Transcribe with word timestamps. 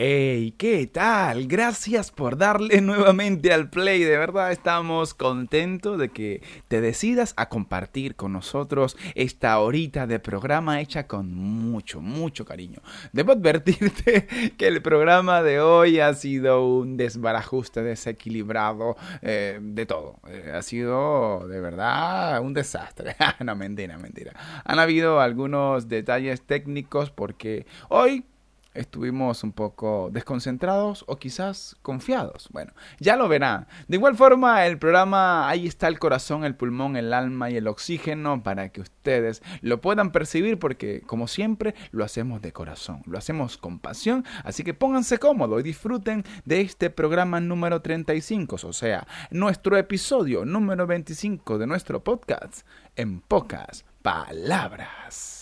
Hey, 0.00 0.54
¿qué 0.56 0.86
tal? 0.86 1.48
Gracias 1.48 2.12
por 2.12 2.38
darle 2.38 2.80
nuevamente 2.82 3.52
al 3.52 3.68
play. 3.68 4.04
De 4.04 4.16
verdad 4.16 4.52
estamos 4.52 5.12
contentos 5.12 5.98
de 5.98 6.10
que 6.10 6.40
te 6.68 6.80
decidas 6.80 7.34
a 7.36 7.48
compartir 7.48 8.14
con 8.14 8.32
nosotros 8.32 8.96
esta 9.16 9.58
horita 9.58 10.06
de 10.06 10.20
programa 10.20 10.80
hecha 10.80 11.08
con 11.08 11.34
mucho, 11.34 12.00
mucho 12.00 12.44
cariño. 12.44 12.78
Debo 13.12 13.32
advertirte 13.32 14.28
que 14.56 14.68
el 14.68 14.82
programa 14.82 15.42
de 15.42 15.60
hoy 15.60 15.98
ha 15.98 16.14
sido 16.14 16.64
un 16.64 16.96
desbarajuste 16.96 17.82
desequilibrado 17.82 18.96
eh, 19.20 19.58
de 19.60 19.84
todo. 19.84 20.20
Eh, 20.28 20.52
ha 20.54 20.62
sido 20.62 21.48
de 21.48 21.60
verdad 21.60 22.40
un 22.40 22.54
desastre. 22.54 23.16
no, 23.44 23.56
mentira, 23.56 23.98
mentira. 23.98 24.32
Han 24.64 24.78
habido 24.78 25.20
algunos 25.20 25.88
detalles 25.88 26.42
técnicos 26.42 27.10
porque 27.10 27.66
hoy 27.88 28.24
estuvimos 28.78 29.42
un 29.44 29.52
poco 29.52 30.10
desconcentrados 30.12 31.04
o 31.06 31.16
quizás 31.16 31.76
confiados. 31.82 32.48
Bueno, 32.50 32.72
ya 33.00 33.16
lo 33.16 33.28
verán. 33.28 33.66
De 33.88 33.96
igual 33.96 34.16
forma, 34.16 34.66
el 34.66 34.78
programa 34.78 35.48
Ahí 35.48 35.66
está 35.66 35.88
el 35.88 35.98
corazón, 35.98 36.44
el 36.44 36.54
pulmón, 36.54 36.96
el 36.96 37.12
alma 37.12 37.50
y 37.50 37.56
el 37.56 37.68
oxígeno 37.68 38.42
para 38.42 38.70
que 38.70 38.80
ustedes 38.80 39.42
lo 39.60 39.80
puedan 39.80 40.12
percibir 40.12 40.58
porque, 40.58 41.02
como 41.02 41.28
siempre, 41.28 41.74
lo 41.90 42.04
hacemos 42.04 42.42
de 42.42 42.52
corazón, 42.52 43.02
lo 43.06 43.18
hacemos 43.18 43.58
con 43.58 43.78
pasión. 43.78 44.24
Así 44.44 44.64
que 44.64 44.74
pónganse 44.74 45.18
cómodos 45.18 45.60
y 45.60 45.64
disfruten 45.64 46.24
de 46.44 46.60
este 46.60 46.90
programa 46.90 47.40
número 47.40 47.82
35, 47.82 48.56
o 48.62 48.72
sea, 48.72 49.06
nuestro 49.30 49.76
episodio 49.76 50.44
número 50.44 50.86
25 50.86 51.58
de 51.58 51.66
nuestro 51.66 52.02
podcast 52.02 52.66
en 52.96 53.20
pocas 53.20 53.84
palabras. 54.02 55.37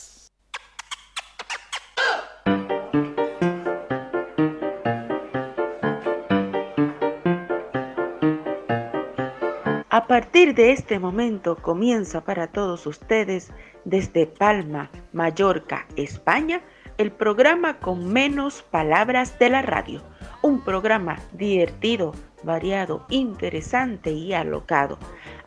A 9.97 10.07
partir 10.07 10.55
de 10.55 10.73
este 10.73 10.99
momento 10.99 11.57
comienza 11.57 12.21
para 12.21 12.49
todos 12.49 12.87
ustedes 12.87 13.51
desde 13.87 14.27
Palma, 14.27 14.91
Mallorca, 15.15 15.87
España, 15.97 16.61
el 16.99 17.11
programa 17.11 17.79
con 17.79 18.13
menos 18.13 18.61
palabras 18.61 19.39
de 19.39 19.49
la 19.49 19.63
radio. 19.63 20.03
Un 20.43 20.61
programa 20.61 21.17
divertido, 21.33 22.13
variado, 22.43 23.07
interesante 23.09 24.11
y 24.11 24.35
alocado. 24.35 24.99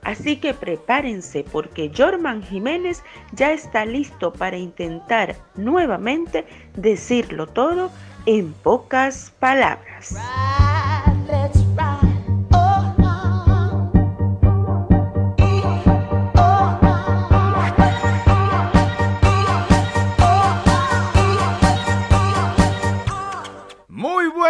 Así 0.01 0.37
que 0.37 0.55
prepárense 0.55 1.45
porque 1.51 1.91
Jorman 1.95 2.41
Jiménez 2.41 3.03
ya 3.33 3.51
está 3.51 3.85
listo 3.85 4.33
para 4.33 4.57
intentar 4.57 5.35
nuevamente 5.53 6.47
decirlo 6.73 7.45
todo 7.45 7.91
en 8.25 8.51
pocas 8.53 9.31
palabras. 9.39 10.15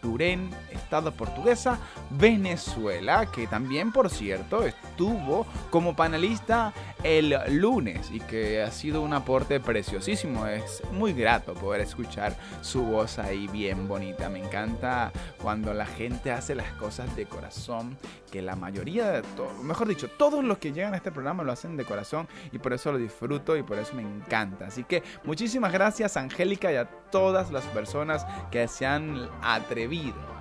Turén, 0.00 0.50
Estado 0.70 1.12
portuguesa, 1.12 1.78
Venezuela, 2.10 3.30
que 3.30 3.46
también, 3.46 3.92
por 3.92 4.10
cierto, 4.10 4.64
estuvo 4.64 5.46
como 5.70 5.94
panelista 5.94 6.72
el 7.02 7.34
lunes 7.48 8.10
y 8.10 8.20
que 8.20 8.62
ha 8.62 8.70
sido 8.70 9.02
un 9.02 9.12
aporte 9.12 9.60
preciosísimo. 9.60 10.46
Es 10.46 10.82
muy 10.92 11.12
grato 11.12 11.54
poder 11.54 11.80
escuchar 11.82 12.36
su 12.60 12.82
voz 12.82 13.18
ahí 13.18 13.46
bien 13.48 13.88
bonita. 13.88 14.28
Me 14.28 14.38
encanta 14.38 15.12
cuando 15.40 15.74
la 15.74 15.86
gente 15.86 16.30
hace 16.30 16.54
las 16.54 16.72
cosas 16.72 17.14
de 17.16 17.26
corazón, 17.26 17.96
que 18.30 18.42
la 18.42 18.56
mayoría 18.56 19.10
de 19.10 19.22
todos, 19.36 19.62
mejor 19.62 19.88
dicho, 19.88 20.08
todos 20.08 20.44
los 20.44 20.58
que 20.58 20.72
llegan 20.72 20.94
a 20.94 20.96
este 20.96 21.10
programa 21.10 21.42
lo 21.42 21.52
hacen 21.52 21.76
de 21.76 21.84
corazón 21.84 22.28
y 22.52 22.58
por 22.58 22.72
eso 22.72 22.92
lo 22.92 22.98
disfruto 22.98 23.56
y 23.56 23.62
por 23.62 23.78
eso 23.78 23.94
me 23.94 24.02
encanta. 24.02 24.66
Así 24.66 24.84
que 24.84 25.02
muchísimas 25.24 25.72
gracias 25.72 26.16
Angélica 26.16 26.72
y 26.72 26.76
a 26.76 26.86
todas 27.10 27.50
las 27.50 27.64
personas 27.66 28.24
que 28.50 28.68
se 28.68 28.86
han 28.86 29.28
atrevido 29.42 29.89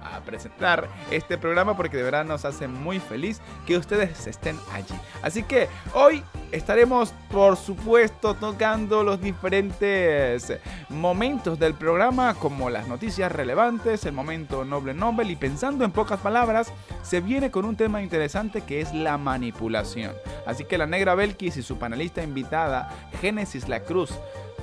a 0.03 0.21
presentar 0.21 0.87
este 1.11 1.37
programa 1.37 1.75
porque 1.75 1.97
de 1.97 2.03
verdad 2.03 2.25
nos 2.25 2.45
hace 2.45 2.67
muy 2.67 2.99
feliz 2.99 3.41
que 3.65 3.77
ustedes 3.77 4.27
estén 4.27 4.57
allí. 4.73 4.95
Así 5.21 5.43
que 5.43 5.67
hoy 5.93 6.23
estaremos 6.51 7.13
por 7.29 7.57
supuesto 7.57 8.33
tocando 8.33 9.03
los 9.03 9.21
diferentes 9.21 10.59
momentos 10.89 11.59
del 11.59 11.73
programa 11.73 12.33
como 12.33 12.69
las 12.69 12.87
noticias 12.87 13.31
relevantes, 13.31 14.05
el 14.05 14.13
momento 14.13 14.65
Noble 14.65 14.93
Nobel 14.93 15.31
y 15.31 15.35
pensando 15.35 15.85
en 15.85 15.91
pocas 15.91 16.19
palabras 16.19 16.71
se 17.03 17.21
viene 17.21 17.51
con 17.51 17.65
un 17.65 17.75
tema 17.75 18.01
interesante 18.01 18.61
que 18.61 18.81
es 18.81 18.93
la 18.93 19.17
manipulación. 19.17 20.13
Así 20.45 20.63
que 20.63 20.77
la 20.77 20.87
negra 20.87 21.15
Belkis 21.15 21.57
y 21.57 21.63
su 21.63 21.77
panelista 21.77 22.23
invitada 22.23 22.89
Génesis 23.21 23.67
La 23.67 23.81
Cruz 23.81 24.11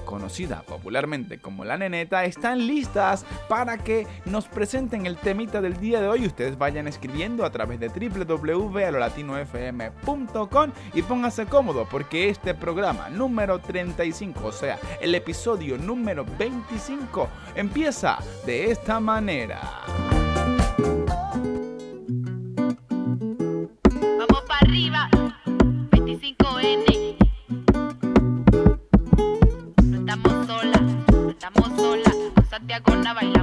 conocida 0.06 0.62
popularmente 0.62 1.38
como 1.38 1.66
la 1.66 1.76
neneta, 1.76 2.24
están 2.24 2.66
listas 2.66 3.26
para 3.50 3.76
que 3.76 4.06
nos 4.24 4.46
presenten 4.46 5.04
el 5.04 5.18
temita 5.18 5.60
del 5.60 5.76
día 5.76 6.00
de 6.00 6.08
hoy. 6.08 6.24
Ustedes 6.24 6.56
vayan 6.56 6.88
escribiendo 6.88 7.44
a 7.44 7.50
través 7.50 7.78
de 7.78 7.88
www.alolatinofm.com 7.88 10.72
y 10.94 11.02
pónganse 11.02 11.44
cómodo 11.44 11.86
porque 11.90 12.30
este 12.30 12.54
programa 12.54 13.10
número 13.10 13.58
35, 13.58 14.46
o 14.46 14.52
sea, 14.52 14.78
el 15.00 15.14
episodio 15.14 15.76
número 15.76 16.24
25, 16.38 17.28
empieza 17.54 18.16
de 18.46 18.70
esta 18.70 19.00
manera. 19.00 20.05
Santiago 32.76 33.02
Nava 33.02 33.35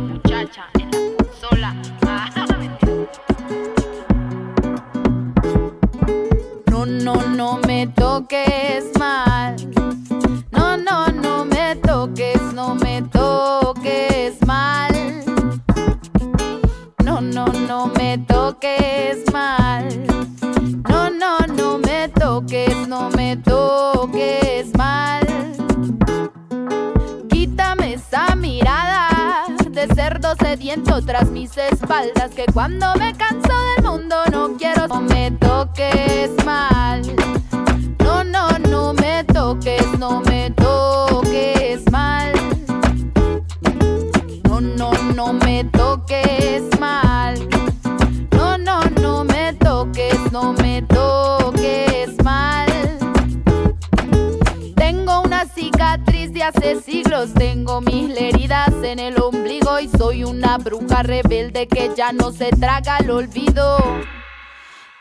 no 62.24 62.32
se 62.32 62.52
traga 62.52 63.00
el 63.00 63.12
olvido. 63.12 63.78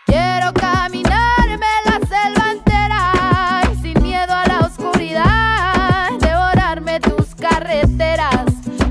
Quiero 0.07 0.53
caminarme 0.55 1.69
la 1.85 2.01
selva 2.05 2.51
entera 2.51 3.63
y 3.73 3.81
sin 3.81 4.03
miedo 4.03 4.35
a 4.35 4.45
la 4.45 4.59
oscuridad, 4.67 6.11
devorarme 6.19 6.99
tus 6.99 7.37
carreteras, 7.37 8.47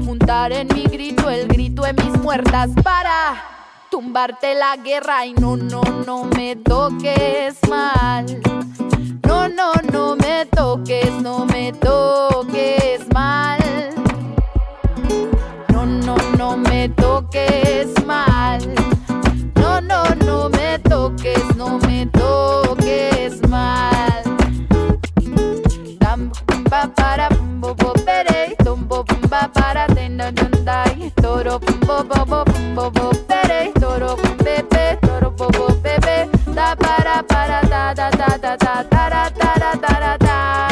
juntar 0.06 0.54
en 0.54 0.69
mi 0.74 0.83
grito 0.83 1.30
el 1.30 1.45
grito 1.50 1.81
de 1.81 1.92
mis 1.92 2.18
muertas 2.19 2.69
para 2.81 3.44
tumbarte 3.89 4.56
la 4.56 4.77
guerra 4.77 5.25
y 5.25 5.34
no, 5.34 5.57
no, 5.57 5.81
no 5.81 6.00
toro, 31.59 32.45
bo, 32.75 32.92
toro, 33.80 34.15
da, 36.53 36.75
para, 36.75 37.24
para, 37.24 37.62
da, 37.62 37.94
da, 37.94 38.09
da, 38.12 38.38
da, 38.38 38.56
da, 38.56 38.83
tara, 38.89 39.30
tara, 39.31 39.71
tara, 39.81 40.18
da. 40.18 40.68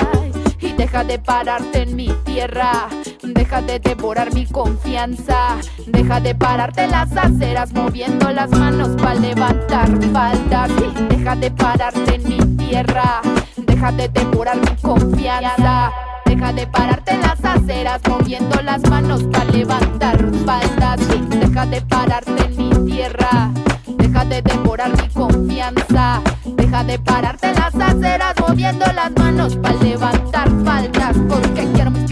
Y 0.62 0.74
deja 0.74 1.04
de 1.04 1.20
pararte 1.20 1.82
en 1.82 1.96
mi 1.96 2.08
tierra, 2.24 2.88
deja 3.24 3.62
de 3.62 3.80
devorar 3.80 4.34
mi 4.34 4.46
confianza, 4.46 5.58
deja 5.88 6.20
de 6.20 6.36
pararte 6.36 6.84
en 6.84 6.92
las 6.92 7.16
aceras 7.18 7.74
moviendo 7.74 8.30
las 8.32 8.50
manos 8.52 8.90
para 9.02 9.16
levantar 9.16 9.90
faldas. 10.14 10.72
Deja 11.10 11.36
de 11.36 11.52
pararte 11.52 12.16
en 12.16 12.30
mi 12.30 12.58
tierra, 12.58 13.22
deja 13.58 13.92
de 13.92 14.08
devorar 14.10 14.58
mi 14.58 14.76
confianza. 14.82 15.92
Deja 16.40 16.54
de 16.54 16.68
pararte 16.68 17.12
en 17.12 17.22
las 17.22 17.44
aceras 17.44 18.02
moviendo 18.08 18.62
las 18.62 18.82
manos 18.90 19.24
para 19.24 19.44
levantar 19.44 20.18
faldas. 20.46 21.02
Deja 21.30 21.66
de 21.66 21.82
pararte 21.82 22.46
en 22.46 22.56
mi 22.56 22.92
tierra, 22.94 23.52
deja 23.98 24.24
de 24.24 24.42
devorar 24.42 24.90
mi 24.90 25.10
confianza. 25.10 26.22
Deja 26.46 26.86
de 26.86 26.98
pararte 26.98 27.50
en 27.50 27.56
las 27.56 27.76
aceras 27.76 28.36
moviendo 28.40 28.86
las 28.96 29.12
manos 29.18 29.58
para 29.58 29.76
levantar 29.84 30.50
faldas. 30.64 31.18
Porque 31.28 31.68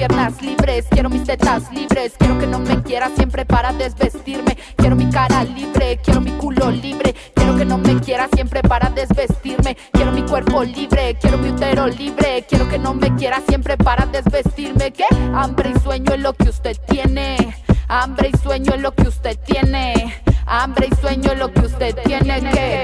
piernas 0.07 0.42
libres, 0.42 0.86
quiero 0.89 1.09
mis 1.09 1.24
tetas 1.24 1.71
libres. 1.71 2.13
Quiero 2.18 2.39
que 2.39 2.48
no 2.48 2.59
me 2.59 2.81
quieras 2.83 3.12
siempre 3.15 3.45
para 3.45 3.74
desvestirme. 3.74 4.57
Quiero 4.77 4.95
mi 4.95 5.09
cara 5.09 5.44
libre, 5.44 6.00
quiero 6.04 6.21
mi 6.21 6.31
culo 6.31 6.71
libre. 6.71 7.13
Quiero 7.36 7.56
que 7.56 7.65
no 7.65 7.77
me 7.77 8.00
quieras 8.00 8.30
siempre 8.33 8.62
para 8.62 8.89
desvestirme. 8.89 9.75
Quiero 9.92 10.12
mi 10.12 10.21
cuerpo 10.24 10.63
libre, 10.63 11.18
quiero 11.19 11.38
mi 11.38 11.50
útero 11.50 11.88
libre. 11.88 12.45
Quiero 12.48 12.69
que 12.69 12.77
no 12.77 12.94
me 12.94 13.13
quiera 13.15 13.42
siempre 13.48 13.77
para 13.77 14.06
desvestirme. 14.06 14.92
¿Qué? 14.92 15.06
Hambre 15.33 15.74
y 15.75 15.80
sueño 15.80 16.13
es 16.13 16.21
lo 16.21 16.33
que 16.33 16.50
usted 16.50 16.77
tiene. 16.88 17.56
Hambre 17.89 18.31
y 18.33 18.38
sueño 18.38 18.74
es 18.75 18.81
lo 18.81 18.94
que 18.94 19.07
usted 19.07 19.38
tiene. 19.45 20.15
Hambre 20.45 20.88
y 20.89 20.95
sueño 21.01 21.31
es 21.33 21.39
lo 21.39 21.51
que 21.51 21.62
usted 21.62 21.95
tiene 22.06 22.42
que. 22.51 22.83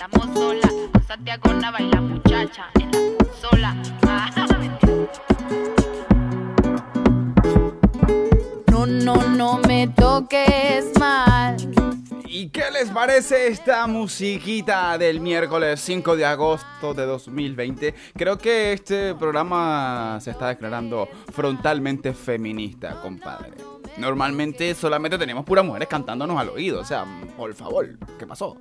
Estamos 0.00 0.34
solas. 0.34 0.72
Con 0.92 1.06
Santiago 1.06 1.52
Nava 1.52 1.82
y 1.82 1.90
la 1.90 2.00
muchacha 2.00 2.70
en 2.80 2.90
la 2.90 2.98
consola. 3.18 3.76
Ah, 4.06 4.30
No, 8.70 8.86
no, 8.86 9.28
no 9.28 9.58
me 9.58 9.88
toques 9.88 10.98
mal. 10.98 11.56
¿Y 12.24 12.48
qué 12.48 12.70
les 12.72 12.88
parece 12.88 13.48
esta 13.48 13.86
musiquita 13.86 14.96
del 14.96 15.20
miércoles 15.20 15.78
5 15.80 16.16
de 16.16 16.24
agosto 16.24 16.94
de 16.94 17.04
2020? 17.04 17.94
Creo 18.16 18.38
que 18.38 18.72
este 18.72 19.14
programa 19.14 20.18
se 20.22 20.30
está 20.30 20.48
declarando 20.48 21.10
frontalmente 21.30 22.14
feminista, 22.14 23.02
compadre. 23.02 23.69
Normalmente 23.96 24.74
solamente 24.74 25.18
tenemos 25.18 25.44
puras 25.44 25.64
mujeres 25.64 25.88
cantándonos 25.88 26.38
al 26.38 26.48
oído, 26.50 26.80
o 26.80 26.84
sea, 26.84 27.04
por 27.36 27.52
favor, 27.54 27.98
¿qué 28.18 28.26
pasó? 28.26 28.56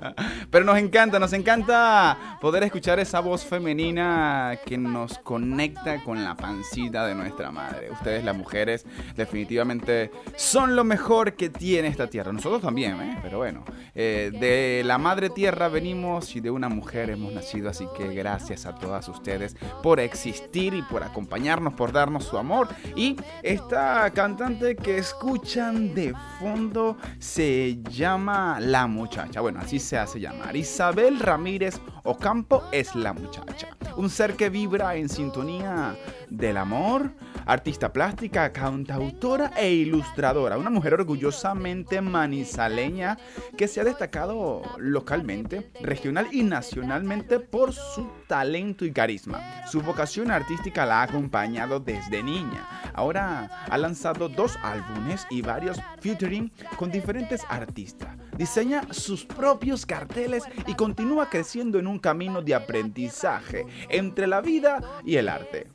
Pero 0.50 0.64
nos 0.64 0.78
encanta, 0.78 1.18
nos 1.18 1.32
encanta 1.32 2.38
poder 2.40 2.62
escuchar 2.64 2.98
esa 3.00 3.20
voz 3.20 3.44
femenina 3.44 4.58
que 4.64 4.78
nos 4.78 5.18
conecta 5.18 6.02
con 6.02 6.22
la 6.22 6.36
pancita 6.36 7.06
de 7.06 7.14
nuestra 7.14 7.50
madre. 7.50 7.90
Ustedes 7.90 8.24
las 8.24 8.36
mujeres 8.36 8.86
definitivamente 9.16 10.10
son 10.36 10.76
lo 10.76 10.84
mejor 10.84 11.34
que 11.34 11.50
tiene 11.50 11.88
esta 11.88 12.08
tierra. 12.08 12.32
Nosotros 12.32 12.62
también, 12.62 13.00
¿eh? 13.00 13.18
Pero 13.22 13.38
bueno, 13.38 13.64
eh, 13.94 14.30
de 14.32 14.82
la 14.84 14.98
madre 14.98 15.30
tierra 15.30 15.68
venimos 15.68 16.34
y 16.36 16.40
de 16.40 16.50
una 16.50 16.68
mujer 16.68 17.10
hemos 17.10 17.32
nacido, 17.32 17.70
así 17.70 17.86
que 17.96 18.14
gracias 18.14 18.66
a 18.66 18.74
todas 18.74 19.08
ustedes 19.08 19.56
por 19.82 20.00
existir 20.00 20.74
y 20.74 20.82
por 20.82 21.02
acompañarnos, 21.02 21.74
por 21.74 21.92
darnos 21.92 22.24
su 22.24 22.38
amor. 22.38 22.68
Y 22.96 23.16
esta 23.42 24.10
cantante 24.10 24.73
que 24.76 24.98
escuchan 24.98 25.94
de 25.94 26.14
fondo 26.38 26.96
se 27.18 27.82
llama 27.90 28.58
La 28.60 28.86
Muchacha. 28.86 29.40
Bueno, 29.40 29.60
así 29.60 29.78
se 29.78 29.98
hace 29.98 30.20
llamar. 30.20 30.56
Isabel 30.56 31.18
Ramírez 31.18 31.80
Ocampo 32.04 32.64
es 32.70 32.94
la 32.94 33.12
muchacha. 33.12 33.68
Un 33.96 34.10
ser 34.10 34.34
que 34.34 34.50
vibra 34.50 34.96
en 34.96 35.08
sintonía 35.08 35.96
del 36.28 36.56
amor, 36.56 37.12
artista 37.46 37.92
plástica, 37.92 38.52
cantautora 38.52 39.52
e 39.56 39.72
ilustradora. 39.72 40.58
Una 40.58 40.70
mujer 40.70 40.94
orgullosamente 40.94 42.00
manizaleña 42.00 43.18
que 43.56 43.68
se 43.68 43.80
ha 43.80 43.84
destacado 43.84 44.62
localmente, 44.78 45.70
regional 45.80 46.28
y 46.32 46.42
nacionalmente 46.42 47.40
por 47.40 47.72
su 47.72 48.08
talento 48.26 48.84
y 48.84 48.92
carisma. 48.92 49.40
Su 49.66 49.80
vocación 49.82 50.30
artística 50.30 50.86
la 50.86 51.00
ha 51.00 51.04
acompañado 51.04 51.80
desde 51.80 52.22
niña. 52.22 52.66
Ahora 52.94 53.66
ha 53.68 53.78
lanzado 53.78 54.28
dos 54.28 54.56
álbumes 54.62 55.26
y 55.30 55.42
varios 55.42 55.80
featuring 56.00 56.50
con 56.76 56.90
diferentes 56.90 57.42
artistas. 57.48 58.16
Diseña 58.36 58.82
sus 58.90 59.24
propios 59.24 59.86
carteles 59.86 60.44
y 60.66 60.74
continúa 60.74 61.30
creciendo 61.30 61.78
en 61.78 61.86
un 61.86 61.98
camino 61.98 62.42
de 62.42 62.54
aprendizaje 62.54 63.66
entre 63.88 64.26
la 64.26 64.40
vida 64.40 64.80
y 65.04 65.16
el 65.16 65.28
arte 65.28 65.68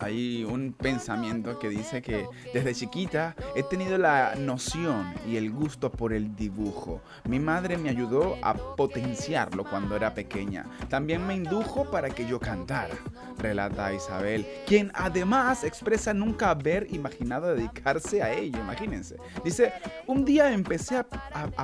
hay 0.00 0.44
un 0.44 0.72
pensamiento 0.72 1.58
que 1.58 1.68
dice 1.68 2.02
que 2.02 2.26
desde 2.52 2.74
chiquita 2.74 3.34
he 3.56 3.62
tenido 3.62 3.98
la 3.98 4.34
noción 4.36 5.14
y 5.26 5.36
el 5.36 5.50
gusto 5.50 5.90
por 5.90 6.12
el 6.12 6.34
dibujo. 6.36 7.00
Mi 7.24 7.38
madre 7.38 7.78
me 7.78 7.90
ayudó 7.90 8.36
a 8.42 8.54
potenciarlo 8.54 9.64
cuando 9.64 9.96
era 9.96 10.14
pequeña. 10.14 10.66
También 10.88 11.26
me 11.26 11.34
indujo 11.34 11.90
para 11.90 12.10
que 12.10 12.26
yo 12.26 12.38
cantara, 12.38 12.94
relata 13.38 13.92
Isabel, 13.92 14.46
quien 14.66 14.90
además 14.94 15.64
expresa 15.64 16.14
nunca 16.14 16.50
haber 16.50 16.86
imaginado 16.92 17.54
dedicarse 17.54 18.22
a 18.22 18.32
ello, 18.32 18.58
imagínense. 18.58 19.16
Dice, 19.44 19.72
un 20.06 20.24
día 20.24 20.52
empecé 20.52 20.96
a, 20.96 21.06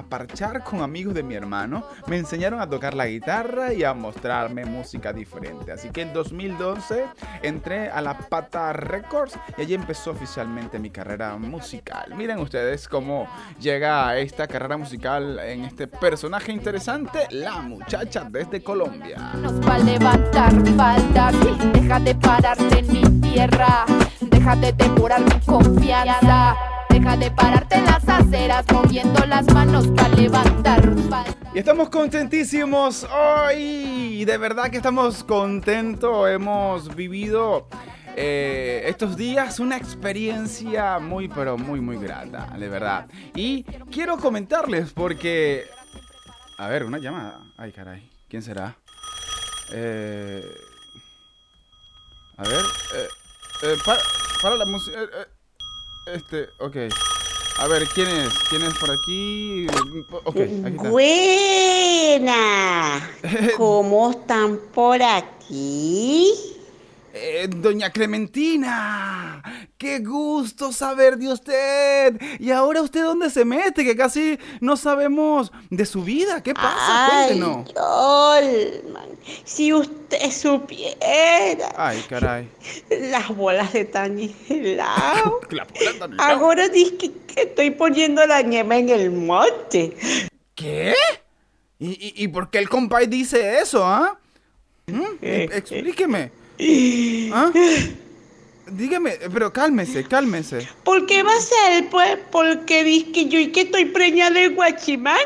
parchar 0.08 0.62
con 0.62 0.80
amigos 0.80 1.14
de 1.14 1.22
mi 1.22 1.34
hermano, 1.34 1.84
me 2.06 2.16
enseñaron 2.16 2.60
a 2.60 2.68
tocar 2.68 2.94
la 2.94 3.06
guitarra 3.06 3.72
y 3.72 3.84
a 3.84 3.94
mostrarme 3.94 4.64
música 4.64 5.12
diferente. 5.12 5.72
Así 5.72 5.90
que 5.90 6.02
en 6.02 6.12
2012 6.12 7.06
entré 7.42 7.88
a 7.88 8.00
la 8.00 8.23
Pata 8.28 8.72
Records 8.72 9.38
y 9.56 9.62
allí 9.62 9.74
empezó 9.74 10.10
oficialmente 10.10 10.78
mi 10.78 10.90
carrera 10.90 11.36
musical. 11.36 12.14
Miren 12.16 12.38
ustedes 12.38 12.88
cómo 12.88 13.28
llega 13.60 14.16
esta 14.16 14.46
carrera 14.46 14.76
musical 14.76 15.38
en 15.38 15.64
este 15.64 15.86
personaje 15.86 16.52
interesante, 16.52 17.26
la 17.30 17.60
muchacha 17.60 18.26
desde 18.30 18.62
Colombia. 18.62 19.32
Nos 19.34 19.60
va 19.66 19.76
a 19.76 19.78
levantar 19.78 20.52
faldas, 20.76 21.34
deja 21.72 22.00
de 22.00 22.14
pararte 22.14 22.78
en 22.78 22.92
mi 22.92 23.20
tierra, 23.20 23.84
deja 24.20 24.56
de 24.56 24.72
mi 24.72 25.40
confianza. 25.46 26.56
Deja 26.88 27.16
de 27.16 27.30
pararte 27.32 27.74
en 27.74 27.86
las 27.86 28.08
aceras 28.08 28.64
moviendo 28.72 29.26
las 29.26 29.52
manos 29.52 29.88
para 29.88 30.10
levantar 30.10 30.80
faldas. 31.10 31.34
Y 31.52 31.58
estamos 31.58 31.88
contentísimos 31.88 33.04
hoy. 33.04 34.24
De 34.24 34.38
verdad 34.38 34.70
que 34.70 34.76
estamos 34.76 35.24
contentos. 35.24 36.28
Hemos 36.30 36.94
vivido 36.94 37.66
eh, 38.16 38.82
estos 38.86 39.16
días 39.16 39.60
una 39.60 39.76
experiencia 39.76 40.98
muy, 40.98 41.28
pero 41.28 41.58
muy, 41.58 41.80
muy 41.80 41.96
grata. 41.96 42.54
De 42.58 42.68
verdad. 42.68 43.08
Y 43.34 43.64
quiero 43.90 44.18
comentarles 44.18 44.92
porque... 44.92 45.66
A 46.58 46.68
ver, 46.68 46.84
una 46.84 46.98
llamada. 46.98 47.40
Ay, 47.56 47.72
caray. 47.72 48.10
¿Quién 48.28 48.42
será? 48.42 48.76
Eh... 49.72 50.44
A 52.36 52.42
ver. 52.42 52.64
Eh, 52.94 53.08
eh, 53.62 53.76
para, 53.84 54.00
para 54.42 54.56
la 54.56 54.66
música. 54.66 54.98
este, 56.06 56.48
ok. 56.58 56.76
A 57.58 57.68
ver, 57.68 57.86
¿quién 57.94 58.08
es? 58.08 58.34
¿Quién 58.50 58.62
es 58.62 58.74
por 58.74 58.90
aquí? 58.90 59.66
Ok, 60.24 60.36
aquí 60.36 60.76
está. 60.76 60.90
Buena. 60.90 62.30
¿Cómo 63.56 64.10
están 64.10 64.58
por 64.74 65.00
aquí? 65.00 66.53
Eh, 67.16 67.46
Doña 67.48 67.90
Clementina, 67.90 69.40
qué 69.78 70.00
gusto 70.00 70.72
saber 70.72 71.16
de 71.16 71.28
usted. 71.32 72.20
¿Y 72.40 72.50
ahora 72.50 72.82
usted 72.82 73.04
dónde 73.04 73.30
se 73.30 73.44
mete? 73.44 73.84
Que 73.84 73.94
casi 73.96 74.36
no 74.60 74.76
sabemos 74.76 75.52
de 75.70 75.86
su 75.86 76.02
vida. 76.02 76.42
¿Qué 76.42 76.52
pasa? 76.54 77.06
Ay, 77.06 77.26
Cuéntenos. 77.38 77.72
Yolman, 77.72 79.08
si 79.44 79.72
usted 79.72 80.28
supiera 80.32 81.72
Ay, 81.76 82.02
caray. 82.08 82.48
las 82.90 83.28
bolas 83.28 83.72
de 83.72 83.88
no- 83.94 85.38
Ahora 86.18 86.68
dice 86.68 86.96
que, 86.96 87.12
que 87.12 87.42
estoy 87.42 87.70
poniendo 87.70 88.26
la 88.26 88.42
nieve 88.42 88.76
en 88.76 88.88
el 88.88 89.12
monte. 89.12 89.96
¿Qué? 90.56 90.94
¿Y, 91.78 91.90
y, 91.90 92.24
y 92.24 92.26
por 92.28 92.50
qué 92.50 92.58
el 92.58 92.68
compay 92.68 93.06
dice 93.06 93.60
eso, 93.60 93.86
ah? 93.86 94.18
¿Mm? 94.86 95.02
Explíqueme. 95.22 96.42
¿Ah? 97.32 97.52
Dígame, 98.66 99.18
pero 99.32 99.52
cálmese, 99.52 100.04
cálmese. 100.04 100.66
¿Por 100.84 101.06
qué 101.06 101.22
va 101.22 101.32
a 101.32 101.40
ser? 101.40 101.90
Pues 101.90 102.18
porque 102.30 102.82
dice 102.82 103.12
que 103.12 103.28
yo 103.28 103.38
y 103.38 103.52
que 103.52 103.62
estoy 103.62 103.84
preñada 103.86 104.30
de 104.30 104.48
guachimán. 104.48 105.18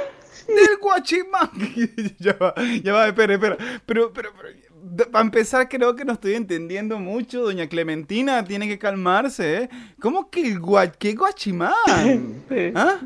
del 0.47 0.77
guachimán. 0.81 1.51
ya 2.19 2.33
va, 2.33 2.55
ya 2.83 2.93
va, 2.93 3.07
espera, 3.07 3.35
espera. 3.35 3.57
Pero, 3.87 4.13
pero, 4.13 4.31
pero, 4.37 5.11
para 5.11 5.25
empezar, 5.25 5.69
creo 5.69 5.95
que 5.95 6.05
no 6.05 6.15
estoy 6.15 6.35
entendiendo 6.35 6.99
mucho, 6.99 7.43
doña 7.43 7.69
Clementina. 7.69 8.45
Tiene 8.45 8.67
que 8.67 8.79
calmarse, 8.79 9.63
¿eh? 9.63 9.69
¿Cómo 10.01 10.31
que 10.31 10.41
el 10.41 10.59
gua 10.59 10.89
qué 10.89 11.15
guachimán? 11.15 11.75
¿Ah? 12.75 12.99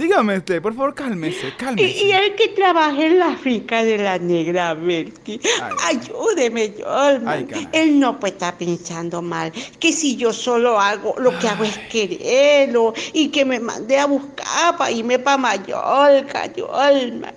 Dígame 0.00 0.38
usted, 0.38 0.62
por 0.62 0.72
favor, 0.74 0.94
cálmese, 0.94 1.52
cálmese. 1.58 2.04
y 2.06 2.10
el 2.12 2.34
que 2.34 2.48
trabaja 2.48 3.04
en 3.04 3.18
la 3.18 3.36
finca 3.36 3.84
de 3.84 3.98
la 3.98 4.18
negra 4.18 4.72
Belki. 4.72 5.38
Ay. 5.62 5.98
Ayúdeme, 6.00 6.72
caray. 6.74 7.68
Él 7.72 8.00
no 8.00 8.18
puede 8.18 8.32
estar 8.32 8.56
pensando 8.56 9.20
mal. 9.20 9.52
Que 9.78 9.92
si 9.92 10.16
yo 10.16 10.32
solo 10.32 10.80
hago, 10.80 11.14
lo 11.18 11.38
que 11.38 11.48
hago 11.48 11.64
es 11.64 11.76
quererlo. 11.92 12.94
Y 13.12 13.28
que 13.28 13.44
me 13.44 13.60
mande 13.60 13.98
a 13.98 14.06
buscar 14.06 14.76
para 14.78 14.90
irme 14.90 15.18
para 15.18 15.36
Mallorca, 15.36 16.46
Yolman. 16.46 17.34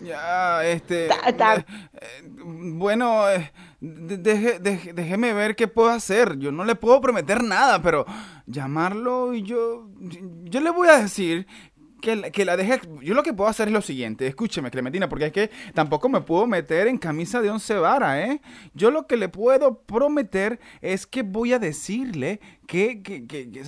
Ya, 0.00 0.64
este... 0.66 1.06
Ta- 1.08 1.32
ta- 1.36 1.54
eh, 1.56 1.64
eh, 1.94 2.22
bueno, 2.44 3.28
eh, 3.30 3.52
de- 3.80 4.18
deje- 4.18 4.58
deje- 4.58 4.92
déjeme 4.92 5.32
ver 5.32 5.54
qué 5.54 5.68
puedo 5.68 5.90
hacer. 5.90 6.36
Yo 6.38 6.50
no 6.50 6.64
le 6.64 6.74
puedo 6.74 7.00
prometer 7.00 7.42
nada, 7.42 7.80
pero 7.80 8.04
llamarlo 8.46 9.32
y 9.32 9.42
yo... 9.44 9.86
Yo 10.44 10.60
le 10.60 10.70
voy 10.70 10.88
a 10.88 10.98
decir 10.98 11.46
que 12.02 12.16
la, 12.16 12.30
que 12.30 12.44
la 12.44 12.56
deje... 12.58 12.80
Yo 13.00 13.14
lo 13.14 13.22
que 13.22 13.32
puedo 13.32 13.48
hacer 13.48 13.68
es 13.68 13.72
lo 13.72 13.80
siguiente. 13.80 14.26
Escúcheme, 14.26 14.70
Clementina, 14.70 15.08
porque 15.08 15.26
es 15.26 15.32
que 15.32 15.50
tampoco 15.72 16.10
me 16.10 16.20
puedo 16.20 16.46
meter 16.46 16.88
en 16.88 16.98
camisa 16.98 17.40
de 17.40 17.48
once 17.48 17.74
vara, 17.74 18.20
¿eh? 18.20 18.42
Yo 18.74 18.90
lo 18.90 19.06
que 19.06 19.16
le 19.16 19.30
puedo 19.30 19.80
prometer 19.82 20.60
es 20.82 21.06
que 21.06 21.22
voy 21.22 21.54
a 21.54 21.58
decirle 21.58 22.40
que, 22.66 23.02
que, 23.02 23.26
que, 23.26 23.50
que, 23.50 23.62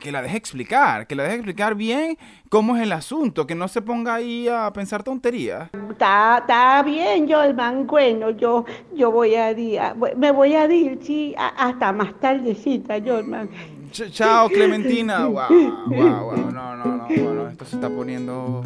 que- 0.00 0.12
la 0.12 0.20
deje 0.22 0.36
explicar, 0.36 1.06
que 1.06 1.14
la 1.14 1.22
deje 1.24 1.36
explicar 1.36 1.74
bien 1.74 2.18
cómo 2.50 2.76
es 2.76 2.82
el 2.82 2.92
asunto, 2.92 3.46
que 3.46 3.54
no 3.54 3.66
se 3.66 3.80
ponga 3.82 4.14
ahí 4.14 4.46
a 4.48 4.70
pensar 4.72 5.02
tonterías. 5.02 5.70
Está, 5.90 6.82
bien, 6.84 7.26
Yolman. 7.26 7.86
Bueno, 7.86 8.30
yo, 8.30 8.64
yo 8.94 9.10
voy 9.10 9.34
a 9.34 9.50
ir, 9.52 9.80
me 10.16 10.30
voy 10.32 10.54
a 10.54 10.66
ir, 10.72 10.98
sí, 11.02 11.34
hasta 11.36 11.92
más 11.92 12.18
tardecita, 12.20 12.98
Yolman. 12.98 13.48
Ch- 13.92 14.10
Chao, 14.10 14.48
Clementina. 14.48 15.26
Wow, 15.26 15.48
wow, 15.86 16.24
wow. 16.24 16.36
No, 16.50 16.76
no, 16.76 16.84
no. 16.96 17.06
Bueno, 17.08 17.48
esto 17.48 17.64
se 17.66 17.76
está 17.76 17.88
poniendo 17.90 18.62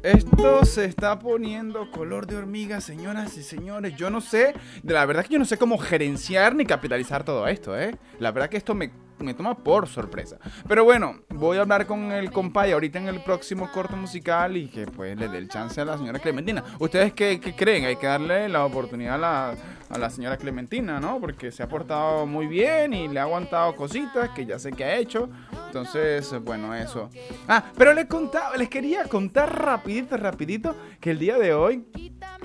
Esto 0.03 0.65
se 0.65 0.85
está 0.87 1.19
poniendo 1.19 1.91
color 1.91 2.27
de 2.27 2.37
hormiga, 2.37 2.81
señoras 2.81 3.37
y 3.39 3.43
señores. 3.43 3.95
Yo 3.97 4.11
no 4.11 4.21
sé, 4.21 4.55
de 4.83 4.95
la 4.95 5.07
verdad 5.07 5.25
que 5.25 5.35
yo 5.35 5.39
no 5.39 5.45
sé 5.45 5.57
cómo 5.57 5.79
gerenciar 5.79 6.55
ni 6.55 6.67
capitalizar 6.67 7.25
todo 7.25 7.47
esto, 7.47 7.79
¿eh? 7.79 7.97
La 8.19 8.33
verdad 8.33 8.49
que 8.51 8.57
esto 8.57 8.75
me, 8.75 8.91
me 9.19 9.35
toma 9.35 9.57
por 9.57 9.89
sorpresa. 9.89 10.39
Pero 10.69 10.85
bueno, 10.85 11.21
voy 11.31 11.59
a 11.59 11.63
hablar 11.63 11.87
con 11.87 12.13
el 12.13 12.31
compay 12.31 12.73
ahorita 12.73 12.99
en 12.99 13.09
el 13.09 13.23
próximo 13.23 13.71
corto 13.73 13.97
musical 13.97 14.57
y 14.57 14.69
que 14.69 14.87
pues 14.87 15.17
le 15.17 15.29
dé 15.29 15.39
el 15.39 15.49
chance 15.49 15.81
a 15.81 15.85
la 15.85 15.97
señora 15.97 16.19
Clementina. 16.19 16.65
¿Ustedes 16.79 17.13
qué, 17.13 17.41
qué 17.41 17.55
creen? 17.55 17.85
Hay 17.85 17.97
que 17.97 18.07
darle 18.07 18.49
la 18.49 18.65
oportunidad 18.65 19.15
a 19.15 19.19
la, 19.19 19.55
a 19.89 19.99
la 19.99 20.11
señora 20.11 20.37
Clementina, 20.37 21.01
¿no? 21.01 21.21
Porque 21.21 21.53
se 21.53 21.63
ha 21.63 21.69
portado 21.69 22.27
muy 22.27 22.47
bien 22.47 22.93
y 22.93 23.09
le 23.09 23.21
ha 23.21 23.25
aguantado 23.25 23.75
cositas 23.77 24.31
que 24.31 24.47
ya 24.47 24.59
sé 24.59 24.73
que 24.73 24.85
ha 24.85 24.97
hecho. 24.97 25.29
Entonces, 25.67 26.35
bueno, 26.43 26.75
eso. 26.75 27.11
Ah, 27.49 27.65
pero 27.77 27.93
les 27.93 28.07
contaba, 28.07 28.57
les 28.57 28.69
quería 28.69 29.05
contar 29.05 29.63
rapidito, 29.63 30.17
rapidito, 30.17 30.77
que 31.01 31.11
el 31.11 31.19
día 31.19 31.39
de 31.39 31.55
hoy 31.55 31.85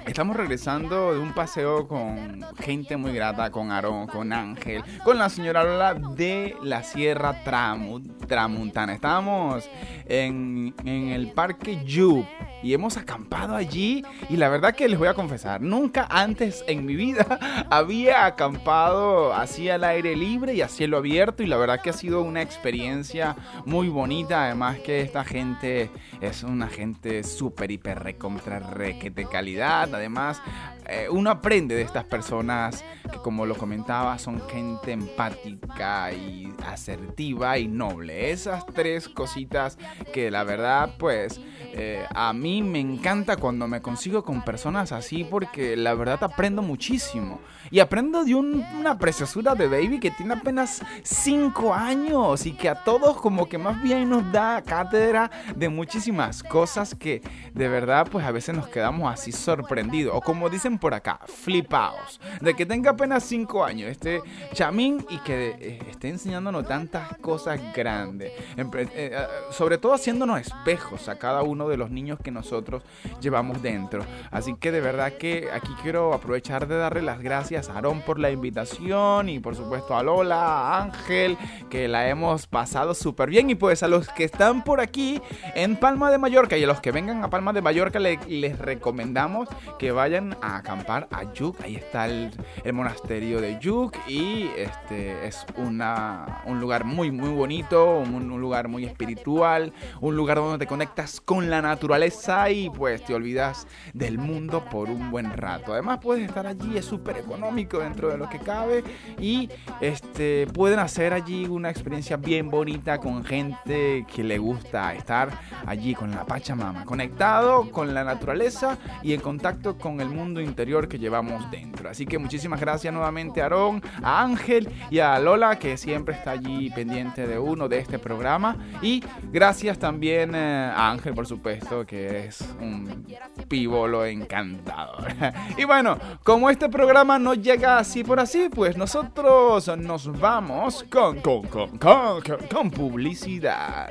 estamos 0.06 0.36
regresando 0.36 1.14
de 1.14 1.20
un 1.20 1.34
paseo 1.34 1.88
con 1.88 2.44
gente 2.60 2.98
muy 2.98 3.14
grata, 3.14 3.52
con 3.52 3.72
Aarón, 3.72 4.08
con 4.08 4.34
Ángel, 4.34 4.84
con 5.04 5.18
la 5.18 5.30
señora 5.30 5.64
Lola 5.64 5.94
de 5.94 6.56
la 6.64 6.84
Sierra 6.84 7.44
Tramu- 7.44 8.16
Tramuntana. 8.28 8.94
Estábamos 8.94 9.70
en, 10.06 10.74
en 10.86 11.10
el 11.10 11.32
Parque 11.32 11.84
Yup 11.86 12.26
y 12.62 12.74
hemos 12.74 12.98
acampado 12.98 13.56
allí 13.56 14.04
y 14.30 14.38
la 14.38 14.50
verdad 14.50 14.76
que 14.76 14.88
les 14.88 15.00
voy 15.00 15.08
a 15.08 15.14
confesar, 15.14 15.62
nunca 15.62 16.08
antes 16.10 16.64
en 16.68 16.86
mi 16.86 16.96
vida 16.96 17.40
había 17.70 18.26
acampado 18.26 19.34
así 19.34 19.70
al 19.70 19.84
aire 19.84 20.16
libre 20.16 20.54
y 20.54 20.62
a 20.62 20.68
cielo 20.68 20.98
abierto 20.98 21.44
y 21.44 21.48
la 21.48 21.58
verdad 21.58 21.82
que 21.82 21.90
ha 21.90 21.94
sido 21.94 22.22
una 22.22 22.42
experiencia 22.42 23.36
muy 23.66 23.90
bonita, 23.90 24.46
además 24.46 24.80
que 24.80 25.02
esta 25.02 25.24
gente 25.24 25.90
es 26.22 26.44
una 26.44 26.68
gente 26.68 27.24
súper 27.24 27.72
hiper 27.72 28.00
recontra 28.00 28.60
requete 28.60 29.26
calidad, 29.26 29.94
además 29.94 30.42
eh, 30.88 31.08
uno 31.10 31.30
aprende 31.30 31.76
de 31.76 31.84
estas 31.84 32.04
personas 32.04 32.84
que 33.12 33.20
como 33.20 33.46
lo 33.46 33.56
comentaba 33.56 34.18
son 34.18 34.42
gente 34.50 34.92
empática 34.92 36.12
y 36.12 36.52
asertiva 36.66 37.58
y 37.58 37.68
noble, 37.68 38.32
esas 38.32 38.66
tres 38.68 39.08
cositas 39.08 39.78
que 40.14 40.32
la 40.32 40.44
verdad 40.44 40.96
pues 40.98 41.40
eh, 41.74 42.06
a 42.14 42.34
mí 42.34 42.49
me 42.62 42.80
encanta 42.80 43.38
cuando 43.38 43.68
me 43.68 43.82
consigo 43.82 44.24
con 44.24 44.42
personas 44.44 44.92
así 44.92 45.24
porque 45.24 45.76
la 45.78 45.94
verdad 45.94 46.24
aprendo 46.24 46.62
muchísimo. 46.62 47.40
Y 47.72 47.80
aprendo 47.80 48.24
de 48.24 48.34
un- 48.36 48.66
una 48.80 48.98
preciosura 48.98 49.54
de 49.56 49.68
baby 49.68 50.00
que 50.00 50.12
tiene 50.12 50.34
apenas 50.34 50.82
5 51.04 51.74
años 51.74 52.46
y 52.46 52.54
que 52.54 52.70
a 52.70 52.84
todos 52.84 53.18
como 53.22 53.48
que 53.48 53.58
más 53.58 53.82
bien 53.84 54.10
nos 54.10 54.32
da 54.32 54.62
cátedra 54.64 55.30
de 55.56 55.70
muchísimas 55.70 56.42
cosas 56.44 56.96
que 56.96 57.22
de 57.54 57.68
verdad 57.68 58.08
pues 58.12 58.26
a 58.26 58.32
veces 58.32 58.56
nos 58.56 58.68
quedamos 58.70 59.12
así 59.14 59.32
sorprendidos. 59.32 60.14
O 60.16 60.22
como 60.22 60.50
dicen 60.50 60.78
por 60.80 60.94
acá, 60.94 61.20
flipaos. 61.28 62.20
De 62.42 62.54
que 62.56 62.66
tenga 62.66 62.92
apenas 62.92 63.24
5 63.24 63.64
años 63.66 63.90
este 63.90 64.22
chamín 64.54 65.06
y 65.10 65.18
que 65.20 65.56
eh, 65.60 65.80
esté 65.90 66.10
enseñándonos 66.10 66.68
tantas 66.68 67.18
cosas 67.20 67.60
grandes. 67.76 68.32
Eh, 68.58 68.66
eh, 68.94 69.28
sobre 69.52 69.78
todo 69.78 69.94
haciéndonos 69.94 70.40
espejos 70.42 71.10
a 71.10 71.18
cada 71.20 71.44
uno 71.44 71.68
de 71.68 71.78
los 71.78 71.90
niños 71.92 72.20
que 72.24 72.32
nos 72.32 72.39
nosotros 72.40 72.84
llevamos 73.22 73.62
dentro. 73.62 74.04
Así 74.32 74.56
que 74.56 74.72
de 74.72 74.82
verdad 74.82 75.14
que 75.14 75.50
aquí 75.54 75.74
quiero 75.82 76.14
aprovechar 76.14 76.68
de 76.68 76.78
darle 76.78 77.02
las 77.02 77.20
gracias 77.22 77.70
a 77.70 77.74
Aarón 77.74 78.02
por 78.02 78.18
la 78.18 78.32
invitación 78.32 79.28
y 79.28 79.40
por 79.40 79.56
supuesto 79.56 79.96
a 79.96 80.04
Lola, 80.04 80.42
a 80.42 80.84
Ángel, 80.84 81.38
que 81.70 81.88
la 81.88 82.08
hemos 82.08 82.48
pasado 82.48 82.94
súper 82.94 83.30
bien. 83.30 83.50
Y 83.50 83.56
pues 83.56 83.84
a 83.84 83.88
los 83.88 84.08
que 84.10 84.24
están 84.24 84.64
por 84.64 84.80
aquí 84.80 85.22
en 85.54 85.76
Palma 85.76 86.12
de 86.12 86.18
Mallorca 86.18 86.58
y 86.58 86.64
a 86.64 86.68
los 86.68 86.80
que 86.80 86.92
vengan 86.92 87.24
a 87.24 87.30
Palma 87.30 87.52
de 87.52 87.62
Mallorca 87.62 88.00
les 88.00 88.58
recomendamos 88.60 89.50
que 89.78 89.92
vayan 89.92 90.38
a 90.42 90.58
acampar 90.58 91.08
a 91.12 91.34
Yuk. 91.34 91.60
Ahí 91.62 91.76
está 91.76 92.06
el, 92.06 92.32
monasterio 92.72 93.42
de 93.42 93.60
Yuk 93.60 93.98
y 94.08 94.50
este 94.56 95.28
es 95.28 95.46
una, 95.58 96.42
un 96.46 96.62
lugar 96.62 96.86
muy 96.86 97.12
muy 97.12 97.30
bonito, 97.30 97.98
un 97.98 98.30
lugar 98.40 98.70
muy 98.70 98.86
espiritual, 98.86 99.74
un 100.00 100.16
lugar 100.16 100.38
donde 100.38 100.60
te 100.60 100.68
conectas 100.68 101.20
con 101.20 101.50
la 101.50 101.62
naturaleza 101.62 102.29
y 102.30 102.70
pues 102.70 103.04
te 103.04 103.16
olvidas 103.16 103.68
del 103.94 104.20
mundo 104.20 104.64
por 104.66 104.90
un 104.90 105.10
buen 105.10 105.36
rato. 105.36 105.74
Además 105.74 106.00
puedes 106.00 106.28
estar 106.28 106.46
allí, 106.46 106.78
es 106.78 106.86
súper 106.86 107.18
económico 107.18 107.80
dentro 107.80 108.10
de 108.10 108.18
lo 108.20 108.30
que 108.30 108.38
cabe 108.38 108.84
y 109.20 109.50
este, 109.82 110.46
pueden 110.54 110.78
hacer 110.78 111.14
allí 111.14 111.48
una 111.48 111.72
experiencia 111.72 112.18
bien 112.18 112.52
bonita 112.52 113.00
con 113.00 113.24
gente 113.24 114.06
que 114.14 114.24
le 114.24 114.38
gusta 114.38 114.94
estar 114.94 115.30
allí 115.66 115.96
con 115.96 116.12
la 116.12 116.24
Pachamama, 116.24 116.86
conectado 116.86 117.72
con 117.72 117.96
la 117.96 118.04
naturaleza 118.04 118.78
y 119.02 119.14
en 119.14 119.22
contacto 119.22 119.78
con 119.80 120.00
el 120.00 120.10
mundo 120.10 120.40
interior 120.40 120.88
que 120.88 121.00
llevamos 121.00 121.50
dentro. 121.50 121.90
Así 121.90 122.06
que 122.06 122.20
muchísimas 122.20 122.60
gracias 122.60 122.94
nuevamente 122.94 123.42
a 123.42 123.46
Aarón, 123.46 123.82
a 124.04 124.22
Ángel 124.22 124.70
y 124.92 125.00
a 125.00 125.18
Lola 125.18 125.58
que 125.58 125.78
siempre 125.78 126.14
está 126.14 126.32
allí 126.32 126.70
pendiente 126.70 127.26
de 127.26 127.40
uno 127.40 127.68
de 127.68 127.80
este 127.80 127.98
programa 127.98 128.56
y 128.84 129.04
gracias 129.32 129.80
también 129.80 130.36
eh, 130.36 130.72
a 130.76 130.92
Ángel 130.92 131.16
por 131.16 131.26
supuesto 131.26 131.86
que 131.86 132.19
es 132.28 132.42
un 132.60 133.06
pibolo 133.48 134.06
encantador. 134.06 135.08
y 135.58 135.64
bueno, 135.64 135.98
como 136.24 136.50
este 136.50 136.70
programa 136.70 137.20
no 137.20 137.34
llega 137.34 137.78
así 137.78 138.04
por 138.04 138.20
así, 138.20 138.50
pues 138.50 138.78
nosotros 138.78 139.68
nos 139.78 140.20
vamos 140.20 140.86
con, 140.90 141.20
con, 141.22 141.48
con, 141.48 141.78
con, 141.78 142.22
con 142.50 142.72
publicidad. 142.72 143.90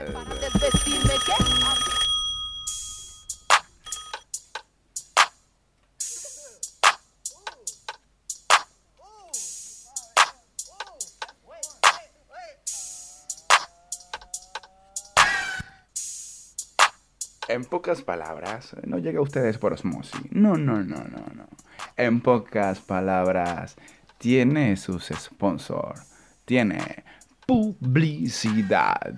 En 17.48 17.64
pocas 17.64 18.02
palabras, 18.02 18.76
no 18.84 18.98
llega 18.98 19.20
a 19.20 19.22
ustedes 19.22 19.56
por 19.56 19.72
osmosis. 19.72 20.20
No, 20.30 20.58
no, 20.58 20.82
no, 20.82 20.96
no, 20.96 21.24
no. 21.34 21.48
En 21.96 22.20
pocas 22.20 22.80
palabras, 22.80 23.74
tiene 24.18 24.76
sus 24.76 25.06
sponsors. 25.06 26.02
Tiene 26.44 27.04
publicidad. 27.46 29.14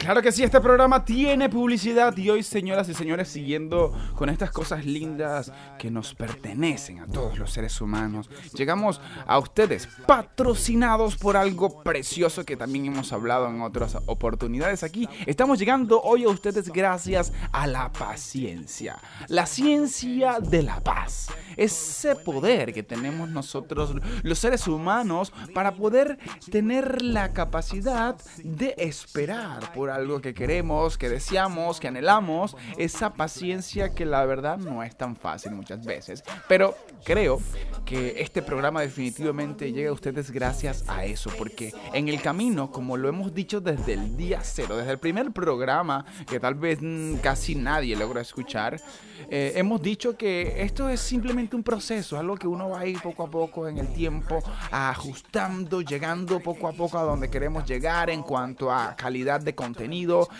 Claro 0.00 0.22
que 0.22 0.32
sí, 0.32 0.42
este 0.42 0.62
programa 0.62 1.04
tiene 1.04 1.50
publicidad 1.50 2.16
y 2.16 2.30
hoy, 2.30 2.42
señoras 2.42 2.88
y 2.88 2.94
señores, 2.94 3.28
siguiendo 3.28 3.92
con 4.14 4.30
estas 4.30 4.50
cosas 4.50 4.86
lindas 4.86 5.52
que 5.78 5.90
nos 5.90 6.14
pertenecen 6.14 7.00
a 7.00 7.06
todos 7.06 7.38
los 7.38 7.52
seres 7.52 7.78
humanos, 7.82 8.30
llegamos 8.54 8.98
a 9.26 9.38
ustedes 9.38 9.86
patrocinados 10.06 11.16
por 11.16 11.36
algo 11.36 11.82
precioso 11.82 12.46
que 12.46 12.56
también 12.56 12.86
hemos 12.86 13.12
hablado 13.12 13.46
en 13.48 13.60
otras 13.60 13.98
oportunidades 14.06 14.84
aquí. 14.84 15.06
Estamos 15.26 15.58
llegando 15.58 16.00
hoy 16.00 16.24
a 16.24 16.30
ustedes 16.30 16.70
gracias 16.70 17.30
a 17.52 17.66
la 17.66 17.92
paciencia, 17.92 18.96
la 19.28 19.44
ciencia 19.44 20.40
de 20.40 20.62
la 20.62 20.80
paz, 20.80 21.28
ese 21.58 22.16
poder 22.16 22.72
que 22.72 22.82
tenemos 22.82 23.28
nosotros 23.28 23.94
los 24.22 24.38
seres 24.38 24.66
humanos 24.66 25.30
para 25.52 25.74
poder 25.74 26.18
tener 26.50 27.02
la 27.02 27.34
capacidad 27.34 28.16
de 28.42 28.74
esperar 28.78 29.74
por 29.74 29.89
algo 29.90 30.20
que 30.20 30.34
queremos, 30.34 30.96
que 30.96 31.08
deseamos, 31.08 31.80
que 31.80 31.88
anhelamos, 31.88 32.56
esa 32.78 33.12
paciencia 33.12 33.94
que 33.94 34.04
la 34.06 34.24
verdad 34.24 34.58
no 34.58 34.82
es 34.82 34.96
tan 34.96 35.16
fácil 35.16 35.52
muchas 35.52 35.84
veces. 35.84 36.24
Pero 36.48 36.76
creo 37.04 37.40
que 37.84 38.20
este 38.20 38.42
programa 38.42 38.82
definitivamente 38.82 39.72
llega 39.72 39.90
a 39.90 39.92
ustedes 39.92 40.30
gracias 40.30 40.84
a 40.88 41.04
eso, 41.04 41.30
porque 41.36 41.72
en 41.92 42.08
el 42.08 42.20
camino, 42.20 42.70
como 42.70 42.96
lo 42.96 43.08
hemos 43.08 43.34
dicho 43.34 43.60
desde 43.60 43.94
el 43.94 44.16
día 44.16 44.40
cero, 44.42 44.76
desde 44.76 44.92
el 44.92 44.98
primer 44.98 45.32
programa, 45.32 46.04
que 46.26 46.40
tal 46.40 46.54
vez 46.54 46.78
casi 47.22 47.54
nadie 47.54 47.96
logra 47.96 48.20
escuchar, 48.20 48.80
eh, 49.28 49.52
hemos 49.56 49.82
dicho 49.82 50.16
que 50.16 50.62
esto 50.62 50.88
es 50.88 51.00
simplemente 51.00 51.56
un 51.56 51.62
proceso, 51.62 52.18
algo 52.18 52.36
que 52.36 52.46
uno 52.46 52.70
va 52.70 52.80
a 52.80 52.86
ir 52.86 53.00
poco 53.00 53.24
a 53.24 53.30
poco 53.30 53.68
en 53.68 53.78
el 53.78 53.92
tiempo, 53.92 54.42
ajustando, 54.70 55.82
llegando 55.82 56.40
poco 56.40 56.68
a 56.68 56.72
poco 56.72 56.98
a 56.98 57.02
donde 57.02 57.30
queremos 57.30 57.64
llegar 57.64 58.10
en 58.10 58.22
cuanto 58.22 58.70
a 58.70 58.94
calidad 58.96 59.40
de 59.40 59.54
contenido, 59.54 59.79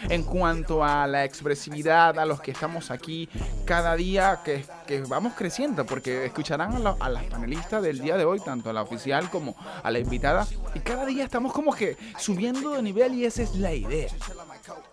en 0.09 0.22
cuanto 0.22 0.85
a 0.85 1.07
la 1.07 1.24
expresividad, 1.24 2.18
a 2.18 2.24
los 2.24 2.40
que 2.40 2.50
estamos 2.50 2.90
aquí 2.90 3.29
cada 3.64 3.96
día 3.96 4.40
que, 4.44 4.64
vamos 5.09 5.35
creciendo, 5.37 5.87
porque 5.87 6.26
escucharán 6.26 6.85
a, 6.87 6.96
a 6.98 7.09
las 7.09 7.24
panelistas 7.24 7.83
del 7.83 8.00
día 8.00 8.16
de 8.16 8.24
hoy, 8.24 8.40
tanto 8.40 8.70
a 8.70 8.72
la 8.72 8.83
oficial 8.83 9.31
como 9.31 9.55
a 9.83 9.90
la 9.90 9.98
invitada, 9.98 10.46
y 10.74 10.81
cada 10.81 11.07
día 11.07 11.24
estamos 11.24 11.53
como 11.53 11.72
que 11.72 11.96
subiendo 12.18 12.70
de 12.70 12.83
nivel 12.83 13.14
y 13.14 13.24
esa 13.24 13.42
es 13.42 13.55
la 13.55 13.72
idea. 13.72 14.11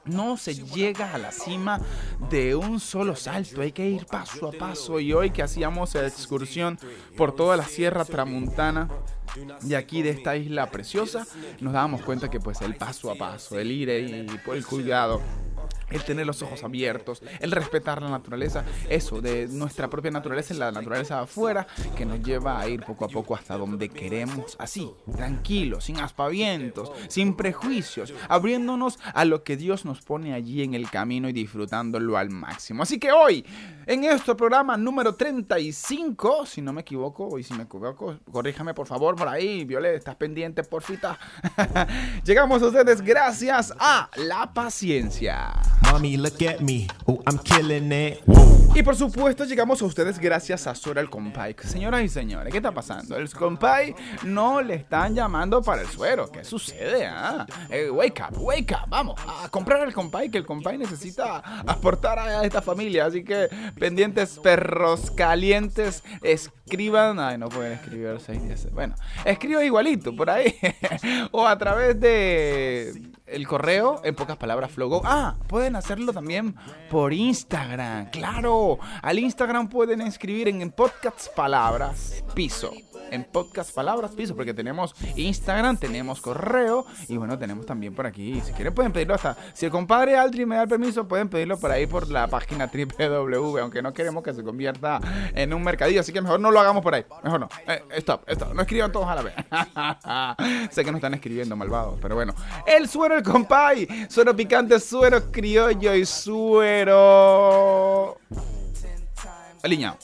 No 0.05 0.38
se 0.38 0.55
llega 0.55 1.13
a 1.13 1.17
la 1.17 1.31
cima 1.31 1.79
de 2.29 2.55
un 2.55 2.79
solo 2.79 3.15
salto, 3.15 3.62
hay 3.62 3.71
que 3.71 3.88
ir 3.88 4.05
paso 4.05 4.47
a 4.47 4.51
paso. 4.51 4.99
Y 4.99 5.13
hoy 5.13 5.31
que 5.31 5.43
hacíamos 5.43 5.95
excursión 5.95 6.79
por 7.15 7.36
toda 7.36 7.57
la 7.57 7.65
Sierra 7.65 8.05
Tramuntana, 8.05 8.89
y 9.67 9.73
aquí 9.73 10.02
de 10.02 10.12
esta 10.12 10.36
isla 10.36 10.69
preciosa, 10.69 11.26
nos 11.60 11.73
dábamos 11.73 12.02
cuenta 12.02 12.30
que 12.30 12.39
pues 12.39 12.62
el 12.62 12.76
paso 12.76 13.12
a 13.12 13.15
paso, 13.15 13.60
el 13.60 13.71
ir 13.71 13.89
y 13.89 14.38
por 14.45 14.56
el 14.56 14.65
cuidado 14.65 15.21
el 15.89 16.04
tener 16.04 16.26
los 16.26 16.41
ojos 16.41 16.63
abiertos, 16.63 17.21
el 17.39 17.52
respetar 17.52 18.02
la 18.02 18.10
naturaleza, 18.10 18.63
eso 18.89 19.21
de 19.21 19.47
nuestra 19.47 19.89
propia 19.89 20.12
naturaleza 20.12 20.54
y 20.54 20.58
la 20.58 20.71
naturaleza 20.71 21.21
afuera, 21.21 21.67
que 21.95 22.06
nos 22.06 22.21
lleva 22.21 22.60
a 22.60 22.67
ir 22.67 22.84
poco 22.84 23.06
a 23.06 23.08
poco 23.08 23.36
hasta 23.36 23.58
donde 23.58 23.89
queremos, 23.89 24.56
así, 24.60 24.91
tranquilos, 25.15 25.86
sin 25.86 26.00
aspavientos, 26.00 26.91
sin 27.08 27.36
prejuicios, 27.36 28.13
abriéndonos 28.28 29.00
a 29.13 29.26
lo 29.26 29.43
que 29.43 29.58
Dios 29.58 29.86
nos 29.86 30.02
pone 30.02 30.34
allí 30.34 30.63
en 30.63 30.73
el 30.73 30.89
camino 30.89 31.30
y 31.30 31.34
disfrutándolo 31.34 32.17
al 32.17 32.30
máximo. 32.30 32.84
Así 32.84 33.00
que 33.00 33.12
hoy, 33.12 33.45
en 33.86 34.04
este 34.04 34.36
programa 34.36 34.78
número 34.78 35.15
35, 35.15 36.45
si 36.45 36.62
no 36.62 36.73
me 36.73 36.82
equivoco, 36.82 37.38
y 37.39 37.43
si 37.43 37.54
me 37.54 37.63
equivoco, 37.63 38.17
corríjame 38.32 38.73
por 38.73 38.88
favor 38.88 39.15
por 39.15 39.28
ahí, 39.28 39.63
Violet, 39.65 39.95
estás 39.95 40.15
pendiente, 40.15 40.63
porfita. 40.63 41.17
Llegamos 42.23 42.62
a 42.62 42.67
ustedes 42.67 43.02
gracias 43.02 43.73
a 43.80 44.10
la 44.17 44.54
paciencia. 44.54 45.54
Mommy, 45.81 46.17
look 46.17 46.41
at 46.43 46.61
me. 46.61 46.87
Oh, 47.07 47.21
I'm 47.25 47.39
killing 47.39 47.91
it. 47.91 48.21
Y 48.77 48.83
por 48.83 48.95
supuesto 48.95 49.43
llegamos 49.45 49.81
a 49.81 49.85
ustedes 49.85 50.19
gracias 50.19 50.67
a 50.67 50.75
Sora 50.75 51.01
el 51.01 51.09
Compay. 51.09 51.55
Señoras 51.63 52.03
y 52.03 52.09
señores, 52.09 52.51
¿qué 52.51 52.57
está 52.57 52.71
pasando? 52.71 53.17
El 53.17 53.27
Compay 53.27 53.95
no 54.23 54.61
le 54.61 54.75
están 54.75 55.15
llamando 55.15 55.63
para 55.63 55.81
el 55.81 55.87
suero. 55.87 56.31
¿Qué 56.31 56.43
sucede? 56.43 57.07
Ah? 57.07 57.47
Eh, 57.69 57.89
wake 57.89 58.21
up, 58.21 58.37
wake 58.39 58.73
up. 58.73 58.87
Vamos 58.87 59.19
a 59.43 59.49
comprar 59.49 59.81
el 59.87 59.93
Compay, 59.93 60.29
que 60.29 60.37
el 60.37 60.45
Compay 60.45 60.77
necesita 60.77 61.37
aportar 61.65 62.19
a 62.19 62.43
esta 62.43 62.61
familia. 62.61 63.07
Así 63.07 63.23
que 63.23 63.49
pendientes 63.79 64.37
perros 64.37 65.09
calientes, 65.09 66.03
escriban. 66.21 67.19
Ay, 67.19 67.39
no 67.39 67.49
pueden 67.49 67.71
escribir 67.73 68.17
6 68.23 68.73
Bueno, 68.73 68.93
escribo 69.25 69.61
igualito 69.61 70.15
por 70.15 70.29
ahí. 70.29 70.53
o 71.31 71.47
a 71.47 71.57
través 71.57 71.99
de 71.99 73.16
el 73.27 73.47
correo, 73.47 74.01
en 74.03 74.15
pocas 74.15 74.37
palabras, 74.37 74.71
Flogo. 74.71 75.01
Ah, 75.03 75.35
pueden 75.47 75.75
hacerlo 75.75 76.13
también 76.13 76.55
por 76.89 77.13
Instagram. 77.13 78.09
Claro, 78.11 78.79
al 79.01 79.19
Instagram 79.19 79.69
pueden 79.69 80.01
escribir 80.01 80.47
en, 80.47 80.61
en 80.61 80.71
palabras 81.35 82.23
piso 82.33 82.71
en 83.11 83.23
podcast 83.23 83.73
Palabras 83.73 84.11
Piso, 84.11 84.35
porque 84.35 84.53
tenemos 84.53 84.95
Instagram, 85.15 85.77
tenemos 85.77 86.21
correo 86.21 86.85
y 87.07 87.17
bueno, 87.17 87.37
tenemos 87.37 87.65
también 87.65 87.93
por 87.93 88.05
aquí. 88.05 88.41
Si 88.41 88.53
quieren 88.53 88.73
pueden 88.73 88.91
pedirlo 88.91 89.15
hasta, 89.15 89.37
si 89.53 89.65
el 89.65 89.71
compadre 89.71 90.17
Aldri 90.17 90.45
me 90.45 90.55
da 90.55 90.63
el 90.63 90.69
permiso, 90.69 91.07
pueden 91.07 91.29
pedirlo 91.29 91.57
por 91.57 91.71
ahí 91.71 91.87
por 91.87 92.09
la 92.09 92.27
página 92.27 92.69
www, 92.71 93.57
aunque 93.59 93.81
no 93.81 93.93
queremos 93.93 94.23
que 94.23 94.33
se 94.33 94.43
convierta 94.43 94.99
en 95.33 95.53
un 95.53 95.63
mercadillo, 95.63 96.01
así 96.01 96.11
que 96.13 96.21
mejor 96.21 96.39
no 96.39 96.51
lo 96.51 96.59
hagamos 96.59 96.83
por 96.83 96.93
ahí. 96.95 97.05
Mejor 97.23 97.39
no. 97.39 97.49
Eh, 97.67 97.83
stop, 97.97 98.29
stop. 98.29 98.53
No 98.53 98.61
escriban 98.61 98.91
todos 98.91 99.07
a 99.07 99.15
la 99.15 99.21
vez. 99.21 99.33
sé 100.71 100.83
que 100.83 100.91
no 100.91 100.97
están 100.97 101.13
escribiendo 101.13 101.55
malvados, 101.55 101.97
pero 102.01 102.15
bueno. 102.15 102.33
El 102.65 102.87
suero, 102.87 103.15
el 103.15 103.23
compay. 103.23 103.87
Suero 104.09 104.35
picante, 104.35 104.79
suero 104.79 105.31
criollo 105.31 105.93
y 105.95 106.05
suero... 106.05 106.97
Aliñado. 109.67 109.97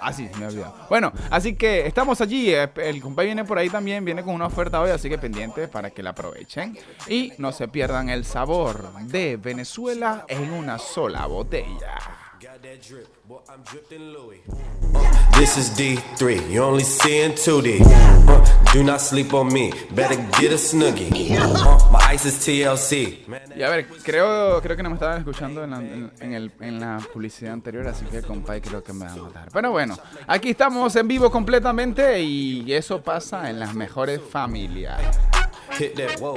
Así, 0.00 0.28
me 0.38 0.46
olvidó. 0.46 0.74
Bueno, 0.88 1.12
así 1.30 1.54
que 1.56 1.86
estamos 1.86 2.20
allí. 2.20 2.54
eh, 2.54 2.70
El 2.76 3.00
compadre 3.00 3.26
viene 3.28 3.44
por 3.44 3.58
ahí 3.58 3.68
también, 3.70 4.04
viene 4.04 4.22
con 4.22 4.34
una 4.34 4.46
oferta 4.46 4.80
hoy, 4.80 4.90
así 4.90 5.08
que 5.08 5.18
pendientes 5.18 5.68
para 5.68 5.90
que 5.90 6.02
la 6.02 6.10
aprovechen. 6.10 6.78
Y 7.08 7.32
no 7.38 7.50
se 7.52 7.66
pierdan 7.68 8.08
el 8.08 8.24
sabor 8.24 8.92
de 9.02 9.36
Venezuela 9.36 10.24
en 10.28 10.52
una 10.52 10.78
sola 10.78 11.26
botella. 11.26 11.98
This 15.38 15.58
is 15.58 15.70
D3, 15.76 16.50
you 16.50 16.62
only 16.62 16.84
seeing 16.84 17.32
2D. 17.32 17.80
Uh, 17.82 18.72
do 18.72 18.82
not 18.82 19.00
sleep 19.00 19.34
on 19.34 19.52
me, 19.52 19.70
better 19.94 20.16
get 20.40 20.52
a 20.52 20.56
snuggie. 20.56 21.36
Uh, 21.38 21.90
my 21.92 21.98
ice 22.14 22.24
is 22.24 22.34
TLC. 22.38 23.26
Man, 23.28 23.40
Y 23.54 23.62
a 23.62 23.68
ver, 23.68 23.86
creo, 24.02 24.60
creo 24.62 24.76
que 24.76 24.82
no 24.82 24.88
me 24.90 24.94
estaban 24.94 25.18
escuchando 25.18 25.64
en 25.64 25.70
la, 25.70 25.76
en, 25.78 26.12
en 26.20 26.32
el- 26.32 26.52
en 26.60 26.80
la 26.80 26.98
publicidad 27.12 27.52
anterior, 27.52 27.86
así 27.88 28.04
que 28.06 28.22
compadre 28.22 28.62
creo 28.62 28.82
que 28.82 28.92
me 28.94 29.04
va 29.06 29.12
a 29.12 29.16
matar. 29.16 29.48
Pero 29.52 29.70
bueno, 29.72 29.96
aquí 30.26 30.50
estamos 30.50 30.96
en 30.96 31.06
vivo 31.08 31.30
completamente 31.30 32.20
y 32.22 32.72
eso 32.72 33.02
pasa 33.02 33.50
en 33.50 33.60
las 33.60 33.74
mejores 33.74 34.20
familias. 34.30 35.00
hit 35.78 35.94
that, 35.96 36.18
whoa. 36.20 36.36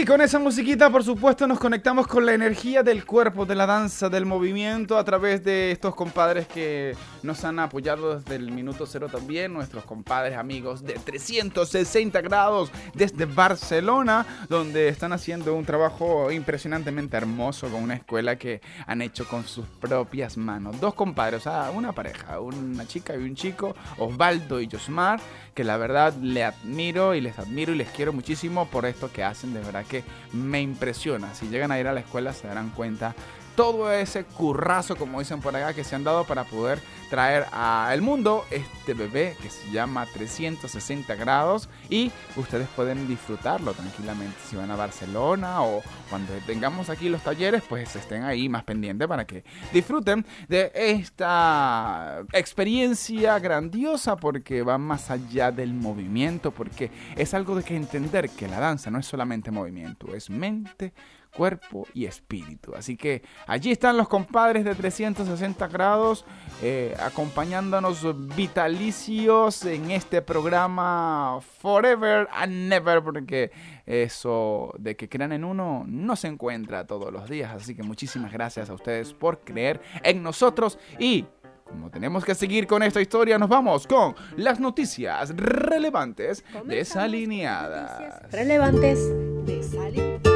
Y 0.00 0.04
con 0.04 0.20
esa 0.20 0.38
musiquita, 0.38 0.90
por 0.90 1.02
supuesto, 1.02 1.48
nos 1.48 1.58
conectamos 1.58 2.06
con 2.06 2.24
la 2.24 2.32
energía 2.32 2.84
del 2.84 3.04
cuerpo, 3.04 3.46
de 3.46 3.56
la 3.56 3.66
danza, 3.66 4.08
del 4.08 4.26
movimiento, 4.26 4.96
a 4.96 5.02
través 5.02 5.42
de 5.42 5.72
estos 5.72 5.96
compadres 5.96 6.46
que 6.46 6.94
nos 7.24 7.42
han 7.42 7.58
apoyado 7.58 8.16
desde 8.16 8.36
el 8.36 8.52
minuto 8.52 8.86
cero 8.86 9.08
también, 9.10 9.52
nuestros 9.52 9.84
compadres 9.84 10.36
amigos 10.36 10.84
de 10.84 10.92
360 10.92 12.20
grados 12.20 12.70
desde 12.94 13.24
Barcelona, 13.24 14.24
donde 14.48 14.86
están 14.86 15.12
haciendo 15.12 15.52
un 15.56 15.64
trabajo 15.64 16.30
impresionantemente 16.30 17.16
hermoso 17.16 17.68
con 17.68 17.82
una 17.82 17.94
escuela 17.94 18.36
que 18.36 18.60
han 18.86 19.02
hecho 19.02 19.26
con 19.26 19.48
sus 19.48 19.66
propias 19.66 20.36
manos. 20.36 20.80
Dos 20.80 20.94
compadres, 20.94 21.40
o 21.40 21.50
sea, 21.50 21.72
una 21.74 21.90
pareja, 21.90 22.38
una 22.38 22.86
chica 22.86 23.16
y 23.16 23.18
un 23.18 23.34
chico, 23.34 23.74
Osvaldo 23.96 24.60
y 24.60 24.68
Josmar, 24.70 25.18
que 25.54 25.64
la 25.64 25.76
verdad 25.76 26.14
le 26.22 26.44
admiro 26.44 27.16
y 27.16 27.20
les 27.20 27.36
admiro 27.36 27.72
y 27.72 27.78
les 27.78 27.88
quiero 27.88 28.12
muchísimo 28.12 28.68
por 28.68 28.86
esto 28.86 29.10
que 29.10 29.24
hacen, 29.24 29.52
de 29.52 29.58
verdad 29.58 29.87
que 29.88 30.04
me 30.32 30.60
impresiona. 30.60 31.34
Si 31.34 31.48
llegan 31.48 31.72
a 31.72 31.80
ir 31.80 31.88
a 31.88 31.92
la 31.92 32.00
escuela 32.00 32.32
se 32.32 32.46
darán 32.46 32.70
cuenta 32.70 33.14
todo 33.58 33.92
ese 33.92 34.22
currazo, 34.22 34.94
como 34.94 35.18
dicen 35.18 35.40
por 35.40 35.56
acá, 35.56 35.74
que 35.74 35.82
se 35.82 35.96
han 35.96 36.04
dado 36.04 36.22
para 36.22 36.44
poder 36.44 36.78
traer 37.10 37.44
al 37.50 38.00
mundo 38.02 38.44
este 38.52 38.94
bebé 38.94 39.36
que 39.42 39.50
se 39.50 39.68
llama 39.72 40.06
360 40.06 41.12
grados 41.16 41.68
y 41.90 42.12
ustedes 42.36 42.68
pueden 42.76 43.08
disfrutarlo 43.08 43.72
tranquilamente. 43.72 44.36
Si 44.48 44.54
van 44.54 44.70
a 44.70 44.76
Barcelona 44.76 45.62
o 45.62 45.82
cuando 46.08 46.34
tengamos 46.46 46.88
aquí 46.88 47.08
los 47.08 47.20
talleres, 47.22 47.64
pues 47.68 47.96
estén 47.96 48.22
ahí 48.22 48.48
más 48.48 48.62
pendientes 48.62 49.08
para 49.08 49.26
que 49.26 49.42
disfruten 49.72 50.24
de 50.46 50.70
esta 50.72 52.22
experiencia 52.32 53.40
grandiosa 53.40 54.14
porque 54.14 54.62
va 54.62 54.78
más 54.78 55.10
allá 55.10 55.50
del 55.50 55.74
movimiento, 55.74 56.52
porque 56.52 56.92
es 57.16 57.34
algo 57.34 57.56
de 57.56 57.64
que 57.64 57.74
entender 57.74 58.30
que 58.30 58.46
la 58.46 58.60
danza 58.60 58.88
no 58.88 59.00
es 59.00 59.06
solamente 59.06 59.50
movimiento, 59.50 60.14
es 60.14 60.30
mente, 60.30 60.92
cuerpo 61.34 61.86
y 61.94 62.06
espíritu. 62.06 62.74
Así 62.74 62.96
que 62.96 63.22
allí 63.46 63.70
están 63.70 63.96
los 63.96 64.08
compadres 64.08 64.64
de 64.64 64.74
360 64.74 65.66
grados 65.68 66.24
eh, 66.62 66.96
acompañándonos 67.00 68.04
vitalicios 68.34 69.64
en 69.64 69.90
este 69.90 70.22
programa 70.22 71.40
Forever 71.60 72.28
and 72.32 72.68
Never 72.68 73.02
porque 73.02 73.50
eso 73.86 74.74
de 74.78 74.96
que 74.96 75.08
crean 75.08 75.32
en 75.32 75.44
uno 75.44 75.84
no 75.86 76.16
se 76.16 76.28
encuentra 76.28 76.86
todos 76.86 77.12
los 77.12 77.28
días. 77.28 77.52
Así 77.54 77.74
que 77.74 77.82
muchísimas 77.82 78.32
gracias 78.32 78.70
a 78.70 78.74
ustedes 78.74 79.12
por 79.12 79.40
creer 79.40 79.80
en 80.02 80.22
nosotros 80.22 80.78
y... 80.98 81.26
Como 81.68 81.90
tenemos 81.90 82.24
que 82.24 82.34
seguir 82.34 82.66
con 82.66 82.82
esta 82.82 82.98
historia, 82.98 83.36
nos 83.38 83.50
vamos 83.50 83.86
con 83.86 84.14
las 84.36 84.58
noticias 84.58 85.36
relevantes 85.36 86.42
desalineadas. 86.64 88.22
Relevantes 88.32 88.98
de 89.44 90.27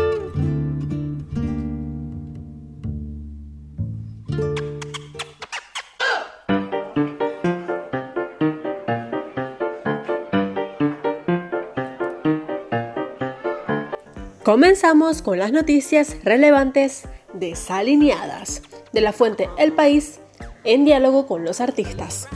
Comenzamos 14.52 15.22
con 15.22 15.38
las 15.38 15.50
noticias 15.50 16.14
relevantes 16.24 17.04
desalineadas 17.32 18.60
de 18.92 19.00
la 19.00 19.14
fuente 19.14 19.48
El 19.56 19.72
País 19.72 20.20
en 20.64 20.84
diálogo 20.84 21.26
con 21.26 21.42
los 21.42 21.62
artistas. 21.62 22.28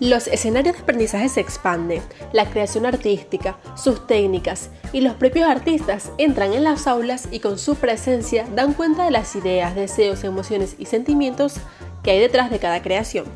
Los 0.00 0.26
escenarios 0.26 0.74
de 0.74 0.82
aprendizaje 0.82 1.28
se 1.28 1.40
expanden, 1.40 2.00
la 2.32 2.48
creación 2.48 2.86
artística, 2.86 3.58
sus 3.76 4.06
técnicas 4.06 4.70
y 4.94 5.02
los 5.02 5.16
propios 5.16 5.50
artistas 5.50 6.12
entran 6.16 6.54
en 6.54 6.64
las 6.64 6.86
aulas 6.86 7.28
y 7.30 7.40
con 7.40 7.58
su 7.58 7.74
presencia 7.74 8.46
dan 8.54 8.72
cuenta 8.72 9.04
de 9.04 9.10
las 9.10 9.36
ideas, 9.36 9.74
deseos, 9.74 10.24
emociones 10.24 10.76
y 10.78 10.86
sentimientos 10.86 11.56
que 12.02 12.12
hay 12.12 12.20
detrás 12.20 12.50
de 12.50 12.58
cada 12.58 12.80
creación. 12.80 13.26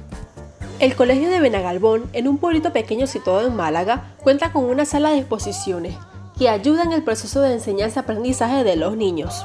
El 0.78 0.96
Colegio 0.96 1.28
de 1.28 1.40
Benagalbón, 1.40 2.08
en 2.14 2.26
un 2.26 2.38
pueblito 2.38 2.72
pequeño 2.72 3.06
situado 3.06 3.46
en 3.46 3.54
Málaga, 3.54 4.14
cuenta 4.22 4.50
con 4.50 4.64
una 4.64 4.86
sala 4.86 5.10
de 5.10 5.18
exposiciones 5.18 5.94
que 6.38 6.48
ayuda 6.48 6.82
en 6.82 6.92
el 6.92 7.02
proceso 7.02 7.40
de 7.40 7.52
enseñanza-aprendizaje 7.52 8.64
de 8.64 8.76
los 8.76 8.96
niños. 8.96 9.44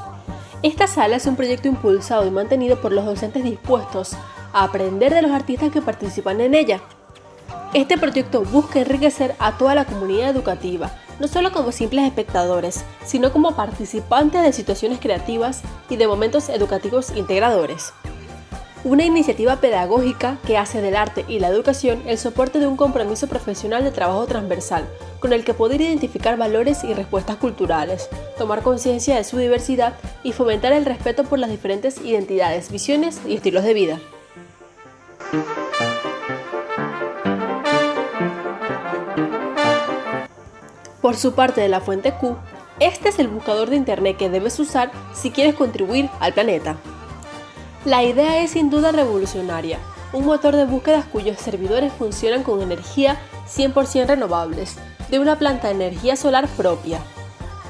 Esta 0.62 0.86
sala 0.86 1.16
es 1.16 1.26
un 1.26 1.36
proyecto 1.36 1.68
impulsado 1.68 2.26
y 2.26 2.30
mantenido 2.30 2.80
por 2.80 2.92
los 2.92 3.04
docentes 3.04 3.44
dispuestos 3.44 4.14
a 4.52 4.64
aprender 4.64 5.14
de 5.14 5.22
los 5.22 5.30
artistas 5.30 5.70
que 5.70 5.82
participan 5.82 6.40
en 6.40 6.54
ella. 6.54 6.80
Este 7.74 7.98
proyecto 7.98 8.42
busca 8.42 8.80
enriquecer 8.80 9.34
a 9.38 9.56
toda 9.58 9.74
la 9.74 9.84
comunidad 9.84 10.30
educativa, 10.30 10.90
no 11.20 11.28
solo 11.28 11.52
como 11.52 11.70
simples 11.70 12.06
espectadores, 12.06 12.84
sino 13.04 13.32
como 13.32 13.54
participantes 13.54 14.42
de 14.42 14.52
situaciones 14.52 14.98
creativas 15.00 15.62
y 15.90 15.96
de 15.96 16.08
momentos 16.08 16.48
educativos 16.48 17.14
integradores. 17.14 17.92
Una 18.84 19.04
iniciativa 19.04 19.56
pedagógica 19.56 20.38
que 20.46 20.56
hace 20.56 20.80
del 20.80 20.94
arte 20.94 21.24
y 21.26 21.40
la 21.40 21.48
educación 21.48 22.00
el 22.06 22.16
soporte 22.16 22.60
de 22.60 22.68
un 22.68 22.76
compromiso 22.76 23.26
profesional 23.26 23.82
de 23.82 23.90
trabajo 23.90 24.24
transversal, 24.26 24.88
con 25.18 25.32
el 25.32 25.44
que 25.44 25.52
poder 25.52 25.80
identificar 25.80 26.36
valores 26.36 26.84
y 26.84 26.94
respuestas 26.94 27.36
culturales, 27.38 28.08
tomar 28.38 28.62
conciencia 28.62 29.16
de 29.16 29.24
su 29.24 29.36
diversidad 29.36 29.94
y 30.22 30.32
fomentar 30.32 30.72
el 30.72 30.84
respeto 30.84 31.24
por 31.24 31.40
las 31.40 31.50
diferentes 31.50 32.00
identidades, 32.04 32.70
visiones 32.70 33.20
y 33.26 33.34
estilos 33.34 33.64
de 33.64 33.74
vida. 33.74 34.00
Por 41.02 41.16
su 41.16 41.32
parte 41.34 41.60
de 41.60 41.68
la 41.68 41.80
fuente 41.80 42.12
Q, 42.12 42.36
este 42.78 43.08
es 43.08 43.18
el 43.18 43.26
buscador 43.26 43.70
de 43.70 43.76
Internet 43.76 44.16
que 44.16 44.30
debes 44.30 44.60
usar 44.60 44.92
si 45.14 45.32
quieres 45.32 45.56
contribuir 45.56 46.08
al 46.20 46.32
planeta. 46.32 46.76
La 47.88 48.04
idea 48.04 48.42
es 48.42 48.50
sin 48.50 48.68
duda 48.68 48.92
revolucionaria, 48.92 49.78
un 50.12 50.26
motor 50.26 50.54
de 50.54 50.66
búsquedas 50.66 51.06
cuyos 51.06 51.38
servidores 51.38 51.90
funcionan 51.90 52.42
con 52.42 52.60
energía 52.60 53.16
100% 53.46 54.06
renovables, 54.06 54.76
de 55.08 55.18
una 55.18 55.38
planta 55.38 55.68
de 55.68 55.74
energía 55.76 56.14
solar 56.14 56.48
propia. 56.48 57.00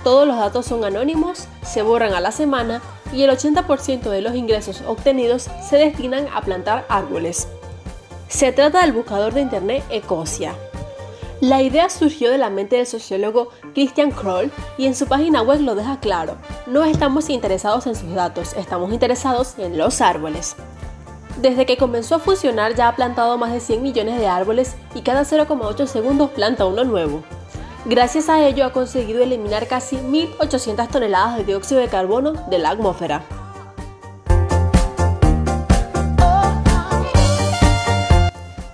Todos 0.02 0.26
los 0.26 0.36
datos 0.36 0.66
son 0.66 0.82
anónimos, 0.82 1.46
se 1.62 1.82
borran 1.82 2.14
a 2.14 2.20
la 2.20 2.32
semana 2.32 2.82
y 3.12 3.22
el 3.22 3.30
80% 3.30 4.10
de 4.10 4.20
los 4.20 4.34
ingresos 4.34 4.82
obtenidos 4.88 5.48
se 5.62 5.76
destinan 5.76 6.26
a 6.34 6.40
plantar 6.40 6.84
árboles. 6.88 7.46
Se 8.26 8.50
trata 8.50 8.80
del 8.80 8.94
buscador 8.94 9.34
de 9.34 9.42
Internet 9.42 9.84
Ecosia, 9.88 10.52
la 11.40 11.62
idea 11.62 11.88
surgió 11.88 12.30
de 12.30 12.38
la 12.38 12.50
mente 12.50 12.76
del 12.76 12.86
sociólogo 12.86 13.50
Christian 13.72 14.10
Kroll 14.10 14.50
y 14.76 14.86
en 14.86 14.94
su 14.94 15.06
página 15.06 15.42
web 15.42 15.60
lo 15.60 15.74
deja 15.76 16.00
claro. 16.00 16.36
No 16.66 16.84
estamos 16.84 17.30
interesados 17.30 17.86
en 17.86 17.94
sus 17.94 18.12
datos, 18.12 18.54
estamos 18.54 18.92
interesados 18.92 19.54
en 19.58 19.78
los 19.78 20.00
árboles. 20.00 20.56
Desde 21.40 21.66
que 21.66 21.76
comenzó 21.76 22.16
a 22.16 22.18
funcionar 22.18 22.74
ya 22.74 22.88
ha 22.88 22.96
plantado 22.96 23.38
más 23.38 23.52
de 23.52 23.60
100 23.60 23.82
millones 23.82 24.18
de 24.18 24.26
árboles 24.26 24.74
y 24.94 25.02
cada 25.02 25.22
0,8 25.22 25.86
segundos 25.86 26.30
planta 26.30 26.66
uno 26.66 26.82
nuevo. 26.82 27.22
Gracias 27.84 28.28
a 28.28 28.44
ello 28.44 28.64
ha 28.64 28.72
conseguido 28.72 29.22
eliminar 29.22 29.68
casi 29.68 29.96
1.800 29.96 30.88
toneladas 30.88 31.36
de 31.36 31.44
dióxido 31.44 31.80
de 31.80 31.86
carbono 31.86 32.32
de 32.50 32.58
la 32.58 32.70
atmósfera. 32.70 33.22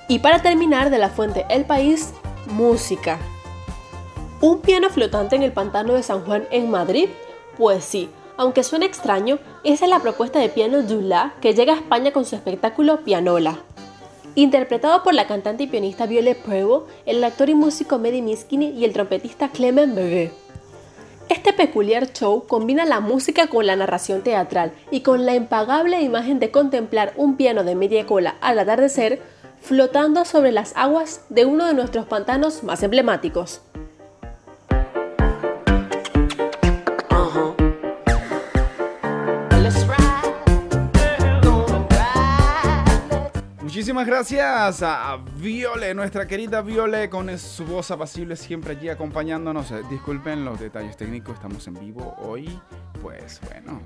Y 0.09 0.21
para 0.21 0.41
terminar 0.41 0.91
de 0.91 0.99
la 0.99 1.11
fuente 1.11 1.45
El 1.51 1.65
País, 1.65 2.15
música. 2.55 3.19
¿Un 4.41 4.61
piano 4.61 4.89
flotante 4.89 5.35
en 5.35 5.43
el 5.43 5.53
pantano 5.53 5.95
de 5.95 6.03
San 6.05 6.25
Juan 6.25 6.47
en 6.51 6.71
Madrid? 6.71 7.09
Pues 7.59 7.85
sí, 7.85 8.09
aunque 8.37 8.63
suene 8.63 8.87
extraño, 8.87 9.39
esa 9.65 9.85
es 9.87 9.91
la 9.91 9.99
propuesta 9.99 10.39
de 10.39 10.49
piano 10.49 10.83
Dula 10.83 11.35
que 11.41 11.55
llega 11.55 11.73
a 11.73 11.77
España 11.77 12.13
con 12.13 12.25
su 12.25 12.37
espectáculo 12.37 13.03
Pianola. 13.03 13.59
Interpretado 14.37 15.03
por 15.03 15.15
la 15.15 15.27
cantante 15.27 15.65
y 15.65 15.67
pianista 15.67 16.07
Violet 16.07 16.39
Prevo, 16.39 16.87
el 17.07 17.23
actor 17.25 17.49
y 17.49 17.55
músico 17.55 17.99
Mehdi 17.99 18.23
Miskini 18.23 18.71
y 18.71 18.85
el 18.85 18.93
trompetista 18.93 19.49
Clement 19.49 19.95
Bebé. 19.95 20.33
Este 21.29 21.53
peculiar 21.53 22.13
show 22.13 22.45
combina 22.47 22.85
la 22.85 23.01
música 23.01 23.49
con 23.49 23.67
la 23.67 23.77
narración 23.77 24.23
teatral 24.23 24.73
y 24.91 25.01
con 25.01 25.27
la 25.27 25.35
impagable 25.35 26.01
imagen 26.03 26.39
de 26.39 26.51
contemplar 26.51 27.15
un 27.17 27.37
piano 27.37 27.65
de 27.65 27.75
media 27.75 28.07
cola 28.07 28.37
al 28.41 28.59
atardecer 28.59 29.23
flotando 29.65 30.27
sobre 30.27 30.53
las 30.53 30.77
aguas 30.77 31.23
de 31.31 31.47
uno 31.47 31.67
de 31.67 31.73
nuestros 31.73 32.05
pantanos 32.05 32.63
más 32.63 32.83
emblemáticos. 32.83 33.63
Muchísimas 43.63 44.07
gracias 44.07 44.83
a 44.83 45.19
Viole, 45.37 45.95
nuestra 45.95 46.27
querida 46.27 46.61
Viole, 46.63 47.09
con 47.09 47.37
su 47.39 47.65
voz 47.65 47.91
apacible 47.91 48.37
siempre 48.37 48.73
allí 48.73 48.89
acompañándonos. 48.89 49.71
Eh, 49.73 49.83
Disculpen 49.91 50.45
los 50.45 50.61
detalles 50.61 50.97
técnicos, 50.97 51.35
estamos 51.35 51.67
en 51.67 51.75
vivo 51.75 52.15
hoy. 52.19 52.61
Pues 53.03 53.41
bueno, 53.49 53.81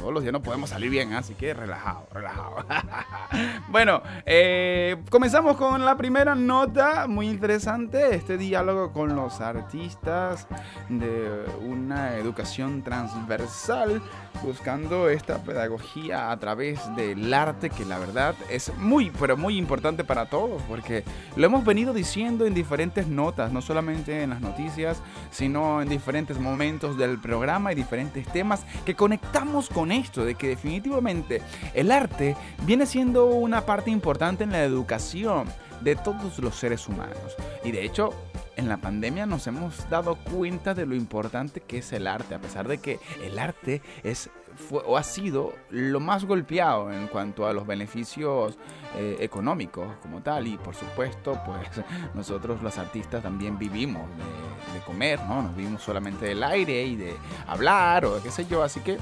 todos 0.00 0.14
los 0.14 0.22
días 0.22 0.32
no 0.32 0.42
podemos 0.42 0.70
salir 0.70 0.90
bien, 0.90 1.12
¿eh? 1.12 1.16
así 1.16 1.34
que 1.34 1.52
relajado, 1.52 2.06
relajado. 2.12 2.64
bueno, 3.68 4.02
eh, 4.24 4.96
comenzamos 5.10 5.56
con 5.56 5.84
la 5.84 5.96
primera 5.96 6.34
nota 6.34 7.06
muy 7.06 7.28
interesante, 7.28 8.14
este 8.14 8.38
diálogo 8.38 8.92
con 8.92 9.14
los 9.14 9.40
artistas 9.40 10.48
de 10.88 11.44
una 11.60 12.16
educación 12.16 12.82
transversal, 12.82 14.00
buscando 14.42 15.10
esta 15.10 15.38
pedagogía 15.42 16.30
a 16.30 16.38
través 16.38 16.80
del 16.96 17.32
arte, 17.34 17.68
que 17.68 17.84
la 17.84 17.98
verdad 17.98 18.34
es 18.48 18.72
muy, 18.78 19.10
pero 19.10 19.36
muy 19.36 19.58
importante 19.58 20.02
para 20.02 20.26
todos, 20.26 20.62
porque 20.62 21.04
lo 21.36 21.44
hemos 21.44 21.64
venido 21.64 21.92
diciendo 21.92 22.46
en 22.46 22.54
diferentes 22.54 23.06
notas, 23.06 23.52
no 23.52 23.60
solamente 23.60 24.22
en 24.22 24.30
las 24.30 24.40
noticias, 24.40 25.02
sino 25.30 25.82
en 25.82 25.90
diferentes 25.90 26.38
momentos 26.38 26.96
del 26.96 27.18
programa 27.18 27.72
y 27.72 27.74
diferentes 27.74 28.26
temas 28.28 28.64
que 28.86 28.94
conectamos 28.94 29.68
con 29.68 29.89
esto, 29.92 30.24
de 30.24 30.34
que 30.34 30.48
definitivamente 30.48 31.42
el 31.74 31.90
arte 31.90 32.36
viene 32.62 32.86
siendo 32.86 33.26
una 33.26 33.66
parte 33.66 33.90
importante 33.90 34.44
en 34.44 34.52
la 34.52 34.62
educación 34.62 35.48
de 35.80 35.96
todos 35.96 36.38
los 36.38 36.54
seres 36.54 36.88
humanos. 36.88 37.36
Y 37.64 37.72
de 37.72 37.84
hecho, 37.84 38.10
en 38.56 38.68
la 38.68 38.76
pandemia 38.76 39.26
nos 39.26 39.46
hemos 39.46 39.88
dado 39.88 40.16
cuenta 40.16 40.74
de 40.74 40.86
lo 40.86 40.94
importante 40.94 41.60
que 41.60 41.78
es 41.78 41.92
el 41.92 42.06
arte, 42.06 42.34
a 42.34 42.40
pesar 42.40 42.68
de 42.68 42.78
que 42.78 43.00
el 43.22 43.38
arte 43.38 43.82
es 44.02 44.30
fue, 44.56 44.82
o 44.84 44.96
ha 44.96 45.02
sido 45.02 45.54
lo 45.70 46.00
más 46.00 46.24
golpeado 46.24 46.92
en 46.92 47.06
cuanto 47.06 47.46
a 47.46 47.52
los 47.52 47.66
beneficios 47.66 48.58
eh, 48.96 49.16
económicos 49.20 49.96
como 50.02 50.20
tal 50.22 50.46
y 50.48 50.56
por 50.58 50.74
supuesto 50.74 51.40
pues 51.46 51.68
nosotros 52.14 52.62
los 52.62 52.76
artistas 52.76 53.22
también 53.22 53.58
vivimos 53.58 54.02
de, 54.16 54.74
de 54.74 54.84
comer, 54.84 55.20
¿no? 55.20 55.42
Nos 55.42 55.56
vivimos 55.56 55.82
solamente 55.82 56.26
del 56.26 56.42
aire 56.42 56.84
y 56.84 56.96
de 56.96 57.16
hablar 57.46 58.04
o 58.04 58.22
qué 58.22 58.30
sé 58.30 58.46
yo, 58.46 58.62
así 58.62 58.80
que 58.80 58.98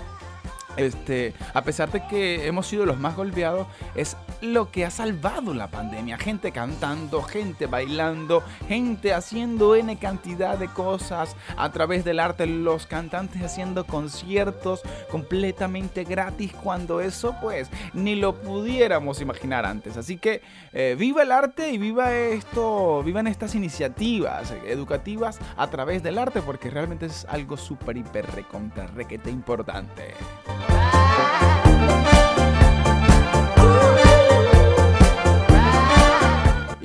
este, 0.76 1.35
a 1.54 1.62
pesar 1.62 1.90
de 1.90 2.07
que 2.07 2.46
hemos 2.46 2.66
sido 2.66 2.87
los 2.87 2.98
más 2.98 3.16
golpeados, 3.16 3.66
es 3.94 4.16
lo 4.40 4.70
que 4.70 4.85
ha 4.85 4.90
salvado 4.90 5.54
la 5.54 5.68
pandemia. 5.68 6.18
Gente 6.18 6.52
cantando, 6.52 7.22
gente 7.22 7.66
bailando, 7.66 8.42
gente 8.68 9.12
haciendo 9.12 9.74
N 9.74 9.96
cantidad 9.98 10.59
de 10.59 10.68
cosas 10.68 11.37
a 11.57 11.70
través 11.72 12.04
del 12.04 12.20
arte. 12.20 12.46
Los 12.46 12.87
cantantes 12.87 13.42
haciendo 13.42 13.85
conciertos 13.87 14.83
completamente 15.11 16.04
gratis 16.04 16.52
cuando 16.52 17.00
eso 17.00 17.35
pues 17.40 17.68
ni 17.92 18.14
lo 18.14 18.35
pudiéramos 18.35 19.20
imaginar 19.20 19.66
antes. 19.66 19.96
Así 19.96 20.18
que 20.18 20.42
eh, 20.72 20.96
viva 20.98 21.22
el 21.22 21.33
arte 21.33 21.70
y 21.70 21.78
viva 21.78 22.14
esto, 22.14 23.02
vivan 23.02 23.26
estas 23.26 23.54
iniciativas 23.54 24.52
educativas 24.66 25.38
a 25.57 25.68
través 25.68 26.02
del 26.02 26.18
arte 26.18 26.42
porque 26.42 26.70
realmente 26.70 27.07
es 27.07 27.26
algo 27.28 27.57
súper, 27.57 27.96
hiper, 27.96 28.26
recontra, 28.26 28.87
requete 28.87 29.31
importante. 29.31 30.14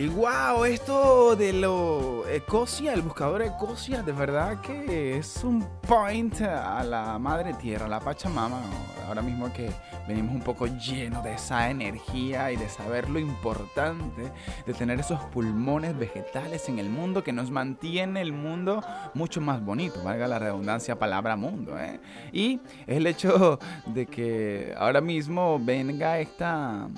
Y 0.04 0.10
wow, 0.10 0.66
esto 0.66 1.34
de 1.38 1.54
lo 1.54 2.28
Ecosia, 2.28 2.92
el 2.92 3.04
buscador 3.04 3.42
Ecosia, 3.42 4.04
de 4.04 4.12
verdad 4.12 4.60
que 4.60 5.16
es 5.16 5.46
un 5.46 5.66
point 5.88 6.42
a 6.42 6.84
la 6.84 7.18
madre 7.18 7.54
tierra, 7.54 7.86
a 7.86 7.88
la 7.88 8.02
Pachamama. 8.02 8.60
Ahora 9.08 9.22
mismo 9.22 9.54
que 9.54 9.70
venimos 10.06 10.36
un 10.36 10.42
poco 10.42 10.68
llenos 10.68 11.24
de 11.24 11.36
esa 11.36 11.70
energía 11.70 12.52
y 12.52 12.58
de 12.58 12.68
saber 12.68 13.10
lo 13.10 13.18
importante 13.18 14.30
de 14.66 14.74
tener 14.74 15.00
esos 15.00 15.22
pulmones 15.26 15.98
vegetales 15.98 16.68
en 16.68 16.80
el 16.80 16.90
mundo 16.90 17.24
que 17.24 17.32
nos 17.32 17.50
mantiene 17.50 18.20
el 18.22 18.34
mundo 18.34 18.84
mucho 19.14 19.40
más 19.40 19.64
bonito, 19.64 20.04
valga 20.04 20.28
la 20.28 20.38
redundancia 20.38 21.00
palabra 21.00 21.38
mundo. 21.38 21.80
¿eh? 21.80 22.02
Y 22.34 22.60
el 22.88 23.08
hecho 23.08 23.58
de 23.86 24.06
que 24.06 24.74
ahora 24.78 25.00
mismo 25.00 25.60
venga 25.64 26.20
esta 26.20 26.90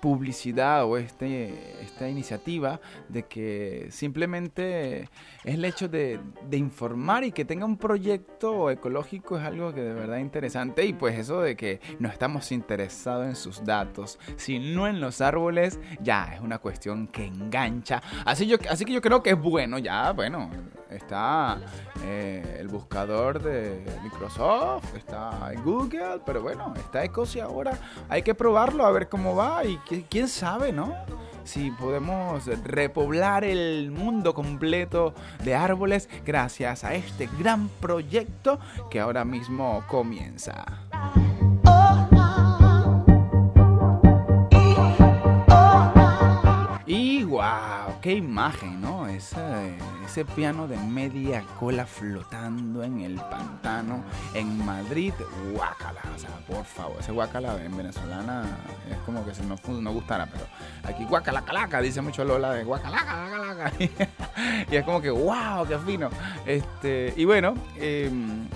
publicidad 0.00 0.84
o 0.84 0.96
este, 0.96 1.82
esta 1.82 2.08
iniciativa 2.08 2.80
de 3.08 3.24
que 3.24 3.88
simplemente 3.90 5.02
es 5.44 5.54
el 5.54 5.64
hecho 5.64 5.88
de, 5.88 6.20
de, 6.48 6.56
informar 6.56 7.24
y 7.24 7.32
que 7.32 7.44
tenga 7.44 7.64
un 7.64 7.76
proyecto 7.76 8.70
ecológico 8.70 9.38
es 9.38 9.44
algo 9.44 9.72
que 9.72 9.82
de 9.82 9.94
verdad 9.94 10.18
es 10.18 10.22
interesante 10.22 10.84
y 10.84 10.92
pues 10.92 11.18
eso 11.18 11.40
de 11.40 11.56
que 11.56 11.80
no 11.98 12.08
estamos 12.08 12.50
interesados 12.52 13.26
en 13.26 13.36
sus 13.36 13.64
datos 13.64 14.18
sino 14.36 14.88
en 14.88 15.00
los 15.00 15.20
árboles 15.20 15.78
ya 16.00 16.32
es 16.34 16.40
una 16.40 16.58
cuestión 16.58 17.06
que 17.08 17.26
engancha. 17.26 18.02
Así, 18.24 18.46
yo, 18.46 18.56
así 18.68 18.84
que 18.84 18.92
yo 18.92 19.00
creo 19.00 19.22
que 19.22 19.30
es 19.30 19.40
bueno 19.40 19.78
ya 19.78 20.12
bueno 20.12 20.50
está 20.90 21.58
eh, 22.04 22.56
el 22.58 22.68
buscador 22.68 23.42
de 23.42 23.84
Microsoft 24.02 24.94
está 24.96 25.52
Google 25.64 26.20
pero 26.24 26.42
bueno 26.42 26.74
está 26.76 27.04
Ecosia 27.04 27.44
ahora. 27.44 27.78
Hay 28.08 28.22
que 28.22 28.34
probarlo 28.34 28.84
a 28.84 28.90
ver 28.90 29.08
cómo 29.08 29.36
va 29.36 29.64
y 29.64 29.76
quién 30.08 30.28
sabe 30.28 30.72
no 30.72 30.94
si 31.46 31.70
podemos 31.70 32.46
repoblar 32.64 33.44
el 33.44 33.90
mundo 33.90 34.34
completo 34.34 35.14
de 35.44 35.54
árboles 35.54 36.08
gracias 36.24 36.84
a 36.84 36.94
este 36.94 37.28
gran 37.38 37.68
proyecto 37.80 38.58
que 38.90 39.00
ahora 39.00 39.24
mismo 39.24 39.84
comienza. 39.88 40.64
Y 46.86 47.24
wow, 47.24 48.00
qué 48.00 48.14
imagen, 48.14 48.80
¿no? 48.80 48.95
Ese, 49.16 50.24
piano 50.34 50.68
de 50.68 50.76
media 50.76 51.42
cola 51.58 51.86
flotando 51.86 52.84
en 52.84 53.00
el 53.00 53.14
pantano 53.14 54.04
en 54.34 54.62
Madrid, 54.64 55.14
guacala. 55.52 56.02
O 56.14 56.18
sea, 56.18 56.30
por 56.46 56.64
favor, 56.64 56.96
ese 57.00 57.12
guacala 57.12 57.62
en 57.64 57.74
venezolana 57.74 58.44
es 58.90 58.98
como 59.06 59.24
que 59.24 59.34
si 59.34 59.42
no, 59.42 59.56
no 59.80 59.92
gustara, 59.92 60.26
pero 60.26 60.44
aquí 60.84 61.04
guacala 61.04 61.42
calaca, 61.42 61.80
dice 61.80 62.02
mucho 62.02 62.24
Lola 62.24 62.52
de 62.52 62.64
guacalaca, 62.64 63.30
calaca. 63.30 63.72
y 64.70 64.76
es 64.76 64.84
como 64.84 65.00
que, 65.00 65.10
wow, 65.10 65.66
qué 65.66 65.78
fino. 65.78 66.10
Este, 66.44 67.14
y 67.16 67.24
bueno, 67.24 67.54
eh, 67.76 68.10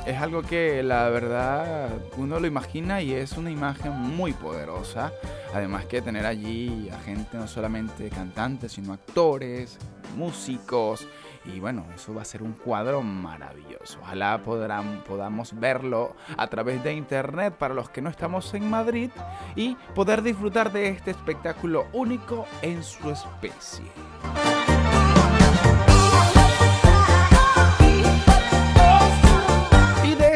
es 0.06 0.20
algo 0.20 0.42
que 0.42 0.82
la 0.82 1.08
verdad 1.08 1.88
uno 2.18 2.38
lo 2.38 2.46
imagina 2.46 3.00
y 3.00 3.14
es 3.14 3.32
una 3.32 3.50
imagen 3.50 3.92
muy 3.92 4.34
poderosa. 4.34 5.12
Además 5.54 5.86
que 5.86 6.00
tener 6.00 6.26
allí 6.26 6.88
a 6.90 6.98
gente 7.00 7.36
no 7.36 7.48
solamente 7.48 8.08
cantantes, 8.10 8.72
sino 8.72 8.92
actores, 8.92 9.78
músicos. 10.16 11.06
Y 11.44 11.58
bueno, 11.58 11.86
eso 11.94 12.14
va 12.14 12.22
a 12.22 12.26
ser 12.26 12.42
un 12.42 12.52
cuadro 12.52 13.02
maravilloso. 13.02 13.98
Ojalá 14.02 14.42
podrán, 14.42 15.02
podamos 15.04 15.58
verlo 15.58 16.14
a 16.36 16.46
través 16.48 16.84
de 16.84 16.92
internet 16.92 17.54
para 17.54 17.74
los 17.74 17.88
que 17.90 18.02
no 18.02 18.10
estamos 18.10 18.52
en 18.54 18.68
Madrid 18.68 19.10
y 19.56 19.74
poder 19.94 20.22
disfrutar 20.22 20.70
de 20.70 20.88
este 20.88 21.12
espectáculo 21.12 21.86
único 21.92 22.46
en 22.62 22.82
su 22.82 23.10
especie. 23.10 24.59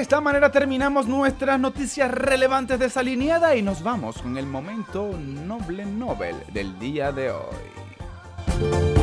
Esta 0.04 0.20
manera 0.20 0.52
terminamos 0.52 1.06
nuestras 1.06 1.58
noticias 1.58 2.10
relevantes 2.10 2.78
de 2.78 2.84
esa 2.84 3.00
alineada 3.00 3.56
y 3.56 3.62
nos 3.62 3.82
vamos 3.82 4.20
con 4.20 4.36
el 4.36 4.44
momento 4.44 5.10
Noble 5.18 5.86
Nobel 5.86 6.36
del 6.52 6.78
día 6.78 7.10
de 7.10 7.30
hoy. 7.30 8.93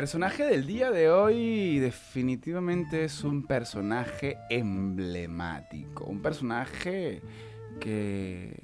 Personaje 0.00 0.46
del 0.46 0.66
día 0.66 0.90
de 0.90 1.10
hoy 1.10 1.78
definitivamente 1.78 3.04
es 3.04 3.22
un 3.22 3.42
personaje 3.42 4.38
emblemático, 4.48 6.06
un 6.06 6.22
personaje 6.22 7.20
que 7.78 8.56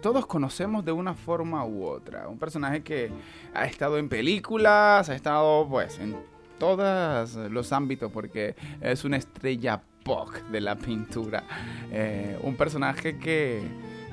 todos 0.00 0.24
conocemos 0.24 0.86
de 0.86 0.92
una 0.92 1.12
forma 1.12 1.62
u 1.66 1.84
otra, 1.84 2.26
un 2.26 2.38
personaje 2.38 2.82
que 2.82 3.10
ha 3.52 3.66
estado 3.66 3.98
en 3.98 4.08
películas, 4.08 5.10
ha 5.10 5.14
estado 5.14 5.68
pues 5.68 5.98
en 5.98 6.16
todos 6.58 7.34
los 7.34 7.70
ámbitos 7.74 8.10
porque 8.10 8.56
es 8.80 9.04
una 9.04 9.18
estrella 9.18 9.82
pop 10.02 10.30
de 10.50 10.62
la 10.62 10.74
pintura, 10.74 11.44
eh, 11.92 12.38
un 12.42 12.56
personaje 12.56 13.18
que 13.18 13.60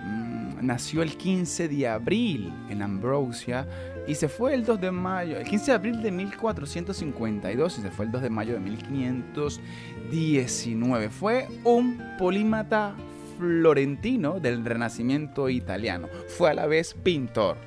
mm, 0.06 0.66
nació 0.66 1.04
el 1.04 1.16
15 1.16 1.70
de 1.70 1.88
abril 1.88 2.52
en 2.70 2.82
Ambrosia 2.82 3.66
y 4.08 4.16
se 4.16 4.30
fue 4.30 4.54
el 4.54 4.66
2 4.66 4.82
de 4.82 4.92
mayo, 4.92 5.38
el 5.38 5.46
15 5.46 5.66
de 5.66 5.72
abril 5.74 6.02
de 6.02 6.12
1452 6.12 7.80
y 7.80 7.82
se 7.82 7.92
fue 7.92 8.06
el 8.06 8.12
2 8.12 8.22
de 8.22 8.30
mayo 8.30 8.54
de 8.54 8.60
1519. 8.60 11.10
Fue 11.10 11.48
un 11.64 12.02
polímata 12.18 12.96
florentino 13.38 14.40
del 14.40 14.64
Renacimiento 14.64 15.50
italiano. 15.50 16.08
Fue 16.28 16.52
a 16.52 16.54
la 16.54 16.68
vez 16.68 16.94
pintor, 16.94 17.58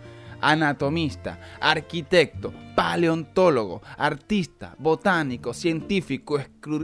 anatomista, 0.40 1.38
arquitecto, 1.60 2.52
paleontólogo, 2.74 3.82
artista, 3.96 4.74
botánico, 4.78 5.52
científico, 5.52 6.38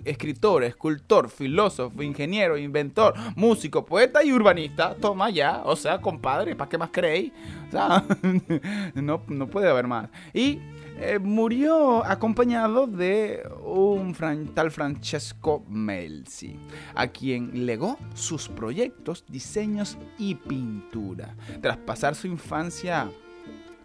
escritor, 0.05 0.65
escultor, 0.65 1.31
filósofo, 1.31 2.03
ingeniero, 2.03 2.59
inventor, 2.59 3.15
músico, 3.37 3.85
poeta 3.85 4.25
y 4.25 4.33
urbanista. 4.33 4.95
Toma 4.95 5.31
ya, 5.31 5.63
o 5.65 5.77
sea, 5.77 6.01
compadre, 6.01 6.57
¿para 6.57 6.69
qué 6.69 6.79
más 6.79 6.91
creéis? 6.91 7.33
O 7.69 7.71
sea, 7.71 8.05
no, 8.95 9.23
no 9.29 9.47
puede 9.47 9.71
haber 9.71 9.87
más. 9.87 10.09
Y 10.33 10.59
eh, 10.99 11.19
murió 11.19 12.05
acompañado 12.05 12.87
de 12.87 13.43
un 13.65 14.15
tal 14.55 14.71
Francesco 14.71 15.65
Melzi, 15.69 16.57
a 16.95 17.09
quien 17.09 17.67
legó 17.67 17.99
sus 18.15 18.49
proyectos, 18.49 19.25
diseños 19.29 19.99
y 20.19 20.37
pintura. 20.37 21.35
Tras 21.61 21.79
pasar 21.79 22.15
su 22.15 22.29
infancia 22.29 23.11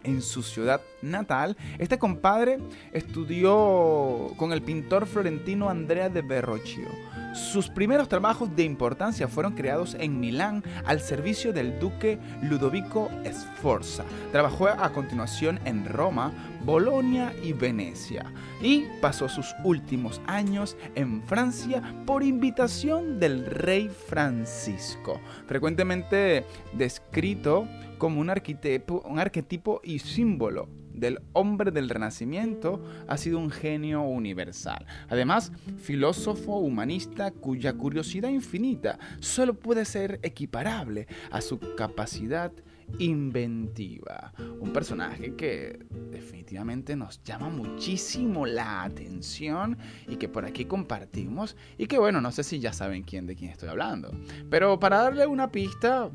en 0.04 0.22
su 0.22 0.42
ciudad 0.42 0.80
natal, 1.02 1.56
este 1.78 1.98
compadre 1.98 2.58
estudió 2.92 4.32
con 4.36 4.52
el 4.52 4.62
pintor 4.62 5.06
florentino 5.06 5.68
Andrea 5.68 6.08
de 6.08 6.22
Verrocchio. 6.22 6.88
Sus 7.34 7.68
primeros 7.68 8.08
trabajos 8.08 8.54
de 8.56 8.64
importancia 8.64 9.28
fueron 9.28 9.54
creados 9.54 9.96
en 10.00 10.18
Milán 10.18 10.64
al 10.84 11.00
servicio 11.00 11.52
del 11.52 11.78
duque 11.78 12.18
Ludovico 12.42 13.08
Sforza. 13.30 14.04
Trabajó 14.32 14.66
a 14.66 14.92
continuación 14.92 15.60
en 15.64 15.84
Roma, 15.84 16.32
Bolonia 16.64 17.32
y 17.42 17.52
Venecia 17.52 18.32
y 18.60 18.86
pasó 19.00 19.28
sus 19.28 19.54
últimos 19.64 20.20
años 20.26 20.76
en 20.96 21.22
Francia 21.22 21.82
por 22.04 22.24
invitación 22.24 23.20
del 23.20 23.46
rey 23.46 23.88
Francisco, 23.88 25.20
frecuentemente 25.46 26.44
descrito 26.72 27.68
como 28.00 28.22
un 28.22 28.30
arquetipo, 28.30 29.02
un 29.06 29.18
arquetipo 29.18 29.82
y 29.84 29.98
símbolo 29.98 30.70
del 30.94 31.20
hombre 31.34 31.70
del 31.70 31.90
Renacimiento, 31.90 32.82
ha 33.06 33.18
sido 33.18 33.38
un 33.38 33.50
genio 33.50 34.00
universal. 34.00 34.86
Además, 35.10 35.52
filósofo 35.76 36.56
humanista 36.56 37.30
cuya 37.30 37.74
curiosidad 37.74 38.30
infinita 38.30 38.98
solo 39.20 39.52
puede 39.52 39.84
ser 39.84 40.18
equiparable 40.22 41.08
a 41.30 41.42
su 41.42 41.60
capacidad 41.76 42.52
inventiva. 42.98 44.32
Un 44.60 44.72
personaje 44.72 45.34
que 45.34 45.78
definitivamente 46.10 46.96
nos 46.96 47.22
llama 47.22 47.48
muchísimo 47.48 48.46
la 48.46 48.82
atención 48.82 49.78
y 50.08 50.16
que 50.16 50.28
por 50.28 50.44
aquí 50.44 50.64
compartimos 50.64 51.56
y 51.78 51.86
que 51.86 51.98
bueno, 51.98 52.20
no 52.20 52.32
sé 52.32 52.42
si 52.42 52.60
ya 52.60 52.72
saben 52.72 53.02
quién 53.02 53.26
de 53.26 53.36
quién 53.36 53.50
estoy 53.50 53.68
hablando. 53.68 54.10
Pero 54.50 54.78
para 54.78 54.98
darle 54.98 55.26
una 55.26 55.50
pista, 55.50 56.10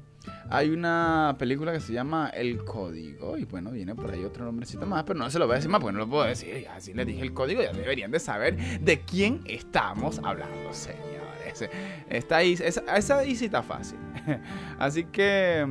hay 0.49 0.69
una 0.69 1.35
película 1.37 1.71
que 1.71 1.79
se 1.79 1.93
llama 1.93 2.29
El 2.29 2.63
Código. 2.63 3.37
Y 3.37 3.45
bueno, 3.45 3.71
viene 3.71 3.95
por 3.95 4.11
ahí 4.11 4.23
otro 4.23 4.45
nombrecito 4.45 4.85
más, 4.85 5.03
pero 5.03 5.19
no 5.19 5.29
se 5.29 5.39
lo 5.39 5.47
voy 5.47 5.53
a 5.53 5.55
decir 5.57 5.69
más 5.69 5.81
porque 5.81 5.93
no 5.93 5.99
lo 5.99 6.09
puedo 6.09 6.23
decir. 6.23 6.67
Así 6.69 6.93
les 6.93 7.07
dije 7.07 7.21
el 7.21 7.33
código, 7.33 7.61
ya 7.61 7.71
deberían 7.71 8.11
de 8.11 8.19
saber 8.19 8.81
de 8.81 9.01
quién 9.01 9.41
estamos 9.45 10.19
hablando, 10.23 10.73
señores. 10.73 11.69
Está 12.09 12.37
ahí, 12.37 12.53
esa, 12.53 12.81
esa 12.97 13.63
fácil. 13.63 13.97
Así 14.79 15.05
que. 15.05 15.65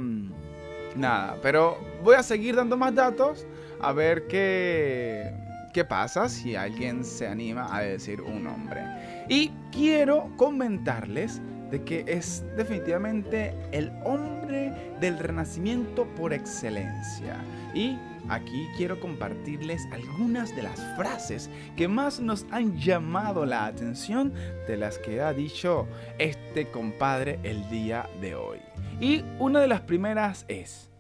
Nada, 0.97 1.37
pero 1.43 1.79
voy 2.03 2.15
a 2.15 2.23
seguir 2.23 2.57
dando 2.57 2.77
más 2.77 2.95
datos 2.95 3.47
a 3.81 3.93
ver 3.93 4.27
qué, 4.29 5.33
qué 5.73 5.85
pasa 5.85 6.29
si 6.29 6.55
alguien 6.55 7.05
se 7.05 7.27
anima 7.27 7.75
a 7.75 7.81
decir 7.81 8.21
un 8.21 8.45
nombre. 8.45 8.83
Y 9.29 9.51
quiero 9.73 10.31
comentarles 10.37 11.41
de 11.71 11.83
que 11.83 12.05
es 12.07 12.45
definitivamente 12.57 13.55
el 13.73 13.91
hombre 14.05 14.73
del 15.01 15.19
renacimiento 15.19 16.07
por 16.15 16.33
excelencia. 16.33 17.37
Y 17.75 17.99
aquí 18.29 18.69
quiero 18.77 19.01
compartirles 19.01 19.87
algunas 19.93 20.55
de 20.55 20.63
las 20.63 20.81
frases 20.97 21.51
que 21.77 21.89
más 21.89 22.21
nos 22.21 22.47
han 22.51 22.79
llamado 22.79 23.47
la 23.47 23.67
atención 23.67 24.33
de 24.67 24.77
las 24.77 24.99
que 24.99 25.21
ha 25.21 25.33
dicho 25.33 25.87
este 26.19 26.71
compadre 26.71 27.39
el 27.43 27.69
día 27.69 28.09
de 28.21 28.35
hoy. 28.35 28.59
Y 29.01 29.23
una 29.39 29.61
de 29.61 29.69
las 29.69 29.83
primeras 29.83 30.45
es, 30.49 30.91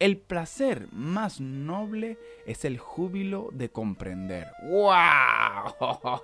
el 0.00 0.18
placer 0.18 0.88
más 0.92 1.40
noble 1.40 2.18
es 2.46 2.64
el 2.64 2.78
júbilo 2.78 3.48
de 3.52 3.70
comprender. 3.70 4.48
¡Wow! 4.64 6.20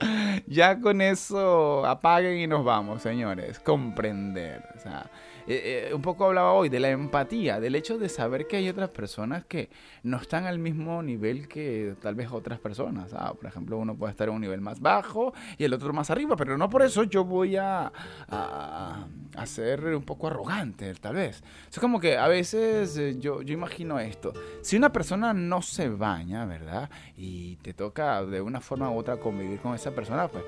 ya 0.46 0.80
con 0.80 1.00
eso 1.00 1.84
apaguen 1.84 2.38
y 2.38 2.46
nos 2.46 2.64
vamos, 2.64 3.02
señores. 3.02 3.60
Comprender. 3.60 4.62
O 4.76 4.80
sea, 4.80 5.10
eh, 5.46 5.88
eh, 5.90 5.94
un 5.94 6.02
poco 6.02 6.24
hablaba 6.24 6.52
hoy 6.52 6.68
de 6.68 6.80
la 6.80 6.90
empatía, 6.90 7.60
del 7.60 7.74
hecho 7.74 7.98
de 7.98 8.08
saber 8.08 8.46
que 8.46 8.56
hay 8.56 8.68
otras 8.68 8.90
personas 8.90 9.44
que 9.44 9.68
no 10.02 10.16
están 10.16 10.44
al 10.44 10.58
mismo 10.58 11.02
nivel 11.02 11.48
que 11.48 11.94
tal 12.00 12.14
vez 12.14 12.30
otras 12.32 12.58
personas. 12.58 13.12
Ah, 13.12 13.34
por 13.34 13.46
ejemplo, 13.46 13.76
uno 13.78 13.94
puede 13.94 14.12
estar 14.12 14.28
en 14.28 14.34
un 14.34 14.40
nivel 14.40 14.60
más 14.60 14.80
bajo 14.80 15.34
y 15.58 15.64
el 15.64 15.74
otro 15.74 15.92
más 15.92 16.10
arriba, 16.10 16.36
pero 16.36 16.56
no 16.56 16.70
por 16.70 16.82
eso 16.82 17.04
yo 17.04 17.24
voy 17.24 17.56
a, 17.56 17.92
a, 18.28 19.06
ser 19.46 19.84
un 19.94 20.02
poco 20.02 20.28
arrogante, 20.28 20.92
tal 20.94 21.16
vez. 21.16 21.42
Es 21.70 21.78
como 21.78 22.00
que 22.00 22.16
a 22.16 22.28
veces 22.28 22.96
eh, 22.96 23.16
yo, 23.18 23.42
yo 23.42 23.52
imagino 23.52 24.00
esto. 24.00 24.32
Si 24.62 24.76
una 24.76 24.92
persona 24.92 25.34
no 25.34 25.60
se 25.60 25.88
baña, 25.90 26.46
¿verdad? 26.46 26.88
Y 27.16 27.56
te 27.56 27.74
toca 27.74 28.24
de 28.24 28.40
una 28.40 28.60
forma 28.60 28.90
u 28.90 28.98
otra 28.98 29.18
convivir 29.18 29.60
con 29.60 29.74
esa 29.74 29.90
persona, 29.90 30.28
pues 30.28 30.44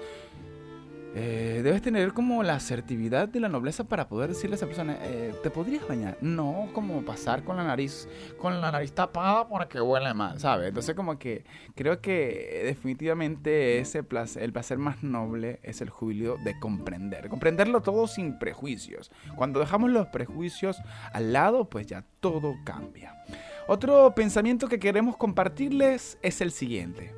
eh, 1.19 1.63
debes 1.65 1.81
tener 1.81 2.13
como 2.13 2.43
la 2.43 2.57
asertividad 2.57 3.27
de 3.27 3.41
la 3.41 3.49
nobleza 3.49 3.85
para 3.85 4.07
poder 4.07 4.29
decirle 4.29 4.53
a 4.53 4.57
esa 4.57 4.67
persona, 4.67 4.99
eh, 5.01 5.35
¿te 5.43 5.49
podrías 5.49 5.89
bañar? 5.89 6.19
No 6.21 6.69
como 6.75 7.01
pasar 7.07 7.43
con 7.43 7.57
la 7.57 7.65
nariz, 7.65 8.07
con 8.37 8.61
la 8.61 8.71
nariz 8.71 8.93
tapada 8.93 9.49
porque 9.49 9.81
huele 9.81 10.13
mal, 10.13 10.39
¿sabes? 10.39 10.69
Entonces 10.69 10.95
como 10.95 11.19
que 11.19 11.47
creo 11.75 12.03
que 12.03 12.61
definitivamente 12.67 13.79
ese 13.79 14.03
placer, 14.03 14.43
el 14.43 14.53
placer 14.53 14.77
más 14.77 15.03
noble 15.03 15.59
es 15.63 15.81
el 15.81 15.89
jubileo 15.89 16.37
de 16.45 16.61
comprender, 16.61 17.31
comprenderlo 17.31 17.81
todo 17.81 18.07
sin 18.09 18.39
prejuicios. 18.39 19.11
Cuando 19.37 19.59
dejamos 19.59 19.91
los 19.91 20.09
prejuicios 20.09 20.77
al 21.15 21.33
lado, 21.33 21.71
pues 21.71 21.87
ya 21.87 22.05
todo 22.21 22.57
cambia. 22.63 23.25
Otro 23.69 24.15
pensamiento 24.15 24.69
que 24.69 24.79
queremos 24.79 25.17
compartirles 25.17 26.19
es 26.21 26.43
el 26.43 26.53
siguiente. 26.53 27.16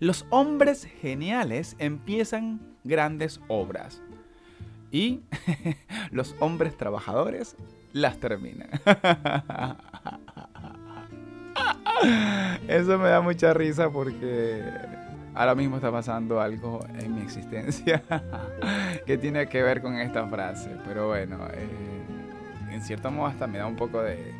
Los 0.00 0.26
hombres 0.30 0.86
geniales 1.00 1.74
empiezan 1.80 2.60
grandes 2.84 3.40
obras 3.48 4.00
y 4.92 5.22
los 6.12 6.36
hombres 6.38 6.76
trabajadores 6.76 7.56
las 7.92 8.20
terminan. 8.20 8.68
Eso 12.68 12.96
me 12.96 13.08
da 13.08 13.20
mucha 13.20 13.52
risa 13.52 13.90
porque 13.90 14.62
ahora 15.34 15.56
mismo 15.56 15.74
está 15.76 15.90
pasando 15.90 16.40
algo 16.40 16.86
en 17.00 17.16
mi 17.16 17.22
existencia 17.22 18.04
que 19.06 19.18
tiene 19.18 19.48
que 19.48 19.64
ver 19.64 19.82
con 19.82 19.96
esta 19.96 20.28
frase. 20.28 20.76
Pero 20.86 21.08
bueno, 21.08 21.38
eh, 21.52 21.66
en 22.70 22.82
cierto 22.82 23.10
modo 23.10 23.26
hasta 23.26 23.48
me 23.48 23.58
da 23.58 23.66
un 23.66 23.74
poco 23.74 24.00
de, 24.00 24.32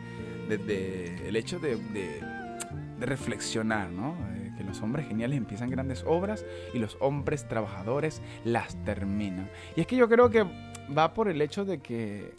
el 0.49 1.35
hecho 1.35 1.59
de, 1.59 1.79
de 2.99 3.05
reflexionar, 3.05 3.91
¿no? 3.91 4.38
Los 4.69 4.81
hombres 4.83 5.09
geniales 5.09 5.39
empiezan 5.39 5.71
grandes 5.71 6.05
obras 6.07 6.45
y 6.73 6.79
los 6.79 6.97
hombres 7.01 7.49
trabajadores 7.49 8.23
las 8.45 8.83
terminan. 8.85 9.51
Y 9.77 9.81
es 9.81 9.87
que 9.87 9.97
yo 9.97 10.09
creo 10.09 10.31
que 10.31 10.47
va 10.97 11.15
por 11.15 11.29
el 11.29 11.43
hecho 11.43 11.65
de 11.65 11.81
que 11.81 12.35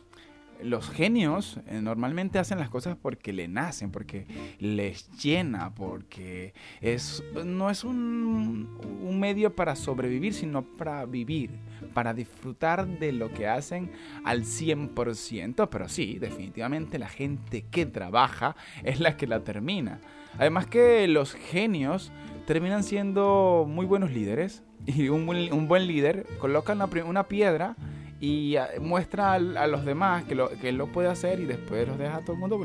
los 0.62 0.90
genios 0.90 1.60
eh, 1.68 1.80
normalmente 1.82 2.40
hacen 2.40 2.60
las 2.60 2.70
cosas 2.70 2.98
porque 3.02 3.34
le 3.34 3.48
nacen, 3.48 3.92
porque 3.92 4.26
les 4.60 5.10
llena, 5.12 5.74
porque 5.74 6.54
es, 6.82 7.24
no 7.46 7.70
es 7.70 7.84
un, 7.84 8.78
un 9.02 9.20
medio 9.20 9.56
para 9.56 9.76
sobrevivir, 9.76 10.34
sino 10.34 10.64
para 10.64 11.06
vivir, 11.06 11.52
para 11.94 12.14
disfrutar 12.14 12.88
de 12.88 13.12
lo 13.12 13.32
que 13.32 13.48
hacen 13.48 13.92
al 14.26 14.44
100%. 14.44 15.70
Pero 15.70 15.90
sí, 15.90 16.20
definitivamente 16.20 17.00
la 17.00 17.10
gente 17.10 17.66
que 17.70 17.86
trabaja 17.86 18.56
es 18.84 19.00
la 19.00 19.16
que 19.18 19.28
la 19.28 19.44
termina. 19.44 20.02
Además 20.38 20.68
que 20.68 21.08
los 21.08 21.34
genios 21.34 22.12
terminan 22.46 22.84
siendo 22.84 23.66
muy 23.68 23.86
buenos 23.86 24.12
líderes 24.12 24.64
y 24.86 25.10
un, 25.10 25.26
buen- 25.26 25.88
líder 25.88 26.26
coloca 26.40 26.74
una, 26.74 27.24
piedra 27.24 27.76
y 28.20 28.56
ah, 28.56 28.70
muestra 28.82 29.34
a, 29.34 29.40
los 29.40 29.86
demás 29.86 30.24
que, 30.24 30.34
él 30.68 30.78
lo 30.78 30.88
puede 30.88 31.10
hacer 31.10 31.40
y 31.40 31.46
después 31.46 31.88
los 31.88 31.98
deja 31.98 32.18
a 32.18 32.20
todo 32.22 32.34
el 32.34 32.40
mundo 32.40 32.60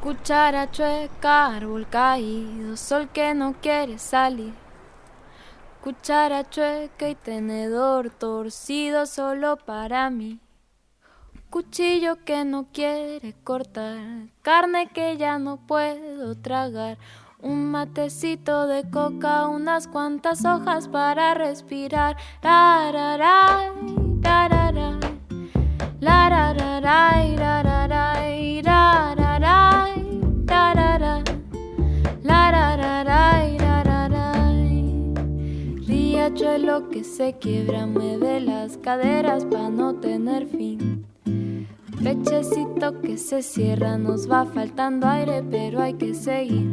Cuchara 0.00 0.70
chueca, 0.70 1.56
árbol 1.56 1.88
caído, 1.90 2.76
sol 2.76 3.08
que 3.12 3.34
no 3.34 3.56
quiere 3.60 3.98
salir. 3.98 4.54
Cuchara 5.82 6.44
chueca 6.50 7.08
y 7.08 7.14
tenedor 7.14 8.10
torcido 8.10 9.06
solo 9.06 9.56
para 9.56 10.10
mí. 10.10 10.38
Cuchillo 11.48 12.22
que 12.22 12.44
no 12.44 12.66
quiere 12.70 13.34
cortar, 13.44 14.28
carne 14.42 14.90
que 14.92 15.16
ya 15.16 15.38
no 15.38 15.56
puedo 15.56 16.36
tragar. 16.36 16.98
Un 17.40 17.70
matecito 17.70 18.66
de 18.66 18.90
coca, 18.90 19.48
unas 19.48 19.88
cuantas 19.88 20.44
hojas 20.44 20.86
para 20.86 21.32
respirar. 21.32 22.18
Rararay, 22.42 23.70
rararay. 24.20 25.00
La 25.98 26.28
ra 26.28 26.52
ra 26.52 26.80
ray, 26.80 27.36
ra 27.36 27.59
ra 27.59 27.59
ray, 27.59 27.59
Riachuelo 36.30 36.88
que 36.90 37.02
se 37.02 37.36
quiebra, 37.38 37.86
mueve 37.86 38.38
las 38.38 38.76
caderas 38.76 39.44
para 39.46 39.68
no 39.68 39.94
tener 39.94 40.46
fin. 40.46 41.04
Pechecito 42.02 43.00
que 43.00 43.18
se 43.18 43.42
cierra, 43.42 43.98
nos 43.98 44.30
va 44.30 44.44
faltando 44.44 45.08
aire, 45.08 45.42
pero 45.50 45.80
hay 45.80 45.94
que 45.94 46.14
seguir. 46.14 46.68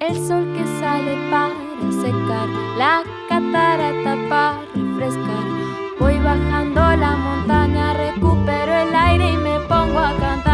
El 0.00 0.16
sol 0.16 0.52
que 0.52 0.64
sale 0.80 1.14
para 1.30 1.54
secar, 2.02 2.48
la 2.76 3.02
catarata 3.28 4.16
para 4.28 4.60
refrescar. 4.74 5.44
Voy 6.00 6.18
bajando 6.18 6.80
la 6.96 7.16
montaña, 7.16 7.94
recupero 7.94 8.72
el 8.72 8.94
aire 8.96 9.32
y 9.32 9.36
me 9.36 9.60
pongo 9.68 9.98
a 10.00 10.12
cantar. 10.18 10.53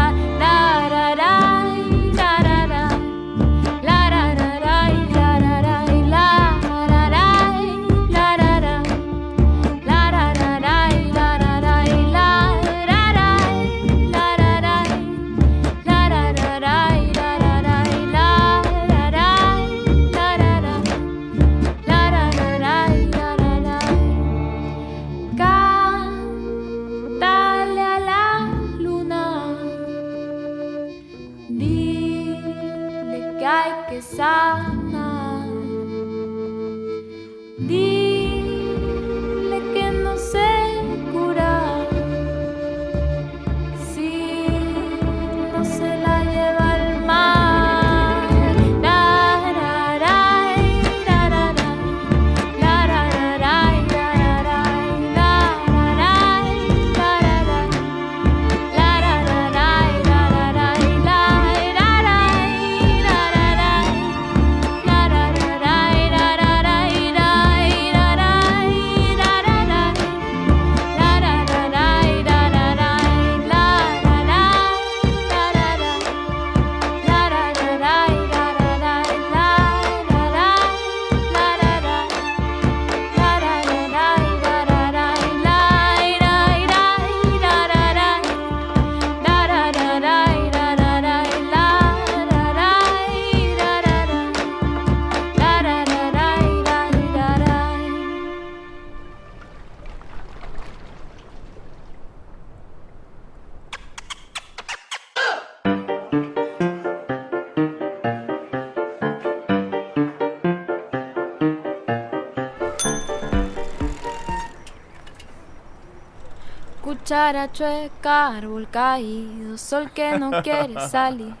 Cuchara 117.11 117.51
chueca, 117.51 118.37
árbol 118.37 118.69
caído, 118.69 119.57
sol 119.57 119.91
que 119.91 120.17
no 120.17 120.31
quiere 120.43 120.79
salir. 120.87 121.35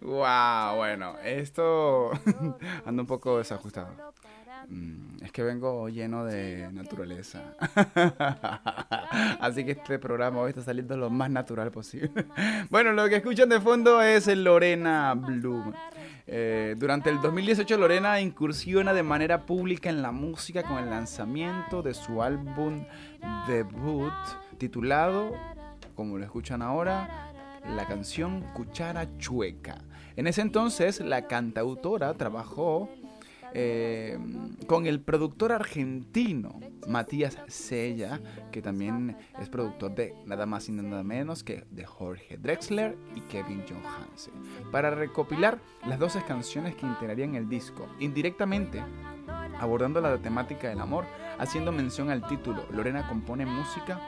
Wow, 0.00 0.76
bueno, 0.76 1.16
esto 1.24 2.12
anda 2.86 3.02
un 3.02 3.06
poco 3.08 3.38
desajustado. 3.38 3.88
Mm, 4.68 5.24
es 5.24 5.32
que 5.32 5.42
vengo 5.42 5.88
lleno 5.88 6.24
de 6.24 6.70
naturaleza. 6.70 7.56
Así 9.40 9.64
que 9.64 9.72
este 9.72 9.98
programa 9.98 10.42
hoy 10.42 10.50
está 10.50 10.62
saliendo 10.62 10.96
lo 10.96 11.10
más 11.10 11.30
natural 11.30 11.72
posible. 11.72 12.24
Bueno, 12.70 12.92
lo 12.92 13.08
que 13.08 13.16
escuchan 13.16 13.48
de 13.48 13.60
fondo 13.60 14.00
es 14.00 14.28
Lorena 14.28 15.14
Bloom. 15.14 15.72
Eh, 16.28 16.76
durante 16.78 17.10
el 17.10 17.20
2018 17.20 17.76
Lorena 17.76 18.20
incursiona 18.20 18.92
de 18.92 19.02
manera 19.02 19.46
pública 19.46 19.90
en 19.90 20.00
la 20.00 20.12
música 20.12 20.62
con 20.62 20.78
el 20.78 20.90
lanzamiento 20.90 21.82
de 21.82 21.92
su 21.92 22.22
álbum 22.22 22.84
debut 23.48 24.12
titulado, 24.56 25.32
como 25.94 26.18
lo 26.18 26.24
escuchan 26.24 26.62
ahora, 26.62 27.32
la 27.74 27.86
canción 27.86 28.42
Cuchara 28.54 29.16
Chueca. 29.18 29.78
En 30.16 30.26
ese 30.26 30.40
entonces 30.40 31.00
la 31.00 31.26
cantautora 31.26 32.14
trabajó 32.14 32.88
eh, 33.54 34.18
con 34.66 34.86
el 34.86 35.00
productor 35.00 35.52
argentino 35.52 36.60
Matías 36.88 37.38
Sella, 37.48 38.20
que 38.50 38.60
también 38.60 39.16
es 39.40 39.48
productor 39.48 39.94
de 39.94 40.14
nada 40.26 40.46
más 40.46 40.68
y 40.68 40.72
nada 40.72 41.02
menos 41.02 41.42
que 41.42 41.64
de 41.70 41.84
Jorge 41.84 42.36
Drexler 42.38 42.96
y 43.14 43.20
Kevin 43.22 43.64
John 43.68 43.82
Hansen, 43.84 44.34
para 44.70 44.90
recopilar 44.90 45.58
las 45.86 45.98
12 45.98 46.22
canciones 46.24 46.74
que 46.74 46.86
integrarían 46.86 47.34
el 47.34 47.48
disco, 47.48 47.86
indirectamente 47.98 48.82
abordando 49.58 50.00
la 50.00 50.18
temática 50.18 50.68
del 50.68 50.80
amor, 50.80 51.06
haciendo 51.38 51.72
mención 51.72 52.10
al 52.10 52.26
título. 52.26 52.66
Lorena 52.70 53.08
compone 53.08 53.46
música 53.46 54.00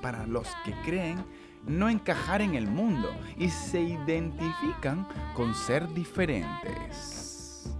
para 0.00 0.26
los 0.26 0.48
que 0.64 0.72
creen 0.84 1.24
no 1.66 1.88
encajar 1.88 2.40
en 2.40 2.54
el 2.54 2.66
mundo 2.66 3.10
y 3.36 3.48
se 3.50 3.80
identifican 3.80 5.06
con 5.34 5.54
ser 5.54 5.92
diferentes. 5.92 7.74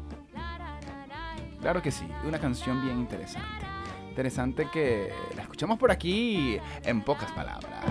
Claro 1.60 1.82
que 1.82 1.90
sí, 1.90 2.06
una 2.26 2.38
canción 2.38 2.82
bien 2.82 2.98
interesante. 2.98 3.66
Interesante 4.08 4.68
que 4.72 5.12
la 5.36 5.42
escuchamos 5.42 5.78
por 5.78 5.90
aquí 5.90 6.58
en 6.82 7.02
pocas 7.02 7.30
palabras. 7.32 7.84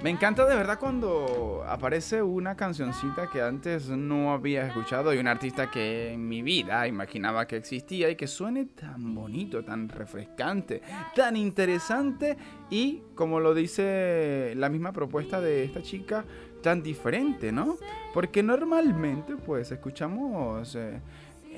Me 0.00 0.10
encanta 0.10 0.46
de 0.46 0.54
verdad 0.54 0.78
cuando 0.78 1.64
aparece 1.66 2.22
una 2.22 2.54
cancioncita 2.54 3.28
que 3.32 3.42
antes 3.42 3.88
no 3.88 4.32
había 4.32 4.64
escuchado 4.64 5.12
y 5.12 5.18
un 5.18 5.26
artista 5.26 5.72
que 5.72 6.12
en 6.12 6.28
mi 6.28 6.40
vida 6.40 6.86
imaginaba 6.86 7.48
que 7.48 7.56
existía 7.56 8.08
y 8.08 8.14
que 8.14 8.28
suene 8.28 8.66
tan 8.66 9.12
bonito, 9.12 9.64
tan 9.64 9.88
refrescante, 9.88 10.82
tan 11.16 11.36
interesante 11.36 12.36
y 12.70 13.02
como 13.16 13.40
lo 13.40 13.54
dice 13.54 14.52
la 14.54 14.68
misma 14.68 14.92
propuesta 14.92 15.40
de 15.40 15.64
esta 15.64 15.82
chica, 15.82 16.24
tan 16.62 16.80
diferente, 16.80 17.50
¿no? 17.50 17.76
Porque 18.14 18.40
normalmente 18.40 19.34
pues 19.34 19.72
escuchamos 19.72 20.76
eh, 20.76 21.00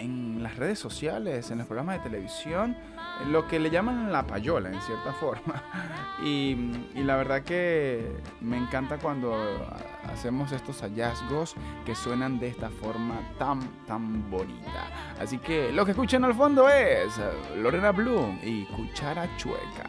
en 0.00 0.42
las 0.42 0.56
redes 0.56 0.78
sociales, 0.78 1.50
en 1.50 1.58
los 1.58 1.66
programas 1.66 1.98
de 1.98 2.10
televisión, 2.10 2.76
lo 3.28 3.46
que 3.46 3.60
le 3.60 3.70
llaman 3.70 4.10
la 4.10 4.26
payola 4.26 4.70
en 4.70 4.80
cierta 4.80 5.12
forma. 5.12 5.62
Y, 6.22 6.54
la 6.96 7.16
verdad 7.16 7.42
que 7.42 8.12
me 8.40 8.58
encanta 8.58 8.98
cuando 8.98 9.34
hacemos 10.12 10.52
estos 10.52 10.82
hallazgos 10.82 11.54
que 11.86 11.94
suenan 11.94 12.38
de 12.38 12.48
esta 12.48 12.68
forma 12.68 13.20
tan, 13.38 13.60
tan 13.86 14.30
bonita. 14.30 15.14
Así 15.18 15.38
que 15.38 15.72
lo 15.72 15.84
que 15.84 15.92
escuchan 15.92 16.24
al 16.24 16.34
fondo 16.34 16.68
es 16.68 17.18
Lorena 17.56 17.90
Bloom 17.92 18.38
y 18.42 18.64
Cuchara 18.66 19.34
Chueca. 19.38 19.88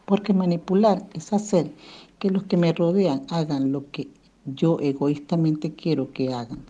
porque 0.09 0.33
manipular 0.33 1.07
es 1.13 1.35
hacer 1.35 1.71
que 2.19 2.31
los 2.31 2.45
que 2.45 2.57
me 2.57 2.73
rodean 2.73 3.27
hagan 3.29 3.73
lo 3.73 3.91
que 3.91 4.09
yo 4.47 4.79
egoístamente 4.81 5.75
quiero 5.75 6.13
que 6.15 6.33
hagan 6.33 6.65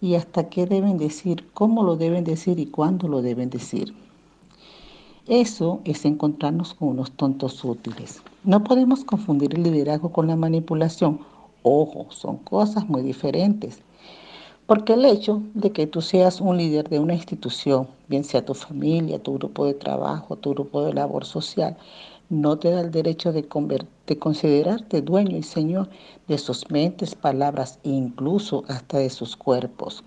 y 0.00 0.14
hasta 0.14 0.48
qué 0.48 0.66
deben 0.66 0.96
decir, 0.96 1.48
cómo 1.52 1.82
lo 1.82 1.96
deben 1.96 2.22
decir 2.22 2.60
y 2.60 2.66
cuándo 2.66 3.08
lo 3.08 3.22
deben 3.22 3.50
decir. 3.50 3.92
Eso 5.26 5.80
es 5.84 6.04
encontrarnos 6.04 6.74
con 6.74 6.90
unos 6.90 7.10
tontos 7.10 7.64
útiles. 7.64 8.22
No 8.44 8.62
podemos 8.62 9.02
confundir 9.02 9.54
el 9.54 9.64
liderazgo 9.64 10.12
con 10.12 10.28
la 10.28 10.36
manipulación. 10.36 11.18
Ojo, 11.64 12.06
son 12.10 12.36
cosas 12.36 12.88
muy 12.88 13.02
diferentes. 13.02 13.82
Porque 14.66 14.94
el 14.94 15.04
hecho 15.04 15.42
de 15.54 15.70
que 15.72 15.86
tú 15.86 16.02
seas 16.02 16.40
un 16.40 16.56
líder 16.56 16.88
de 16.88 17.00
una 17.00 17.14
institución, 17.14 17.88
bien 18.08 18.22
sea 18.24 18.44
tu 18.44 18.54
familia, 18.54 19.20
tu 19.20 19.34
grupo 19.34 19.64
de 19.64 19.74
trabajo, 19.74 20.36
tu 20.36 20.50
grupo 20.54 20.82
de 20.82 20.92
labor 20.92 21.24
social, 21.24 21.76
no 22.28 22.58
te 22.58 22.70
da 22.70 22.80
el 22.80 22.90
derecho 22.90 23.32
de, 23.32 23.46
de 24.06 24.18
considerarte 24.18 25.02
dueño 25.02 25.36
y 25.36 25.42
señor 25.42 25.88
de 26.28 26.38
sus 26.38 26.70
mentes, 26.70 27.14
palabras 27.14 27.78
e 27.84 27.90
incluso 27.90 28.64
hasta 28.68 28.98
de 28.98 29.10
sus 29.10 29.36
cuerpos. 29.36 30.02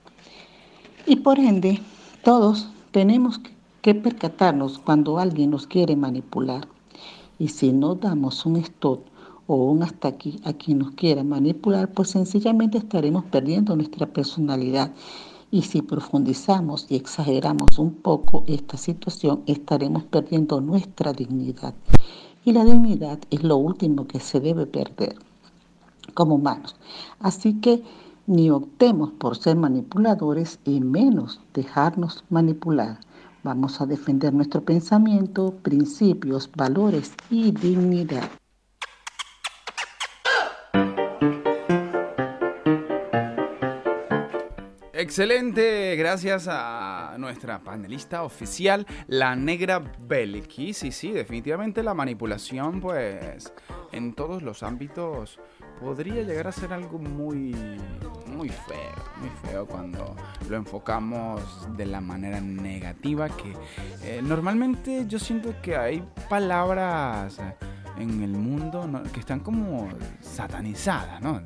Y 1.05 1.17
por 1.17 1.39
ende, 1.39 1.80
todos 2.24 2.67
tenemos 2.91 3.39
que 3.82 3.95
percatarnos 3.95 4.80
cuando 4.80 5.20
alguien 5.20 5.51
nos 5.51 5.65
quiere 5.65 5.95
manipular. 5.95 6.67
Y 7.38 7.47
si 7.47 7.72
no 7.72 7.95
damos 7.95 8.45
un 8.45 8.57
stop 8.57 8.99
o 9.47 9.55
un 9.72 9.84
hasta 9.84 10.09
aquí 10.09 10.39
a 10.43 10.53
quien 10.53 10.80
nos 10.80 10.91
quiera 10.91 11.24
manipular, 11.24 11.91
pues 11.91 12.09
sencillamente 12.09 12.78
estaremos 12.78 13.24
perdiendo 13.26 13.76
nuestra 13.76 14.05
personalidad 14.05 14.91
Y 15.51 15.63
si 15.63 15.82
profundizamos 15.82 16.86
y 16.89 16.95
exageramos 16.95 17.80
un 17.80 17.95
poco 17.95 18.43
esta 18.45 18.78
situación, 18.78 19.41
estaremos 19.47 20.03
perdiendo 20.03 20.61
nuestra 20.61 21.11
dignidad. 21.11 21.74
Y 22.46 22.54
la 22.54 22.64
dignidad 22.64 23.20
es 23.30 23.44
lo 23.44 23.58
último 23.58 24.08
que 24.08 24.20
se 24.20 24.40
debe 24.40 24.66
perder 24.66 25.16
como 26.14 26.36
humanos. 26.36 26.76
Así 27.20 27.60
que 27.62 27.84
ni 28.28 28.50
optemos 28.50 29.12
por 29.12 29.38
ser 29.38 29.56
manipuladores 29.56 30.60
y 30.64 30.82
menos 30.82 31.40
dejarnos 31.54 32.24
manipular. 32.30 33.00
Vamos 33.44 33.82
a 33.82 33.86
defender 33.86 34.34
nuestro 34.34 34.62
pensamiento, 34.62 35.54
principios, 35.64 36.50
valores 36.56 37.14
y 37.30 37.52
dignidad. 37.52 38.30
Excelente, 45.00 45.95
gracias 45.95 46.50
a 46.52 47.16
nuestra 47.18 47.60
panelista 47.60 48.24
oficial, 48.24 48.86
la 49.08 49.34
negra 49.34 49.82
Belki. 49.97 50.74
Sí, 50.74 50.91
sí, 50.91 51.14
definitivamente 51.14 51.82
la 51.84 51.93
manipulación, 51.93 52.82
pues, 52.82 53.54
en 53.93 54.14
todos 54.14 54.43
los 54.43 54.62
ámbitos 54.62 55.39
podría 55.80 56.22
llegar 56.24 56.47
a 56.47 56.52
ser 56.52 56.74
algo 56.74 57.00
muy, 57.00 57.56
muy 58.26 58.50
feo, 58.50 59.04
muy 59.22 59.30
feo 59.41 59.66
cuando 59.66 60.18
lo 60.50 60.58
enfocamos 60.58 61.41
de 61.78 61.86
la 61.86 62.02
manera 62.02 62.41
negativa 62.41 63.30
que 63.30 63.54
eh, 64.04 64.20
normalmente 64.22 65.06
yo 65.08 65.18
siento 65.18 65.56
que 65.62 65.78
hay 65.78 66.04
palabras 66.30 67.39
en 67.97 68.22
el 68.22 68.32
mundo 68.32 69.02
que 69.14 69.22
están 69.22 69.39
como 69.39 69.88
satanizadas, 70.20 71.22
¿no? 71.22 71.41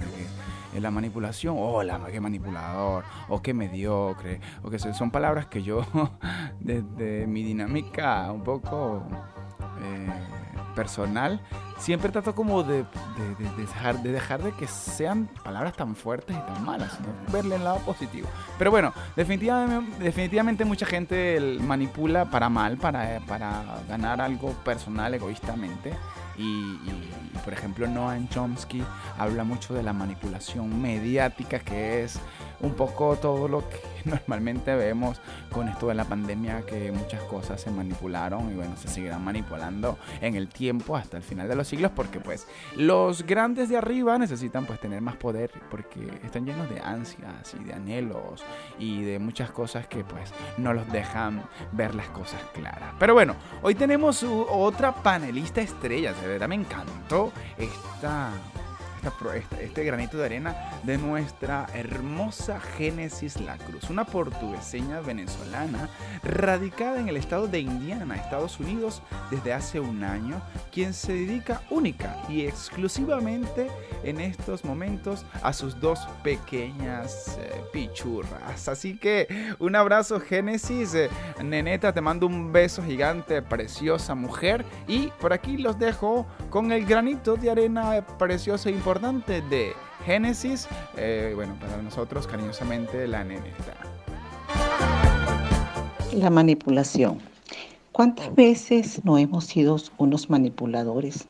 La 0.79 0.91
manipulación, 0.91 1.55
oh, 1.57 1.83
la 1.83 1.99
qué 2.11 2.19
manipulador, 2.19 3.03
o 3.29 3.41
qué 3.41 3.53
mediocre, 3.53 4.39
o 4.61 4.69
que 4.69 4.79
son 4.79 5.11
palabras 5.11 5.47
que 5.47 5.63
yo 5.63 5.85
desde 6.59 7.27
mi 7.27 7.43
dinámica 7.43 8.31
un 8.31 8.43
poco 8.43 9.03
eh, 9.81 10.07
personal 10.75 11.41
siempre 11.83 12.09
trato 12.11 12.33
como 12.33 12.63
de, 12.63 12.85
dejar, 13.57 14.01
de 14.01 14.11
dejar 14.13 14.41
de 14.41 14.53
que 14.53 14.67
sean 14.67 15.29
palabras 15.43 15.73
tan 15.73 15.95
fuertes 15.95 16.35
y 16.35 16.53
tan 16.53 16.63
malas, 16.63 16.93
sino 16.93 17.09
verle 17.31 17.57
el 17.57 17.63
lado 17.65 17.79
positivo. 17.79 18.29
Pero 18.57 18.71
bueno, 18.71 18.93
definitivamente, 19.17 20.63
mucha 20.63 20.85
gente 20.85 21.57
manipula 21.59 22.25
para 22.25 22.47
mal, 22.47 22.77
para 22.77 23.19
ganar 23.89 24.21
algo 24.21 24.51
personal 24.63 25.13
egoístamente. 25.13 25.93
Y, 26.37 26.79
por 27.43 27.53
ejemplo 27.53 27.87
Noam 27.87 28.27
Chomsky 28.29 28.83
habla 29.17 29.43
mucho 29.43 29.73
de 29.73 29.83
la 29.83 29.93
manipulación 29.93 30.81
mediática 30.81 31.59
que 31.59 32.03
es 32.03 32.19
un 32.63 32.73
poco 32.73 33.17
todo 33.17 33.47
lo 33.47 33.67
que 33.69 33.79
normalmente 34.05 34.73
vemos 34.75 35.19
con 35.51 35.67
esto 35.67 35.87
de 35.87 35.93
la 35.93 36.05
pandemia 36.05 36.65
que 36.65 36.91
muchas 36.91 37.21
cosas 37.23 37.61
se 37.61 37.69
manipularon 37.69 38.51
y 38.51 38.55
bueno 38.55 38.75
se 38.77 38.87
seguirán 38.87 39.23
manipulando 39.23 39.97
en 40.21 40.35
el 40.35 40.47
tiempo 40.47 40.95
hasta 40.95 41.17
el 41.17 41.23
final 41.23 41.47
de 41.47 41.55
los 41.55 41.67
siglos 41.67 41.91
porque 41.95 42.19
pues 42.19 42.47
los 42.75 43.23
grandes 43.23 43.69
de 43.69 43.77
arriba 43.77 44.17
necesitan 44.17 44.65
pues 44.65 44.79
tener 44.79 45.01
más 45.01 45.17
poder 45.17 45.51
porque 45.69 46.07
están 46.23 46.45
llenos 46.45 46.69
de 46.69 46.79
ansias 46.79 47.53
y 47.59 47.63
de 47.63 47.73
anhelos 47.73 48.43
y 48.79 49.03
de 49.03 49.19
muchas 49.19 49.51
cosas 49.51 49.87
que 49.87 50.03
pues 50.03 50.31
no 50.57 50.73
los 50.73 50.89
dejan 50.91 51.43
ver 51.71 51.95
las 51.95 52.07
cosas 52.07 52.41
claras. 52.53 52.93
Pero 52.97 53.13
bueno 53.13 53.35
hoy 53.61 53.75
tenemos 53.75 54.23
otra 54.23 54.93
panelista 54.93 55.61
estrella 55.61 56.13
de 56.13 56.27
verdad 56.27 56.47
me 56.47 56.55
encantó 56.55 57.31
esta 57.57 58.31
este 59.59 59.83
granito 59.83 60.17
de 60.17 60.25
arena 60.25 60.55
de 60.83 60.97
nuestra 60.97 61.67
hermosa 61.73 62.59
Génesis 62.59 63.39
La 63.41 63.57
Cruz, 63.57 63.89
una 63.89 64.05
portugueseña 64.05 65.01
venezolana 65.01 65.89
radicada 66.23 66.99
en 66.99 67.09
el 67.09 67.17
estado 67.17 67.47
de 67.47 67.59
Indiana, 67.59 68.15
Estados 68.15 68.59
Unidos, 68.59 69.01
desde 69.29 69.53
hace 69.53 69.79
un 69.79 70.03
año, 70.03 70.41
quien 70.71 70.93
se 70.93 71.13
dedica 71.13 71.61
única 71.69 72.15
y 72.29 72.45
exclusivamente 72.45 73.67
en 74.03 74.19
estos 74.19 74.63
momentos 74.63 75.25
a 75.41 75.51
sus 75.51 75.79
dos 75.79 75.99
pequeñas 76.23 77.37
eh, 77.39 77.61
pichurras. 77.73 78.67
Así 78.67 78.97
que 78.97 79.27
un 79.59 79.75
abrazo 79.75 80.19
Génesis, 80.19 80.93
eh, 80.95 81.09
neneta, 81.43 81.93
te 81.93 82.01
mando 82.01 82.25
un 82.25 82.51
beso 82.51 82.83
gigante, 82.83 83.41
preciosa 83.41 84.15
mujer, 84.15 84.65
y 84.87 85.07
por 85.19 85.33
aquí 85.33 85.57
los 85.57 85.77
dejo 85.77 86.25
con 86.49 86.71
el 86.71 86.85
granito 86.85 87.35
de 87.35 87.51
arena 87.51 88.05
preciosa 88.17 88.69
e 88.69 88.71
importante 88.71 88.92
de 88.93 89.73
Génesis, 90.05 90.67
eh, 90.97 91.31
bueno, 91.33 91.57
para 91.59 91.81
nosotros 91.81 92.27
cariñosamente 92.27 93.07
la 93.07 93.23
neneta. 93.23 93.73
La 96.13 96.29
manipulación. 96.29 97.17
¿Cuántas 97.91 98.35
veces 98.35 99.03
no 99.03 99.17
hemos 99.17 99.45
sido 99.45 99.77
unos 99.97 100.29
manipuladores? 100.29 101.27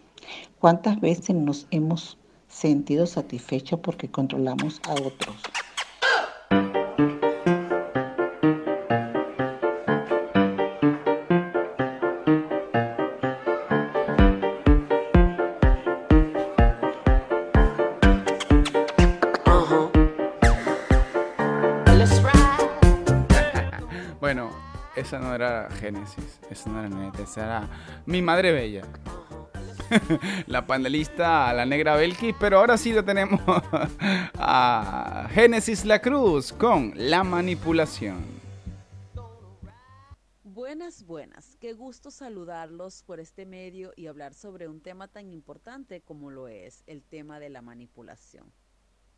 ¿Cuántas 0.60 1.00
veces 1.00 1.38
nos 1.38 1.68
hemos 1.72 2.18
sentido 2.50 3.06
satisfechos 3.06 3.80
porque 3.80 4.10
controlamos 4.10 4.82
a 4.90 4.96
otros? 4.96 5.38
No 25.20 25.34
era 25.34 25.70
Génesis, 25.80 26.40
esa 26.50 26.70
no 26.70 26.84
era 26.84 27.12
esa 27.22 27.46
era 27.46 27.70
mi 28.06 28.22
madre 28.22 28.52
bella. 28.52 28.84
la 30.48 30.66
panelista, 30.66 31.54
la 31.54 31.66
negra 31.66 31.96
Belkis, 31.96 32.36
pero 32.40 32.60
ahora 32.60 32.78
sí 32.78 32.94
lo 32.94 33.04
tenemos 33.04 33.42
a 34.36 35.28
Génesis 35.32 35.86
La 35.86 36.02
Cruz 36.02 36.54
con 36.54 36.94
la 36.96 37.24
manipulación. 37.24 38.44
Buenas, 40.44 41.04
buenas. 41.06 41.58
Qué 41.60 41.74
gusto 41.74 42.12
saludarlos 42.12 43.04
por 43.04 43.20
este 43.20 43.46
medio 43.46 43.92
y 43.96 44.08
hablar 44.08 44.34
sobre 44.34 44.68
un 44.68 44.82
tema 44.82 45.08
tan 45.08 45.30
importante 45.30 46.02
como 46.02 46.30
lo 46.30 46.48
es 46.48 46.84
el 46.88 47.04
tema 47.04 47.40
de 47.40 47.50
la 47.50 47.62
manipulación. 47.62 48.52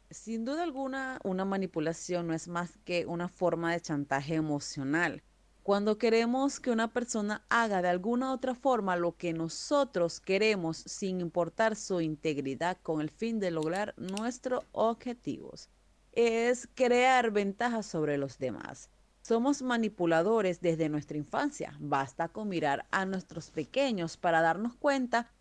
Sin 0.09 0.45
duda 0.45 0.63
alguna, 0.63 1.19
una 1.23 1.45
manipulación 1.45 2.27
no 2.27 2.33
es 2.33 2.47
más 2.47 2.77
que 2.85 3.05
una 3.05 3.27
forma 3.27 3.71
de 3.71 3.81
chantaje 3.81 4.35
emocional 4.35 5.23
cuando 5.65 5.97
queremos 5.97 6.59
que 6.59 6.69
una 6.69 6.93
persona 6.93 7.43
haga 7.49 7.81
de 7.81 7.87
alguna 7.87 8.31
otra 8.31 8.53
forma 8.53 8.95
lo 8.97 9.17
que 9.17 9.33
nosotros 9.33 10.19
queremos 10.19 10.77
sin 10.77 11.19
importar 11.21 11.75
su 11.75 12.01
integridad 12.01 12.77
con 12.83 13.01
el 13.01 13.09
fin 13.09 13.39
de 13.39 13.49
lograr 13.49 13.95
nuestros 13.97 14.63
objetivos, 14.73 15.67
es 16.11 16.69
crear 16.75 17.31
ventajas 17.31 17.87
sobre 17.87 18.19
los 18.19 18.37
demás. 18.37 18.91
Somos 19.23 19.63
manipuladores 19.63 20.61
desde 20.61 20.87
nuestra 20.87 21.17
infancia. 21.17 21.75
Basta 21.79 22.27
con 22.27 22.47
mirar 22.47 22.85
a 22.91 23.07
nuestros 23.07 23.49
pequeños 23.49 24.17
para 24.17 24.41
darnos 24.41 24.75
cuenta 24.75 25.31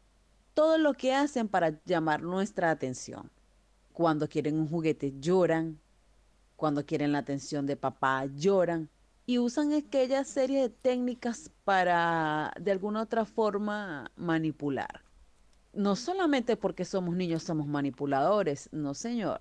todo 0.55 0.79
lo 0.79 0.95
que 0.95 1.13
hacen 1.13 1.49
para 1.49 1.79
llamar 1.85 2.23
nuestra 2.23 2.71
atención. 2.71 3.31
Cuando 3.93 4.27
quieren 4.27 4.59
un 4.59 4.71
juguete 4.71 5.13
lloran, 5.21 5.79
cuando 6.57 6.87
quieren 6.87 7.13
la 7.13 7.19
atención 7.19 7.67
de 7.67 7.77
papá 7.77 8.25
lloran, 8.25 8.89
y 9.27 9.39
usan 9.39 9.73
aquella 9.73 10.23
serie 10.25 10.61
de 10.61 10.69
técnicas 10.69 11.51
para 11.65 12.53
de 12.61 12.73
alguna 12.73 13.03
otra 13.03 13.25
forma 13.25 14.11
manipular. 14.17 15.03
No 15.73 15.97
solamente 15.97 16.57
porque 16.57 16.85
somos 16.85 17.17
niños 17.17 17.43
somos 17.43 17.67
manipuladores, 17.67 18.69
no 18.73 18.95
señor. 18.95 19.41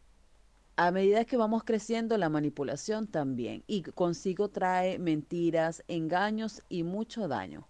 A 0.75 0.89
medida 0.89 1.25
que 1.25 1.37
vamos 1.37 1.63
creciendo 1.63 2.17
la 2.17 2.29
manipulación 2.29 3.07
también 3.07 3.63
y 3.67 3.83
consigo 3.83 4.49
trae 4.49 4.97
mentiras, 4.97 5.83
engaños 5.87 6.63
y 6.69 6.83
mucho 6.83 7.27
daño. 7.27 7.67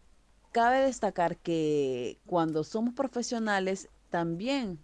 Cabe 0.51 0.85
destacar 0.85 1.37
que 1.37 2.19
cuando 2.25 2.63
somos 2.63 2.93
profesionales 2.93 3.89
también 4.09 4.79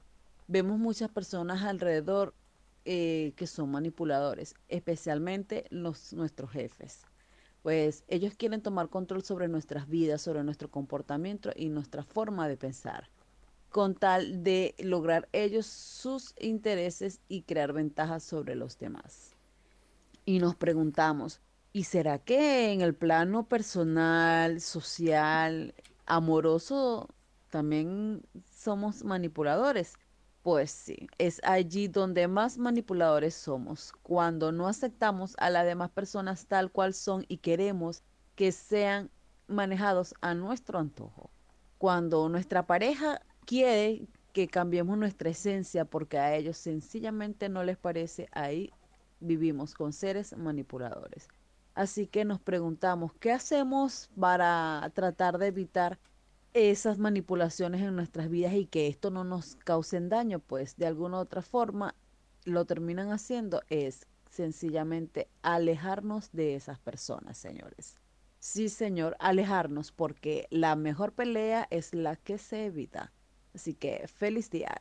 vemos 0.47 0.79
muchas 0.79 1.11
personas 1.11 1.61
alrededor 1.61 2.33
eh, 2.85 3.33
que 3.35 3.45
son 3.45 3.69
manipuladores, 3.71 4.55
especialmente 4.67 5.65
los, 5.69 6.11
nuestros 6.11 6.51
jefes 6.51 7.05
pues 7.61 8.03
ellos 8.07 8.35
quieren 8.35 8.61
tomar 8.61 8.89
control 8.89 9.23
sobre 9.23 9.47
nuestras 9.47 9.87
vidas, 9.89 10.21
sobre 10.21 10.43
nuestro 10.43 10.69
comportamiento 10.69 11.51
y 11.55 11.69
nuestra 11.69 12.03
forma 12.03 12.47
de 12.47 12.57
pensar, 12.57 13.09
con 13.69 13.95
tal 13.95 14.43
de 14.43 14.75
lograr 14.79 15.29
ellos 15.33 15.65
sus 15.65 16.33
intereses 16.39 17.21
y 17.27 17.43
crear 17.43 17.73
ventajas 17.73 18.23
sobre 18.23 18.55
los 18.55 18.77
demás. 18.79 19.35
Y 20.25 20.39
nos 20.39 20.55
preguntamos, 20.55 21.41
¿y 21.73 21.83
será 21.85 22.19
que 22.19 22.71
en 22.71 22.81
el 22.81 22.95
plano 22.95 23.47
personal, 23.47 24.61
social, 24.61 25.73
amoroso, 26.05 27.09
también 27.49 28.23
somos 28.51 29.03
manipuladores? 29.03 29.97
Pues 30.49 30.71
sí, 30.71 31.07
es 31.19 31.39
allí 31.43 31.87
donde 31.89 32.27
más 32.27 32.57
manipuladores 32.57 33.35
somos, 33.35 33.93
cuando 34.01 34.51
no 34.51 34.67
aceptamos 34.67 35.35
a 35.37 35.51
las 35.51 35.63
demás 35.63 35.91
personas 35.91 36.47
tal 36.47 36.71
cual 36.71 36.95
son 36.95 37.23
y 37.27 37.37
queremos 37.37 38.01
que 38.33 38.51
sean 38.51 39.11
manejados 39.45 40.15
a 40.21 40.33
nuestro 40.33 40.79
antojo. 40.79 41.29
Cuando 41.77 42.27
nuestra 42.29 42.65
pareja 42.65 43.21
quiere 43.45 44.07
que 44.33 44.47
cambiemos 44.47 44.97
nuestra 44.97 45.29
esencia 45.29 45.85
porque 45.85 46.17
a 46.17 46.35
ellos 46.35 46.57
sencillamente 46.57 47.47
no 47.47 47.63
les 47.63 47.77
parece, 47.77 48.27
ahí 48.31 48.73
vivimos 49.19 49.75
con 49.75 49.93
seres 49.93 50.35
manipuladores. 50.35 51.27
Así 51.75 52.07
que 52.07 52.25
nos 52.25 52.41
preguntamos, 52.41 53.13
¿qué 53.19 53.31
hacemos 53.31 54.09
para 54.19 54.89
tratar 54.95 55.37
de 55.37 55.45
evitar 55.45 55.99
esas 56.53 56.97
manipulaciones 56.97 57.81
en 57.81 57.95
nuestras 57.95 58.29
vidas 58.29 58.53
y 58.53 58.65
que 58.65 58.87
esto 58.87 59.11
no 59.11 59.23
nos 59.23 59.55
causen 59.55 60.09
daño? 60.09 60.39
Pues 60.39 60.77
de 60.77 60.87
alguna 60.87 61.17
u 61.17 61.21
otra 61.21 61.41
forma 61.41 61.95
lo 62.45 62.65
terminan 62.65 63.11
haciendo 63.11 63.61
es 63.69 64.07
sencillamente 64.29 65.27
alejarnos 65.41 66.31
de 66.31 66.55
esas 66.55 66.79
personas, 66.79 67.37
señores. 67.37 67.97
Sí, 68.39 68.69
señor, 68.69 69.17
alejarnos 69.19 69.91
porque 69.91 70.47
la 70.49 70.75
mejor 70.75 71.13
pelea 71.13 71.67
es 71.71 71.93
la 71.93 72.15
que 72.15 72.37
se 72.37 72.65
evita. 72.65 73.11
Así 73.53 73.73
que 73.73 74.07
feliz 74.07 74.49
día. 74.49 74.79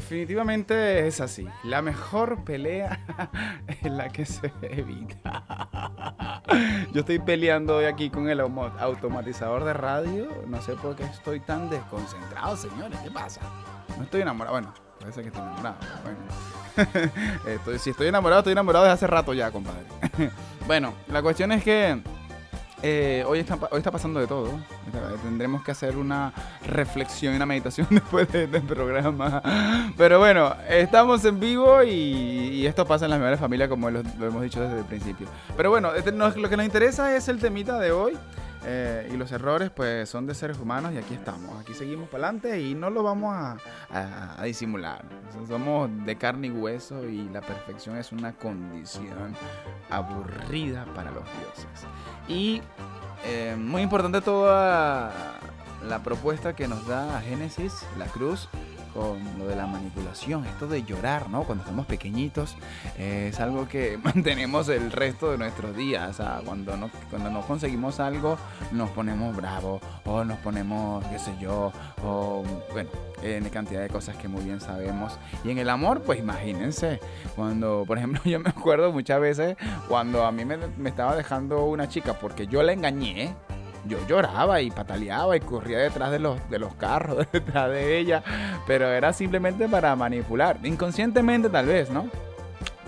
Definitivamente 0.00 1.06
es 1.06 1.20
así. 1.20 1.46
La 1.62 1.82
mejor 1.82 2.42
pelea 2.42 3.00
es 3.66 3.82
la 3.82 4.08
que 4.08 4.24
se 4.24 4.50
evita. 4.62 6.42
Yo 6.92 7.00
estoy 7.00 7.18
peleando 7.18 7.76
hoy 7.76 7.84
aquí 7.84 8.08
con 8.08 8.30
el 8.30 8.40
automatizador 8.40 9.64
de 9.64 9.74
radio. 9.74 10.26
No 10.46 10.60
sé 10.62 10.74
por 10.76 10.96
qué 10.96 11.04
estoy 11.04 11.40
tan 11.40 11.68
desconcentrado, 11.68 12.56
señores. 12.56 12.98
¿Qué 13.00 13.10
pasa? 13.10 13.42
No 13.98 14.04
estoy 14.04 14.22
enamorado. 14.22 14.56
Bueno, 14.56 14.74
ser 15.12 15.22
que 15.22 15.28
estoy 15.28 15.42
enamorado. 15.42 15.76
Bueno. 16.02 16.18
Si 17.78 17.90
estoy 17.90 18.06
enamorado, 18.06 18.40
estoy 18.40 18.52
enamorado 18.52 18.86
desde 18.86 18.94
hace 18.94 19.06
rato 19.06 19.34
ya, 19.34 19.50
compadre. 19.50 19.84
bueno, 20.66 20.94
la 21.08 21.20
cuestión 21.20 21.52
es 21.52 21.62
que 21.62 22.00
eh, 22.82 23.24
hoy, 23.26 23.38
está, 23.40 23.56
pasando 23.90 24.20
de 24.20 24.26
todo. 24.26 24.50
Tendremos 25.22 25.62
que 25.62 25.70
hacer 25.72 25.96
una 25.96 26.32
reflexión 26.66 27.32
y 27.34 27.36
una 27.36 27.46
meditación 27.46 27.86
después 27.90 28.30
de- 28.32 28.46
del 28.46 28.62
programa. 28.62 29.42
Pero 29.96 30.18
bueno, 30.18 30.54
estamos 30.68 31.24
en 31.24 31.38
vivo 31.40 31.82
y, 31.82 32.66
esto 32.66 32.86
pasa 32.86 33.04
en 33.06 33.10
las 33.10 33.18
mejores 33.20 33.40
familias 33.40 33.68
como 33.68 33.90
lo, 33.90 34.00
hemos 34.00 34.42
dicho 34.42 34.60
desde 34.60 34.78
el 34.78 34.84
principio. 34.84 35.26
Pero 35.56 35.70
bueno, 35.70 35.94
este- 35.94 36.12
lo 36.12 36.48
que 36.48 36.56
nos 36.56 36.66
interesa 36.66 37.14
es 37.16 37.28
el 37.28 37.38
temita 37.38 37.78
de 37.78 37.92
hoy. 37.92 38.16
eh, 38.66 39.08
y 39.10 39.16
los 39.16 39.32
errores 39.32 39.70
pues 39.70 40.06
son 40.06 40.26
de 40.26 40.34
seres 40.34 40.58
humanos 40.58 40.92
y 40.92 40.98
aquí 40.98 41.14
estamos. 41.14 41.58
Aquí 41.58 41.72
seguimos 41.72 42.10
para 42.10 42.24
adelante 42.28 42.60
y 42.60 42.74
no 42.74 42.90
lo 42.90 43.02
vamos 43.02 43.34
a 43.90 44.42
disimular. 44.44 45.02
Somos 45.48 45.88
de 46.04 46.16
carne 46.16 46.48
y 46.48 46.50
hueso 46.50 47.08
y 47.08 47.26
la 47.30 47.40
perfección 47.40 47.96
es 47.96 48.12
una 48.12 48.32
condición 48.34 49.34
aburrida 49.88 50.84
para 50.94 51.10
los 51.10 51.24
dioses. 51.38 51.86
Y 52.30 52.62
eh, 53.24 53.56
muy 53.58 53.82
importante 53.82 54.20
toda 54.20 55.12
la 55.86 56.02
propuesta 56.02 56.54
que 56.54 56.68
nos 56.68 56.86
da 56.86 57.20
Génesis, 57.22 57.84
la 57.98 58.06
cruz, 58.06 58.48
con 58.94 59.18
lo 59.38 59.46
de 59.46 59.56
la 59.56 59.66
manipulación, 59.66 60.44
esto 60.46 60.66
de 60.66 60.82
llorar, 60.84 61.28
¿no? 61.30 61.44
Cuando 61.44 61.62
estamos 61.64 61.86
pequeñitos, 61.86 62.56
eh, 62.98 63.28
es 63.30 63.40
algo 63.40 63.68
que 63.68 63.98
mantenemos 64.02 64.68
el 64.68 64.92
resto 64.92 65.30
de 65.30 65.38
nuestros 65.38 65.76
días. 65.76 66.10
O 66.10 66.12
sea, 66.12 66.40
cuando 66.44 66.76
no, 66.76 66.90
cuando 67.10 67.30
no 67.30 67.42
conseguimos 67.42 68.00
algo, 68.00 68.36
nos 68.72 68.90
ponemos 68.90 69.34
bravos, 69.36 69.80
o 70.04 70.24
nos 70.24 70.38
ponemos, 70.38 71.04
qué 71.06 71.18
sé 71.18 71.32
yo, 71.40 71.72
o 72.04 72.44
bueno, 72.72 72.90
en 73.22 73.48
cantidad 73.50 73.80
de 73.80 73.88
cosas 73.88 74.16
que 74.16 74.28
muy 74.28 74.44
bien 74.44 74.60
sabemos. 74.60 75.18
Y 75.44 75.50
en 75.50 75.58
el 75.58 75.68
amor, 75.68 76.02
pues 76.02 76.18
imagínense, 76.18 77.00
cuando, 77.36 77.84
por 77.86 77.98
ejemplo, 77.98 78.20
yo 78.24 78.40
me 78.40 78.50
acuerdo 78.50 78.92
muchas 78.92 79.20
veces 79.20 79.56
cuando 79.88 80.24
a 80.24 80.32
mí 80.32 80.44
me, 80.44 80.56
me 80.56 80.90
estaba 80.90 81.14
dejando 81.16 81.64
una 81.64 81.88
chica 81.88 82.14
porque 82.14 82.46
yo 82.46 82.62
la 82.62 82.72
engañé. 82.72 83.34
Yo 83.86 83.98
lloraba 84.06 84.60
y 84.60 84.70
pataleaba 84.70 85.36
y 85.36 85.40
corría 85.40 85.78
detrás 85.78 86.10
de 86.10 86.18
los, 86.18 86.38
de 86.50 86.58
los 86.58 86.74
carros, 86.74 87.26
detrás 87.32 87.70
de 87.70 87.98
ella, 87.98 88.22
pero 88.66 88.88
era 88.88 89.12
simplemente 89.12 89.68
para 89.68 89.94
manipular, 89.96 90.58
inconscientemente 90.62 91.48
tal 91.48 91.66
vez, 91.66 91.90
¿no? 91.90 92.08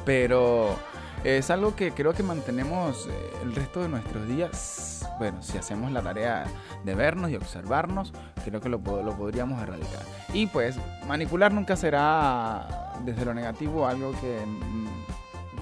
Pero 0.05 0.77
es 1.25 1.51
algo 1.51 1.77
que 1.77 1.93
creo 1.93 2.13
que 2.13 2.23
mantenemos 2.23 3.07
eh, 3.07 3.11
el 3.43 3.55
resto 3.55 3.83
de 3.83 3.89
nuestros 3.89 4.27
días. 4.27 5.09
Bueno, 5.19 5.41
si 5.43 5.57
hacemos 5.57 5.93
la 5.93 6.03
tarea 6.03 6.45
de 6.85 6.95
vernos 6.95 7.31
y 7.31 7.37
observarnos, 7.37 8.13
creo 8.45 8.61
que 8.61 8.69
lo, 8.69 8.79
lo 8.79 9.17
podríamos 9.17 9.63
erradicar. 9.63 10.03
Y 10.33 10.47
pues 10.47 10.77
manipular 11.07 11.53
nunca 11.53 11.77
será 11.77 12.67
desde 13.05 13.25
lo 13.25 13.35
negativo 13.35 13.87
algo 13.87 14.13
que 14.21 14.45
mm, 14.45 14.89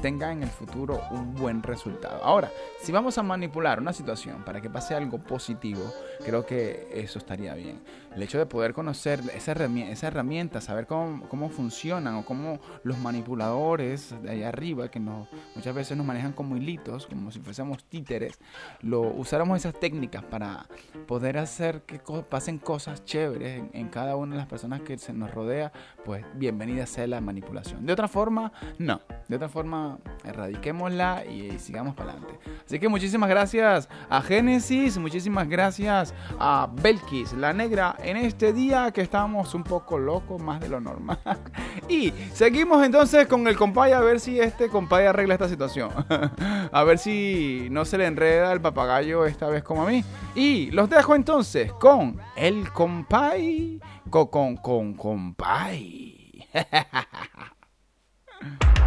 tenga 0.00 0.32
en 0.32 0.42
el 0.42 0.48
futuro 0.48 1.00
un 1.10 1.34
buen 1.34 1.62
resultado. 1.62 2.22
Ahora, 2.24 2.50
si 2.80 2.92
vamos 2.92 3.18
a 3.18 3.22
manipular 3.22 3.80
una 3.80 3.92
situación 3.92 4.42
para 4.44 4.60
que 4.60 4.70
pase 4.70 4.94
algo 4.94 5.18
positivo, 5.18 5.82
creo 6.24 6.46
que 6.46 6.88
eso 6.92 7.18
estaría 7.18 7.54
bien. 7.54 7.80
El 8.14 8.22
hecho 8.22 8.38
de 8.38 8.46
poder 8.46 8.72
conocer 8.74 9.20
esa 9.34 9.52
herramienta, 9.52 9.92
esa 9.92 10.06
herramienta 10.08 10.60
saber 10.60 10.86
cómo, 10.86 11.28
cómo 11.28 11.48
funcionan 11.48 12.14
o 12.16 12.24
cómo 12.24 12.58
los 12.82 12.98
manipuladores 12.98 14.14
de 14.22 14.30
allá 14.30 14.48
arriba, 14.48 14.90
que 14.90 14.98
nos, 15.00 15.28
muchas 15.54 15.74
veces 15.74 15.96
nos 15.96 16.04
manejan 16.06 16.32
como 16.32 16.56
hilitos, 16.56 17.06
como 17.06 17.30
si 17.30 17.40
fuésemos 17.40 17.84
títeres, 17.84 18.38
lo 18.80 19.02
usáramos 19.02 19.58
esas 19.58 19.78
técnicas 19.78 20.24
para 20.24 20.66
poder 21.06 21.38
hacer 21.38 21.82
que 21.82 22.00
co- 22.00 22.22
pasen 22.22 22.58
cosas 22.58 23.04
chéveres 23.04 23.58
en, 23.60 23.70
en 23.72 23.88
cada 23.88 24.16
una 24.16 24.32
de 24.34 24.38
las 24.40 24.48
personas 24.48 24.80
que 24.80 24.98
se 24.98 25.12
nos 25.12 25.30
rodea, 25.32 25.72
pues 26.04 26.24
bienvenida 26.34 26.86
sea 26.86 27.06
la 27.06 27.20
manipulación. 27.20 27.86
De 27.86 27.92
otra 27.92 28.08
forma, 28.08 28.52
no. 28.78 29.00
De 29.28 29.36
otra 29.36 29.48
forma, 29.48 29.98
erradiquémosla 30.24 31.24
y, 31.26 31.58
sigamos 31.58 31.94
para 31.94 32.12
adelante. 32.12 32.38
Así 32.66 32.78
que 32.78 32.88
muchísimas 32.88 33.28
gracias 33.28 33.88
a 34.08 34.20
Génesis, 34.22 34.98
muchísimas 34.98 35.48
gracias 35.48 36.14
a 36.38 36.68
Belkis, 36.82 37.32
la 37.34 37.52
negra, 37.52 37.96
en 38.02 38.16
este 38.16 38.52
día 38.52 38.92
que 38.92 39.00
estamos 39.00 39.54
un 39.54 39.64
poco 39.64 39.98
locos, 39.98 40.40
más 40.40 40.60
de 40.60 40.68
lo 40.68 40.80
normal. 40.80 41.18
Y 41.88 42.12
seguimos 42.32 42.84
entonces 42.84 43.26
con 43.26 43.46
el 43.48 43.56
compay 43.56 43.92
a 43.92 44.00
ver 44.00 44.20
si 44.20 44.38
este 44.38 44.68
compay 44.68 45.06
arregla 45.06 45.34
esta 45.34 45.48
situación. 45.48 45.90
A 46.72 46.84
ver 46.84 46.98
si 46.98 47.66
no 47.70 47.84
se 47.84 47.98
le 47.98 48.06
enreda 48.06 48.52
el 48.52 48.60
papagayo 48.60 49.26
esta 49.26 49.48
vez 49.48 49.64
como 49.64 49.82
a 49.82 49.86
mí. 49.86 50.04
Y 50.36 50.70
los 50.70 50.88
dejo 50.88 51.16
entonces 51.16 51.72
con 51.72 52.20
el 52.36 52.70
compay. 52.72 53.80
Con, 54.08 54.28
con, 54.28 54.56
con 54.56 54.94
compay. 54.94 56.46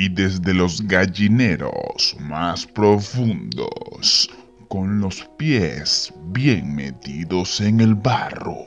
y 0.00 0.08
desde 0.08 0.54
los 0.54 0.80
gallineros 0.88 2.16
más 2.20 2.66
profundos, 2.66 4.30
con 4.68 4.98
los 4.98 5.28
pies 5.36 6.10
bien 6.28 6.74
metidos 6.74 7.60
en 7.60 7.80
el 7.80 7.94
barro, 7.96 8.64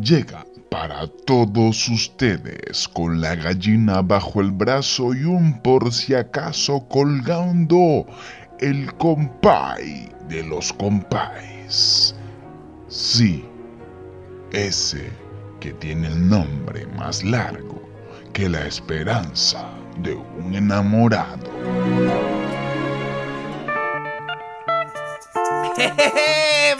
llega 0.00 0.46
para 0.70 1.06
todos 1.26 1.86
ustedes 1.90 2.88
con 2.88 3.20
la 3.20 3.34
gallina 3.34 4.00
bajo 4.00 4.40
el 4.40 4.52
brazo 4.52 5.12
y 5.12 5.24
un 5.24 5.60
por 5.60 5.92
si 5.92 6.14
acaso 6.14 6.88
colgando 6.88 8.06
el 8.58 8.90
compay 8.94 10.08
de 10.30 10.44
los 10.44 10.72
compais. 10.72 12.14
Sí, 12.88 13.44
ese 14.50 15.10
que 15.60 15.74
tiene 15.74 16.08
el 16.08 16.26
nombre 16.26 16.86
más 16.86 17.22
largo 17.22 17.82
que 18.32 18.48
la 18.48 18.66
esperanza 18.66 19.83
de 19.96 20.14
un 20.14 20.54
enamorado. 20.54 21.44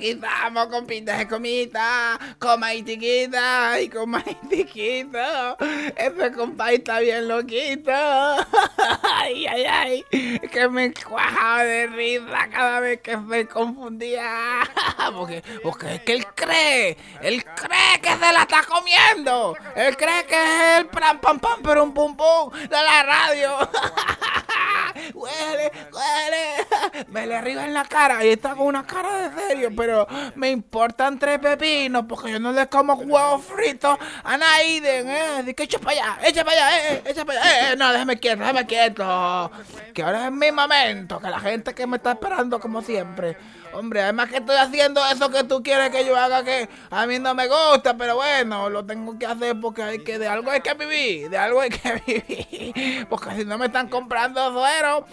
Aquí 0.00 0.12
estamos, 0.12 0.68
compitas 0.68 1.18
de 1.18 1.28
comita, 1.28 2.18
coma 2.38 2.72
y 2.72 2.82
tiquita, 2.82 3.78
y 3.82 3.90
coma 3.90 4.24
y 4.24 4.34
tiquito. 4.48 5.58
Ese 5.94 6.32
compay 6.32 6.76
está 6.76 7.00
bien 7.00 7.28
loquito. 7.28 7.92
Ay, 9.02 9.46
ay, 9.46 9.64
ay. 9.66 10.04
Que 10.50 10.68
me 10.70 10.94
cuajaba 10.94 11.64
de 11.64 11.86
risa 11.88 12.48
cada 12.50 12.80
vez 12.80 13.02
que 13.02 13.14
se 13.28 13.46
confundía. 13.46 14.60
Porque, 15.14 15.42
porque 15.62 15.94
es 15.96 16.00
que 16.02 16.12
él 16.12 16.26
cree, 16.34 16.96
él 17.20 17.44
cree 17.44 18.00
que 18.00 18.10
se 18.10 18.32
la 18.32 18.42
está 18.42 18.62
comiendo. 18.62 19.56
Él 19.74 19.96
cree 19.96 20.24
que 20.24 20.34
es 20.34 20.78
el 20.78 20.86
pram 20.86 21.20
pam 21.20 21.38
pam 21.40 21.60
pero 21.62 21.92
pum 21.92 22.16
pum 22.16 22.50
de 22.52 22.68
la 22.68 23.02
radio. 23.02 23.58
Huele, 25.14 25.70
huele. 25.92 27.06
Me 27.08 27.26
le 27.26 27.36
arriba 27.36 27.64
en 27.64 27.74
la 27.74 27.84
cara 27.84 28.24
y 28.24 28.30
está 28.30 28.54
con 28.54 28.66
una 28.66 28.86
cara 28.86 29.28
de 29.28 29.40
serio, 29.48 29.70
pero 29.76 30.06
me 30.34 30.50
importan 30.50 31.18
tres 31.18 31.38
pepinos 31.38 32.04
porque 32.08 32.32
yo 32.32 32.40
no 32.40 32.52
le 32.52 32.66
como 32.68 32.94
huevos 32.94 33.44
fritos 33.44 33.98
a 34.24 34.36
Naiden, 34.36 35.08
eh. 35.08 35.38
Así 35.40 35.54
que 35.54 35.64
echa 35.64 35.78
para 35.78 35.92
allá, 35.92 36.18
echa 36.28 36.44
para 36.44 36.66
allá, 36.66 36.92
eh, 36.92 37.02
echa 37.06 37.24
para 37.24 37.40
allá, 37.40 37.72
eh. 37.72 37.76
No, 37.76 37.92
déjame 37.92 38.18
quieto, 38.18 38.40
déjame 38.40 38.66
quieto. 38.66 39.50
Que 39.94 40.02
ahora 40.02 40.26
es 40.26 40.32
mi 40.32 40.52
momento, 40.52 41.20
que 41.20 41.28
la 41.28 41.40
gente 41.40 41.74
que 41.74 41.86
me 41.86 41.96
está 41.96 42.12
esperando 42.12 42.60
como 42.60 42.82
siempre. 42.82 43.36
Hombre, 43.72 44.02
además 44.02 44.28
que 44.28 44.38
estoy 44.38 44.56
haciendo 44.56 45.04
eso 45.06 45.30
que 45.30 45.44
tú 45.44 45.62
quieres 45.62 45.90
que 45.90 46.04
yo 46.04 46.16
haga 46.16 46.42
que 46.42 46.68
a 46.90 47.06
mí 47.06 47.18
no 47.18 47.34
me 47.34 47.46
gusta, 47.46 47.96
pero 47.96 48.16
bueno, 48.16 48.68
lo 48.68 48.84
tengo 48.84 49.18
que 49.18 49.26
hacer 49.26 49.58
porque 49.60 49.82
hay 49.82 49.98
que 50.02 50.18
de 50.18 50.26
algo 50.26 50.50
hay 50.50 50.60
que 50.60 50.74
vivir, 50.74 51.30
de 51.30 51.38
algo 51.38 51.60
hay 51.60 51.70
que 51.70 52.02
vivir. 52.06 53.06
Porque 53.08 53.36
si 53.36 53.44
no 53.44 53.58
me 53.58 53.66
están 53.66 53.88
comprando 53.88 54.52
suero, 54.52 55.06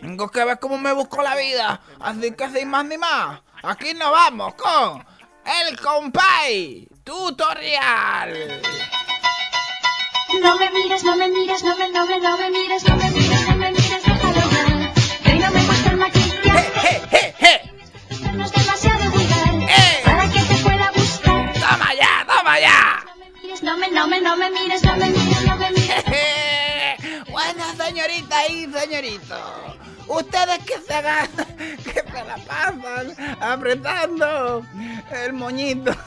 tengo 0.00 0.28
que 0.28 0.44
ver 0.44 0.58
cómo 0.60 0.78
me 0.78 0.92
busco 0.92 1.22
la 1.22 1.34
vida. 1.34 1.80
Así 1.98 2.32
que 2.32 2.48
sin 2.50 2.68
más 2.68 2.84
ni 2.84 2.98
más, 2.98 3.40
aquí 3.62 3.94
nos 3.94 4.10
vamos 4.10 4.54
con 4.54 5.04
el 5.68 5.80
compay 5.80 6.86
tutorial. 7.02 8.62
No 10.40 10.56
me 10.56 10.70
mires, 10.70 11.04
no 11.04 11.16
me 11.16 11.28
mires, 11.28 11.62
no 11.62 11.76
me, 11.76 11.90
no 11.90 12.06
me, 12.06 12.18
no 12.20 12.38
me 12.38 12.50
mires, 12.50 12.84
no 12.88 12.96
señorito, 28.82 29.36
ustedes 30.08 30.58
que 30.64 30.78
se 30.78 30.92
hagan, 30.92 31.28
que 31.84 31.92
se 31.92 32.24
la 32.24 32.36
pasan 32.46 33.14
apretando 33.40 34.66
el 35.10 35.32
moñito. 35.32 35.92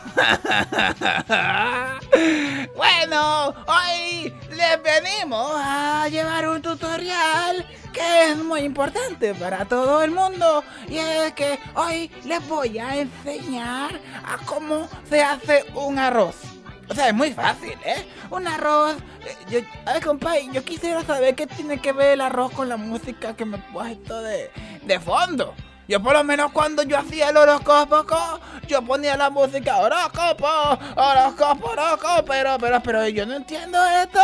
Bueno, 2.76 3.54
hoy 3.68 4.34
les 4.50 4.84
venimos 4.84 5.52
a 5.56 6.08
llevar 6.10 6.48
un 6.48 6.62
tutorial 6.62 7.66
que 7.94 8.32
es 8.32 8.38
muy 8.38 8.62
importante 8.62 9.34
para 9.36 9.66
todo 9.66 10.02
el 10.02 10.12
mundo 10.12 10.64
y 10.88 10.98
es 10.98 11.34
que 11.34 11.60
hoy 11.76 12.12
les 12.24 12.46
voy 12.48 12.80
a 12.80 12.98
enseñar 12.98 14.00
a 14.24 14.38
cómo 14.46 14.88
se 15.10 15.24
hace 15.24 15.66
un 15.76 16.00
arroz. 16.00 16.55
O 16.90 16.94
sea, 16.94 17.08
es 17.08 17.14
muy 17.14 17.32
fácil, 17.34 17.74
¿eh? 17.84 18.08
Un 18.30 18.48
arroz. 18.48 18.96
eh, 19.26 19.36
Yo, 19.50 19.60
ay, 19.86 20.02
compadre, 20.02 20.48
yo 20.52 20.64
quisiera 20.64 21.04
saber 21.04 21.36
qué 21.36 21.48
tiene 21.48 21.80
que 21.82 21.92
ver 21.94 22.12
el 22.14 22.22
arroz 22.22 22.52
con 22.52 22.70
la 22.70 22.78
música 22.78 23.36
que 23.36 23.46
me 23.46 23.58
he 23.58 23.62
puesto 23.74 24.22
de, 24.22 24.52
de 24.84 25.00
fondo. 25.00 25.54
Yo 25.88 26.02
por 26.02 26.14
lo 26.14 26.24
menos 26.24 26.52
cuando 26.52 26.82
yo 26.82 26.98
hacía 26.98 27.30
el 27.30 27.38
horóscopo, 27.38 28.06
co, 28.08 28.40
yo 28.68 28.82
ponía 28.82 29.16
la 29.18 29.30
música 29.30 29.78
horóscopo, 29.78 30.48
horóscopo, 30.96 31.68
horóscopo, 31.70 32.26
pero, 32.26 32.58
pero, 32.60 32.82
pero 32.82 33.08
yo 33.08 33.26
no 33.28 33.36
entiendo 33.36 33.78
esto 33.86 34.20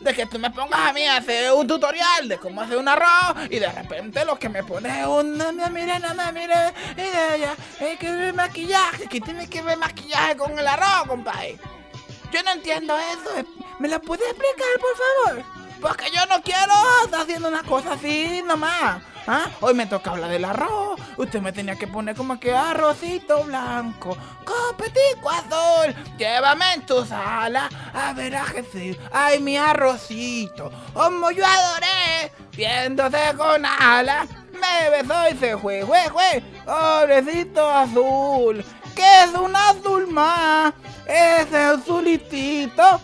de 0.00 0.12
que 0.12 0.26
tú 0.26 0.38
me 0.38 0.50
pongas 0.50 0.80
a 0.90 0.92
mí 0.92 1.06
a 1.06 1.16
hacer 1.16 1.50
un 1.52 1.66
tutorial 1.66 2.28
de 2.28 2.36
cómo 2.36 2.60
hacer 2.60 2.76
un 2.76 2.88
arroz 2.88 3.46
y 3.48 3.58
de 3.58 3.72
repente 3.72 4.22
lo 4.26 4.38
que 4.38 4.50
me 4.50 4.62
pones 4.62 4.98
es 4.98 5.06
un 5.06 5.38
no 5.38 5.50
me 5.50 5.70
mire, 5.70 5.98
no 5.98 6.14
me 6.14 6.30
mire, 6.30 6.74
y 6.92 6.96
de 7.00 7.36
ella, 7.36 7.54
hay 7.80 7.96
que 7.96 8.12
ver 8.12 8.34
maquillaje, 8.34 9.06
que 9.08 9.20
tiene 9.22 9.48
que 9.48 9.62
ver 9.62 9.78
maquillaje 9.78 10.36
con 10.36 10.58
el 10.58 10.66
arroz, 10.66 11.06
compadre. 11.08 11.58
Yo 12.32 12.42
no 12.42 12.52
entiendo 12.52 12.96
eso. 12.98 13.46
¿Me 13.78 13.88
lo 13.88 14.00
puede 14.00 14.24
explicar, 14.24 14.66
por 14.80 15.34
favor? 15.36 15.44
Porque 15.80 16.10
yo 16.12 16.26
no 16.26 16.42
quiero 16.42 16.72
estar 17.04 17.22
haciendo 17.22 17.48
una 17.48 17.62
cosa 17.62 17.92
así 17.92 18.42
nomás. 18.44 19.00
¿Ah? 19.30 19.50
Hoy 19.60 19.74
me 19.74 19.86
toca 19.86 20.10
hablar 20.10 20.30
del 20.30 20.44
arroz. 20.44 20.98
Usted 21.18 21.40
me 21.40 21.52
tenía 21.52 21.76
que 21.76 21.86
poner 21.86 22.16
como 22.16 22.40
que 22.40 22.54
arrocito 22.54 23.44
blanco, 23.44 24.16
copetico 24.44 25.28
azul. 25.28 25.94
Llévame 26.16 26.72
en 26.72 26.86
tu 26.86 27.04
sala 27.04 27.68
a 27.92 28.14
ver 28.14 28.36
a 28.36 28.44
Jesús. 28.46 28.96
Ay, 29.12 29.38
mi 29.40 29.58
arrocito. 29.58 30.72
Como 30.94 31.30
yo 31.30 31.44
adoré, 31.44 32.32
viéndose 32.56 33.34
con 33.36 33.66
alas. 33.66 34.28
Me 34.52 34.90
besó 34.90 35.28
y 35.30 35.36
se 35.36 35.58
fue, 35.58 35.84
fue, 35.84 36.10
fue. 36.10 36.42
Pobrecito 36.64 37.68
azul. 37.68 38.64
Que 38.98 39.22
es 39.22 39.32
un 39.32 39.54
azul 39.54 40.08
más. 40.08 40.74
Ese 41.06 41.56
azulitito 41.56 43.00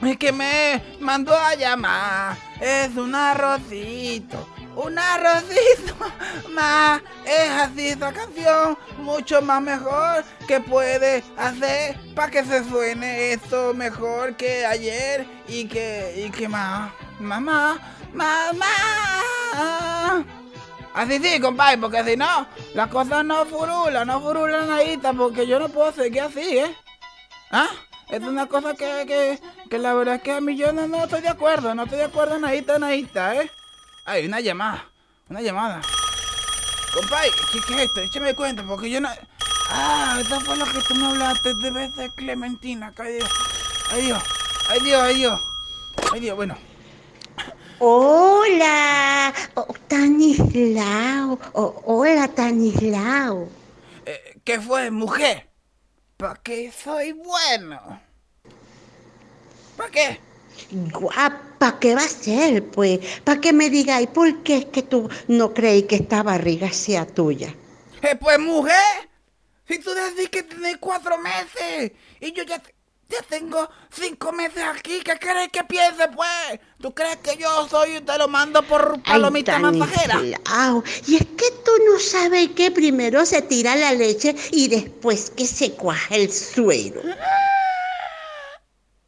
es 0.00 0.16
que 0.16 0.30
me 0.30 0.80
mandó 1.00 1.34
a 1.36 1.56
llamar. 1.56 2.36
Es 2.60 2.94
un 2.96 3.16
arrocito. 3.16 4.48
Un 4.76 4.96
arrocito 4.96 5.96
más. 6.54 7.02
Es 7.24 7.50
así 7.50 7.88
esta 7.88 8.12
canción. 8.12 8.78
Mucho 8.98 9.42
más 9.42 9.60
mejor 9.60 10.24
que 10.46 10.60
puede 10.60 11.24
hacer 11.36 11.98
para 12.14 12.30
que 12.30 12.44
se 12.44 12.62
suene 12.68 13.32
esto 13.32 13.74
mejor 13.74 14.36
que 14.36 14.64
ayer. 14.64 15.26
Y 15.48 15.64
que, 15.66 16.24
y 16.24 16.30
que 16.30 16.48
más. 16.48 16.92
Mamá. 17.18 17.80
Mamá. 18.12 19.24
Así 20.94 21.18
sí, 21.18 21.40
compadre, 21.40 21.78
porque 21.78 22.04
si 22.04 22.16
no, 22.16 22.46
las 22.72 22.88
cosas 22.88 23.24
no 23.24 23.44
furulan, 23.46 24.06
no 24.06 24.20
furulan 24.20 24.70
ahí, 24.70 24.96
porque 25.16 25.44
yo 25.44 25.58
no 25.58 25.68
puedo 25.68 25.90
seguir 25.92 26.22
así, 26.22 26.58
¿eh? 26.58 26.72
¿Ah? 27.50 27.68
Es 28.08 28.22
una 28.22 28.46
cosa 28.46 28.74
que, 28.74 29.04
que, 29.04 29.40
que 29.68 29.78
la 29.78 29.92
verdad 29.94 30.16
es 30.16 30.22
que 30.22 30.32
a 30.32 30.40
mí 30.40 30.56
yo 30.56 30.72
no, 30.72 30.86
no 30.86 31.02
estoy 31.02 31.20
de 31.22 31.28
acuerdo, 31.28 31.74
no 31.74 31.82
estoy 31.82 31.98
de 31.98 32.04
acuerdo 32.04 32.38
nadita, 32.38 32.78
nadita, 32.78 33.34
¿eh? 33.34 33.50
Hay 34.04 34.26
una 34.26 34.38
llamada, 34.38 34.88
una 35.28 35.40
llamada. 35.40 35.80
Compadre, 36.94 37.32
¿qué, 37.50 37.58
¿qué 37.66 37.74
es 37.74 37.80
esto? 37.88 38.00
Échame 38.00 38.34
cuenta, 38.34 38.62
porque 38.62 38.88
yo 38.88 39.00
no... 39.00 39.08
Ah, 39.70 40.18
esto 40.20 40.40
fue 40.42 40.56
lo 40.56 40.64
que 40.66 40.80
tú 40.82 40.94
me 40.94 41.06
hablaste 41.06 41.54
de 41.54 41.70
de 41.88 42.10
Clementina, 42.14 42.92
que 42.94 43.02
ay 43.02 43.14
Dios, 43.14 43.30
ay 43.90 44.02
Dios, 44.02 44.22
ay 44.68 44.80
Dios, 44.80 45.02
ay 45.02 45.14
Dios, 45.16 45.40
ay 46.12 46.20
Dios, 46.20 46.36
bueno. 46.36 46.56
Hola, 47.80 49.34
oh, 49.54 49.74
Tanislao. 49.88 51.38
Oh, 51.54 51.82
hola, 51.84 52.28
Tanislao. 52.28 53.48
Eh, 54.06 54.38
¿Qué 54.44 54.60
fue, 54.60 54.90
mujer? 54.90 55.48
¿Para 56.16 56.36
qué 56.36 56.70
soy 56.70 57.12
bueno? 57.12 58.00
¿Para 59.76 59.90
qué? 59.90 60.20
Guapa, 60.70 61.80
¿qué 61.80 61.96
va 61.96 62.02
a 62.04 62.08
ser, 62.08 62.64
pues? 62.70 63.00
¿Para 63.24 63.40
que 63.40 63.52
me 63.52 63.68
digáis 63.70 64.08
por 64.08 64.42
qué 64.44 64.58
es 64.58 64.64
que 64.66 64.82
tú 64.82 65.08
no 65.26 65.52
creí 65.52 65.82
que 65.82 65.96
esta 65.96 66.22
barriga 66.22 66.70
sea 66.72 67.04
tuya? 67.06 67.54
Eh, 68.02 68.14
pues 68.16 68.38
mujer, 68.38 69.10
si 69.66 69.78
tú 69.80 69.90
decís 69.90 70.28
que 70.28 70.44
tenés 70.44 70.76
cuatro 70.78 71.18
meses 71.18 71.92
y 72.20 72.32
yo 72.32 72.44
ya, 72.44 72.62
ya 73.14 73.22
tengo 73.28 73.68
cinco 73.90 74.32
meses 74.32 74.62
aquí, 74.64 75.00
¿qué 75.00 75.18
crees 75.18 75.48
que 75.50 75.62
piense, 75.64 76.08
pues? 76.08 76.60
¿Tú 76.80 76.92
crees 76.92 77.16
que 77.18 77.36
yo 77.36 77.68
soy 77.68 77.96
y 77.96 78.00
te 78.00 78.18
lo 78.18 78.28
mando 78.28 78.62
por 78.62 79.00
palomita 79.02 79.58
masajera? 79.58 80.20
Y 81.06 81.16
es 81.16 81.26
que 81.26 81.50
tú 81.64 81.72
no 81.90 81.98
sabes 81.98 82.50
que 82.50 82.70
primero 82.70 83.24
se 83.24 83.42
tira 83.42 83.76
la 83.76 83.92
leche 83.92 84.34
y 84.50 84.68
después 84.68 85.30
que 85.30 85.46
se 85.46 85.72
cuaja 85.74 86.16
el 86.16 86.32
suero. 86.32 87.00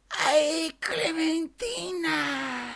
¡Ay, 0.09 0.75
Clementina! 0.79 2.75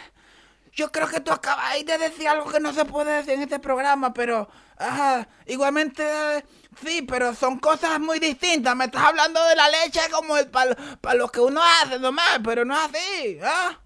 Yo 0.74 0.92
creo 0.92 1.08
que 1.08 1.20
tú 1.20 1.32
acabáis 1.32 1.86
de 1.86 1.98
decir 1.98 2.28
algo 2.28 2.52
que 2.52 2.60
no 2.60 2.74
se 2.74 2.86
puede 2.86 3.14
decir 3.14 3.34
en 3.34 3.44
este 3.44 3.60
programa, 3.60 4.14
pero... 4.14 4.50
Ajá, 4.78 5.28
igualmente... 5.46 6.04
eh, 6.04 6.44
Sí, 6.76 7.02
pero 7.04 7.36
son 7.36 7.60
cosas 7.60 8.00
muy 8.00 8.20
distintas. 8.20 8.76
Me 8.76 8.86
estás 8.86 9.04
hablando 9.04 9.44
de 9.46 9.56
la 9.56 9.70
leche 9.70 10.00
como 10.12 10.36
para 10.52 11.16
lo 11.16 11.30
que 11.30 11.40
uno 11.40 11.62
hace 11.64 12.00
nomás, 12.00 12.40
pero 12.44 12.66
no 12.66 12.74
es 12.76 12.82
así, 12.90 13.40
¿ah? 13.44 13.80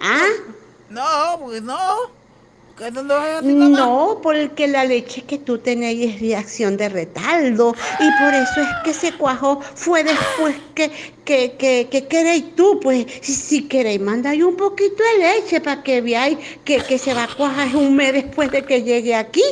¿Ah? 0.00 0.26
No, 0.88 1.38
pues 1.40 1.62
no. 1.62 2.14
No 3.42 4.20
porque 4.22 4.66
la 4.66 4.84
leche 4.84 5.24
que 5.24 5.38
tú 5.38 5.58
tenéis 5.58 6.14
es 6.14 6.20
reacción 6.20 6.76
de 6.76 6.88
retardo 6.88 7.74
y 8.00 8.10
por 8.12 8.34
eso 8.34 8.60
es 8.62 8.68
que 8.84 8.92
se 8.94 9.16
cuajó. 9.16 9.60
Fue 9.74 10.02
después 10.04 10.56
que, 10.74 10.90
que, 11.24 11.56
que, 11.56 11.88
que 11.90 12.08
queréis 12.08 12.54
tú, 12.56 12.80
pues 12.80 13.06
si, 13.22 13.34
si 13.34 13.68
queréis 13.68 14.00
mandáis 14.00 14.42
un 14.42 14.56
poquito 14.56 15.02
de 15.04 15.18
leche 15.18 15.60
para 15.60 15.82
que 15.82 16.00
veáis 16.00 16.38
que, 16.64 16.84
que 16.84 16.98
se 16.98 17.14
va 17.14 17.24
a 17.24 17.28
cuajar 17.28 17.74
un 17.76 17.94
mes 17.96 18.12
después 18.14 18.50
de 18.50 18.64
que 18.64 18.82
llegue 18.82 19.14
aquí. 19.14 19.42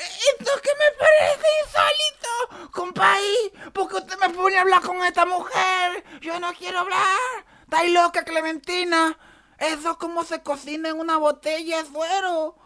Esto 0.00 0.50
que 0.62 0.70
me 0.78 0.90
parece 0.98 1.46
insólito, 1.64 2.70
compay, 2.72 3.52
porque 3.72 3.96
usted 3.96 4.18
me 4.18 4.30
pone 4.30 4.56
a 4.56 4.62
hablar 4.62 4.82
con 4.82 5.02
esta 5.02 5.26
mujer. 5.26 6.04
Yo 6.20 6.40
no 6.40 6.52
quiero 6.54 6.80
hablar. 6.80 7.18
Está 7.62 7.84
loca, 7.84 8.24
Clementina. 8.24 9.18
Eso 9.58 9.90
es 9.92 9.96
como 9.98 10.24
se 10.24 10.42
cocina 10.42 10.88
en 10.88 10.98
una 10.98 11.18
botella 11.18 11.82
de 11.82 11.88
suero. 11.90 12.56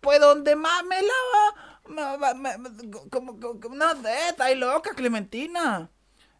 Pues 0.00 0.20
donde 0.20 0.54
más 0.56 0.84
me 0.84 1.00
lava, 1.02 2.34
me, 2.34 2.58
me, 2.58 2.90
como, 3.10 3.38
como, 3.40 3.74
no 3.74 4.02
sé, 4.02 4.28
está 4.28 4.54
loca, 4.54 4.94
Clementina. 4.94 5.90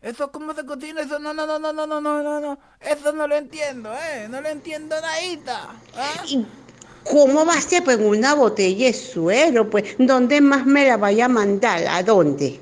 Eso 0.01 0.30
cómo 0.30 0.55
se 0.55 0.64
cocina, 0.64 1.01
eso 1.01 1.18
no, 1.18 1.34
no, 1.34 1.47
no, 1.47 1.59
no, 1.59 1.72
no, 1.72 1.86
no, 1.86 2.01
no, 2.01 2.22
no, 2.22 2.40
no. 2.40 2.59
Eso 2.80 3.12
no 3.12 3.26
lo 3.26 3.34
entiendo, 3.34 3.92
eh. 3.92 4.28
No 4.28 4.40
lo 4.40 4.49
entiendo 4.49 4.94
nadita. 5.01 5.74
¿eh? 5.94 6.47
¿Cómo 7.11 7.46
va 7.46 7.54
a 7.54 7.61
ser 7.61 7.84
pues 7.84 7.98
una 7.98 8.34
botella 8.34 8.86
de 8.86 8.92
suero? 8.92 9.70
Pues, 9.70 9.94
¿dónde 9.98 10.40
más 10.40 10.66
me 10.66 10.86
la 10.86 10.96
vaya 10.96 11.26
a 11.26 11.28
mandar? 11.28 11.86
¿A 11.86 12.02
dónde? 12.02 12.61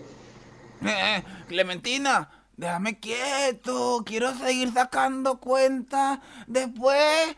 Eh, 0.84 1.22
Clementina, 1.48 2.30
déjame 2.56 2.98
quieto. 3.00 4.02
Quiero 4.04 4.36
seguir 4.36 4.72
sacando 4.72 5.40
cuentas. 5.40 6.18
Después 6.46 7.36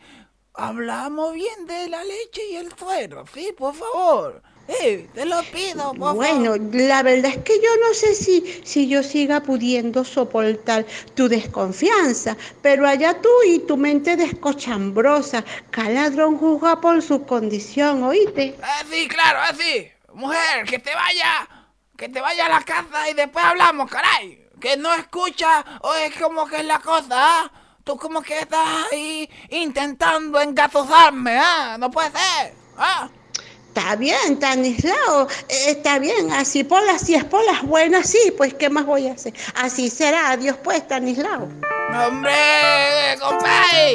hablamos 0.53 1.33
bien 1.33 1.65
de 1.65 1.89
la 1.89 2.03
leche 2.03 2.41
y 2.51 2.55
el 2.55 2.75
suero, 2.75 3.23
¿sí? 3.33 3.53
Por 3.57 3.73
favor. 3.73 4.41
Sí, 4.67 5.07
te 5.13 5.25
lo 5.25 5.41
pido, 5.43 5.93
por 5.93 6.15
Bueno, 6.15 6.55
la 6.73 7.01
verdad 7.01 7.31
es 7.31 7.37
que 7.37 7.55
yo 7.55 7.69
no 7.87 7.93
sé 7.93 8.13
si, 8.13 8.61
si 8.65 8.87
yo 8.87 9.01
siga 9.01 9.39
pudiendo 9.39 10.03
soportar 10.03 10.85
tu 11.15 11.29
desconfianza, 11.29 12.35
pero 12.61 12.85
allá 12.85 13.21
tú 13.21 13.29
y 13.47 13.59
tu 13.59 13.77
mente 13.77 14.17
descochambrosa, 14.17 15.45
cada 15.71 15.89
ladrón 15.89 16.37
juzga 16.37 16.81
por 16.81 17.01
su 17.01 17.25
condición, 17.25 18.03
¿oíste? 18.03 18.57
Ah, 18.61 18.83
sí, 18.89 19.07
claro, 19.07 19.39
así. 19.39 19.87
Mujer, 20.13 20.65
que 20.65 20.79
te 20.79 20.93
vaya, 20.93 21.47
que 21.95 22.09
te 22.09 22.19
vaya 22.19 22.47
a 22.47 22.49
la 22.49 22.61
casa 22.63 23.09
y 23.09 23.13
después 23.13 23.45
hablamos, 23.45 23.89
caray. 23.89 24.47
Que 24.59 24.75
no 24.75 24.93
escucha 24.95 25.63
o 25.81 25.93
es 25.93 26.13
como 26.15 26.45
que 26.45 26.57
es 26.57 26.65
la 26.65 26.79
cosa, 26.79 27.05
¿ah? 27.11 27.51
Tú 27.83 27.95
como 27.95 28.21
que 28.21 28.39
estás 28.39 28.67
ahí 28.91 29.29
intentando 29.49 30.41
engatusarme, 30.41 31.37
¿ah? 31.37 31.77
No 31.79 31.89
puede 31.89 32.11
ser, 32.11 32.53
¿ah? 32.77 33.07
Está 33.77 33.95
bien, 33.95 34.39
Tanislao, 34.39 35.27
eh, 35.47 35.65
está 35.67 35.99
bien, 35.99 36.31
así 36.31 36.63
por 36.63 36.83
las, 36.83 36.99
si 36.99 37.13
es 37.13 37.23
por 37.23 37.45
las 37.45 37.61
buenas, 37.61 38.09
sí, 38.09 38.33
pues 38.35 38.55
¿qué 38.55 38.71
más 38.71 38.87
voy 38.87 39.07
a 39.07 39.13
hacer? 39.13 39.35
Así 39.53 39.91
será, 39.91 40.31
adiós 40.31 40.57
pues, 40.63 40.87
Tanislao. 40.87 41.47
¡Hombre, 42.07 42.33
compadre! 43.21 43.91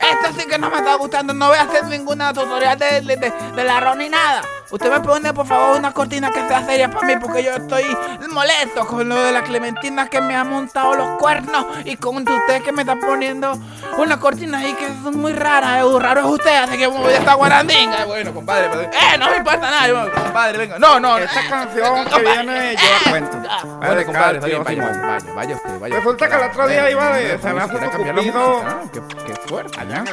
Esto 0.00 0.40
sí 0.40 0.48
que 0.48 0.58
no 0.58 0.70
me 0.70 0.78
está 0.78 0.96
gustando, 0.96 1.32
no 1.32 1.46
voy 1.46 1.56
a 1.56 1.62
hacer 1.62 1.84
ninguna 1.84 2.32
tutorial 2.32 2.76
de, 2.80 3.00
de, 3.02 3.16
de, 3.16 3.32
del 3.54 3.70
arroz 3.70 3.96
ni 3.96 4.08
nada. 4.08 4.42
Usted 4.70 4.90
me 4.90 5.00
pone 5.00 5.32
por 5.32 5.46
favor 5.46 5.76
una 5.78 5.92
cortina 5.92 6.30
que 6.30 6.46
sea 6.48 6.66
seria 6.66 6.90
para 6.90 7.06
mí 7.06 7.14
porque 7.20 7.42
yo 7.44 7.52
estoy 7.52 7.84
molesto 8.30 8.84
con 8.86 9.08
lo 9.08 9.14
de 9.14 9.30
la 9.32 9.42
Clementina 9.44 10.08
que 10.08 10.20
me 10.20 10.34
ha 10.34 10.42
montado 10.42 10.94
los 10.94 11.18
cuernos 11.18 11.66
y 11.84 11.96
con 11.96 12.16
usted 12.16 12.62
que 12.64 12.72
me 12.72 12.82
está 12.82 12.96
poniendo 12.96 13.56
una 13.96 14.18
cortina 14.18 14.58
ahí 14.58 14.74
que 14.74 14.88
son 15.02 15.18
muy 15.18 15.32
raras. 15.32 15.84
Eh, 15.84 15.98
raro 16.00 16.20
es 16.22 16.26
usted, 16.26 16.56
así 16.56 16.76
que 16.76 16.86
voy 16.88 17.12
a 17.12 17.18
estar 17.18 17.36
guarandinga. 17.36 18.04
Bueno, 18.06 18.34
compadre, 18.34 18.68
pero- 18.70 18.82
eh, 18.82 19.18
no 19.18 19.30
me 19.30 19.36
importa 19.36 19.70
nada, 19.70 19.88
yo, 19.88 20.12
compadre, 20.12 20.58
venga. 20.58 20.78
No, 20.78 20.98
no, 21.00 21.16
Esta 21.18 21.48
canción 21.48 22.04
que 22.04 22.10
compadre, 22.10 22.22
viene 22.42 22.70
lleva 22.70 23.10
cuento. 23.10 23.38
Vale, 23.80 24.04
compadre, 24.04 24.38
vaya, 24.40 24.58
vaya, 24.62 25.18
vaya 25.34 25.54
usted, 25.54 25.80
vaya. 25.80 25.96
Resulta 25.96 26.28
que 26.28 26.34
el 26.34 26.42
otro 26.50 26.68
día 26.68 26.90
iba 26.90 27.16
de- 27.16 27.38
se 27.38 27.52
me 27.52 27.60
hace 27.60 27.76
ah, 27.76 28.80
Qué, 28.92 29.34
fuerte, 29.46 29.78
¿ya? 29.88 30.04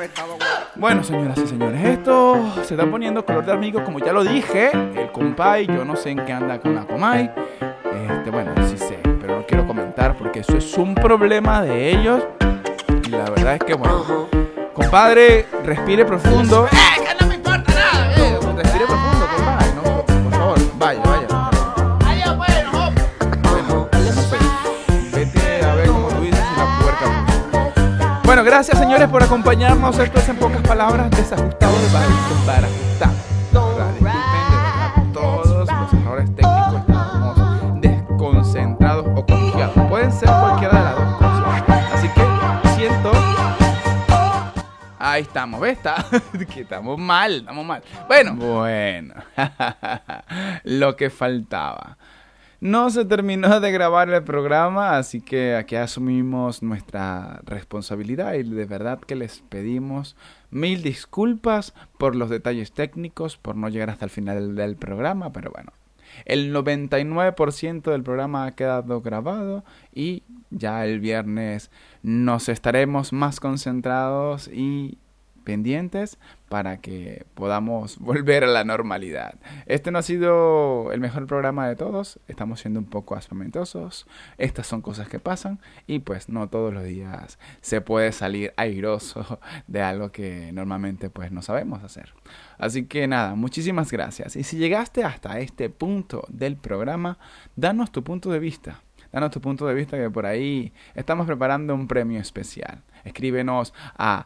Bueno, 0.75 1.03
señoras 1.03 1.37
y 1.39 1.47
señores, 1.47 1.83
esto 1.83 2.53
se 2.63 2.75
está 2.75 2.85
poniendo 2.85 3.25
color 3.25 3.45
de 3.45 3.51
amigo, 3.51 3.83
como 3.83 3.99
ya 3.99 4.13
lo 4.13 4.23
dije. 4.23 4.42
El 4.51 5.11
compay, 5.11 5.65
yo 5.65 5.83
no 5.83 5.95
sé 5.95 6.11
en 6.11 6.25
qué 6.25 6.31
anda 6.31 6.59
con 6.59 6.75
la 6.75 6.85
comay. 6.85 7.31
Este, 7.59 8.29
bueno, 8.29 8.51
sí 8.67 8.77
sé, 8.77 8.99
pero 9.19 9.37
no 9.37 9.45
quiero 9.47 9.65
comentar 9.65 10.15
porque 10.15 10.41
eso 10.41 10.57
es 10.57 10.77
un 10.77 10.93
problema 10.93 11.61
de 11.63 11.89
ellos. 11.89 12.21
Y 13.07 13.09
la 13.09 13.29
verdad 13.31 13.55
es 13.55 13.63
que, 13.63 13.73
bueno, 13.73 14.27
compadre, 14.73 15.47
respire 15.63 16.05
profundo. 16.05 16.67
¡Eh, 16.67 17.01
que 17.03 17.23
no 17.23 17.29
me 17.29 17.35
importa 17.35 17.73
nada! 17.73 18.13
Eh, 18.15 18.39
respire 18.55 18.85
profundo, 18.85 19.27
compadre, 19.35 19.73
¿no? 19.75 20.05
Por 20.05 20.31
favor, 20.31 20.59
vaya, 20.77 21.01
vaya. 21.03 21.27
Vaya, 22.03 22.33
bueno, 22.33 22.91
bueno, 23.41 23.89
no 23.91 24.21
sé. 24.21 24.37
Vete 25.15 25.65
a 25.65 25.75
ver 25.75 25.87
como 25.87 26.09
tú 26.09 26.21
dices 26.21 26.39
y 26.39 26.59
la 26.59 26.79
puerca. 26.79 28.21
Bueno, 28.23 28.43
gracias 28.43 28.77
señores 28.77 29.07
por 29.09 29.23
acompañarnos. 29.23 29.97
Esto 29.97 30.19
es 30.19 30.29
en 30.29 30.35
pocas 30.35 30.61
palabras 30.61 31.09
desajustado 31.09 31.73
de 31.73 31.87
para 32.45 32.67
ajustar. 32.67 33.22
Ahí 45.13 45.21
estamos, 45.21 45.61
¿ves? 45.61 45.77
Está- 45.77 46.03
que 46.55 46.61
estamos 46.61 46.97
mal, 46.97 47.35
estamos 47.35 47.63
mal. 47.63 47.83
Bueno, 48.07 48.33
bueno. 48.35 49.13
Lo 50.63 50.95
que 50.95 51.11
faltaba. 51.11 51.99
No 52.59 52.89
se 52.89 53.05
terminó 53.05 53.59
de 53.59 53.71
grabar 53.71 54.09
el 54.09 54.23
programa, 54.23 54.97
así 54.97 55.21
que 55.21 55.55
aquí 55.55 55.75
asumimos 55.75 56.63
nuestra 56.63 57.41
responsabilidad 57.43 58.33
y 58.33 58.41
de 58.41 58.65
verdad 58.65 59.01
que 59.01 59.15
les 59.15 59.41
pedimos 59.49 60.15
mil 60.49 60.81
disculpas 60.81 61.75
por 61.99 62.15
los 62.15 62.31
detalles 62.31 62.71
técnicos, 62.71 63.37
por 63.37 63.55
no 63.55 63.69
llegar 63.69 63.91
hasta 63.91 64.05
el 64.05 64.11
final 64.11 64.55
del 64.55 64.77
programa, 64.77 65.31
pero 65.31 65.51
bueno, 65.51 65.73
el 66.25 66.51
99% 66.55 67.83
del 67.91 68.01
programa 68.01 68.45
ha 68.45 68.55
quedado 68.55 69.01
grabado 69.01 69.63
y 69.93 70.23
ya 70.49 70.85
el 70.85 70.99
viernes 70.99 71.69
nos 72.01 72.49
estaremos 72.49 73.13
más 73.13 73.39
concentrados 73.39 74.47
y 74.47 74.97
pendientes 75.43 76.17
para 76.49 76.77
que 76.77 77.25
podamos 77.33 77.97
volver 77.99 78.43
a 78.43 78.47
la 78.47 78.63
normalidad. 78.63 79.35
Este 79.65 79.91
no 79.91 79.99
ha 79.99 80.03
sido 80.03 80.91
el 80.91 80.99
mejor 80.99 81.27
programa 81.27 81.67
de 81.67 81.75
todos, 81.75 82.19
estamos 82.27 82.59
siendo 82.59 82.79
un 82.79 82.85
poco 82.85 83.15
aspamentosos, 83.15 84.07
estas 84.37 84.67
son 84.67 84.81
cosas 84.81 85.07
que 85.07 85.19
pasan 85.19 85.59
y 85.87 85.99
pues 85.99 86.29
no 86.29 86.49
todos 86.49 86.73
los 86.73 86.83
días 86.83 87.39
se 87.61 87.81
puede 87.81 88.11
salir 88.11 88.53
airoso 88.57 89.39
de 89.67 89.81
algo 89.81 90.11
que 90.11 90.51
normalmente 90.53 91.09
pues 91.09 91.31
no 91.31 91.41
sabemos 91.41 91.83
hacer. 91.83 92.13
Así 92.57 92.85
que 92.85 93.07
nada, 93.07 93.35
muchísimas 93.35 93.91
gracias. 93.91 94.35
Y 94.35 94.43
si 94.43 94.57
llegaste 94.57 95.03
hasta 95.03 95.39
este 95.39 95.69
punto 95.69 96.25
del 96.29 96.55
programa, 96.55 97.17
danos 97.55 97.91
tu 97.91 98.03
punto 98.03 98.29
de 98.29 98.39
vista. 98.39 98.83
Danos 99.11 99.29
tu 99.29 99.41
punto 99.41 99.67
de 99.67 99.75
vista 99.75 99.95
que 99.95 100.09
por 100.09 100.25
ahí 100.25 100.73
estamos 100.95 101.27
preparando 101.27 101.75
un 101.75 101.87
premio 101.87 102.19
especial. 102.19 102.81
Escríbenos 103.03 103.73
a 103.95 104.25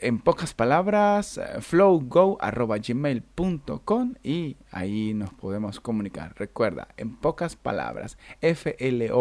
en 0.00 0.18
pocas 0.18 0.54
palabras, 0.54 1.38
eh, 1.38 1.60
flowgo.gmail.com 1.60 4.14
y 4.22 4.56
ahí 4.70 5.12
nos 5.14 5.32
podemos 5.34 5.80
comunicar. 5.80 6.34
Recuerda, 6.36 6.86
en 6.96 7.16
pocas 7.16 7.56
palabras, 7.56 8.16
F-L-O-W-G-O. 8.40 9.14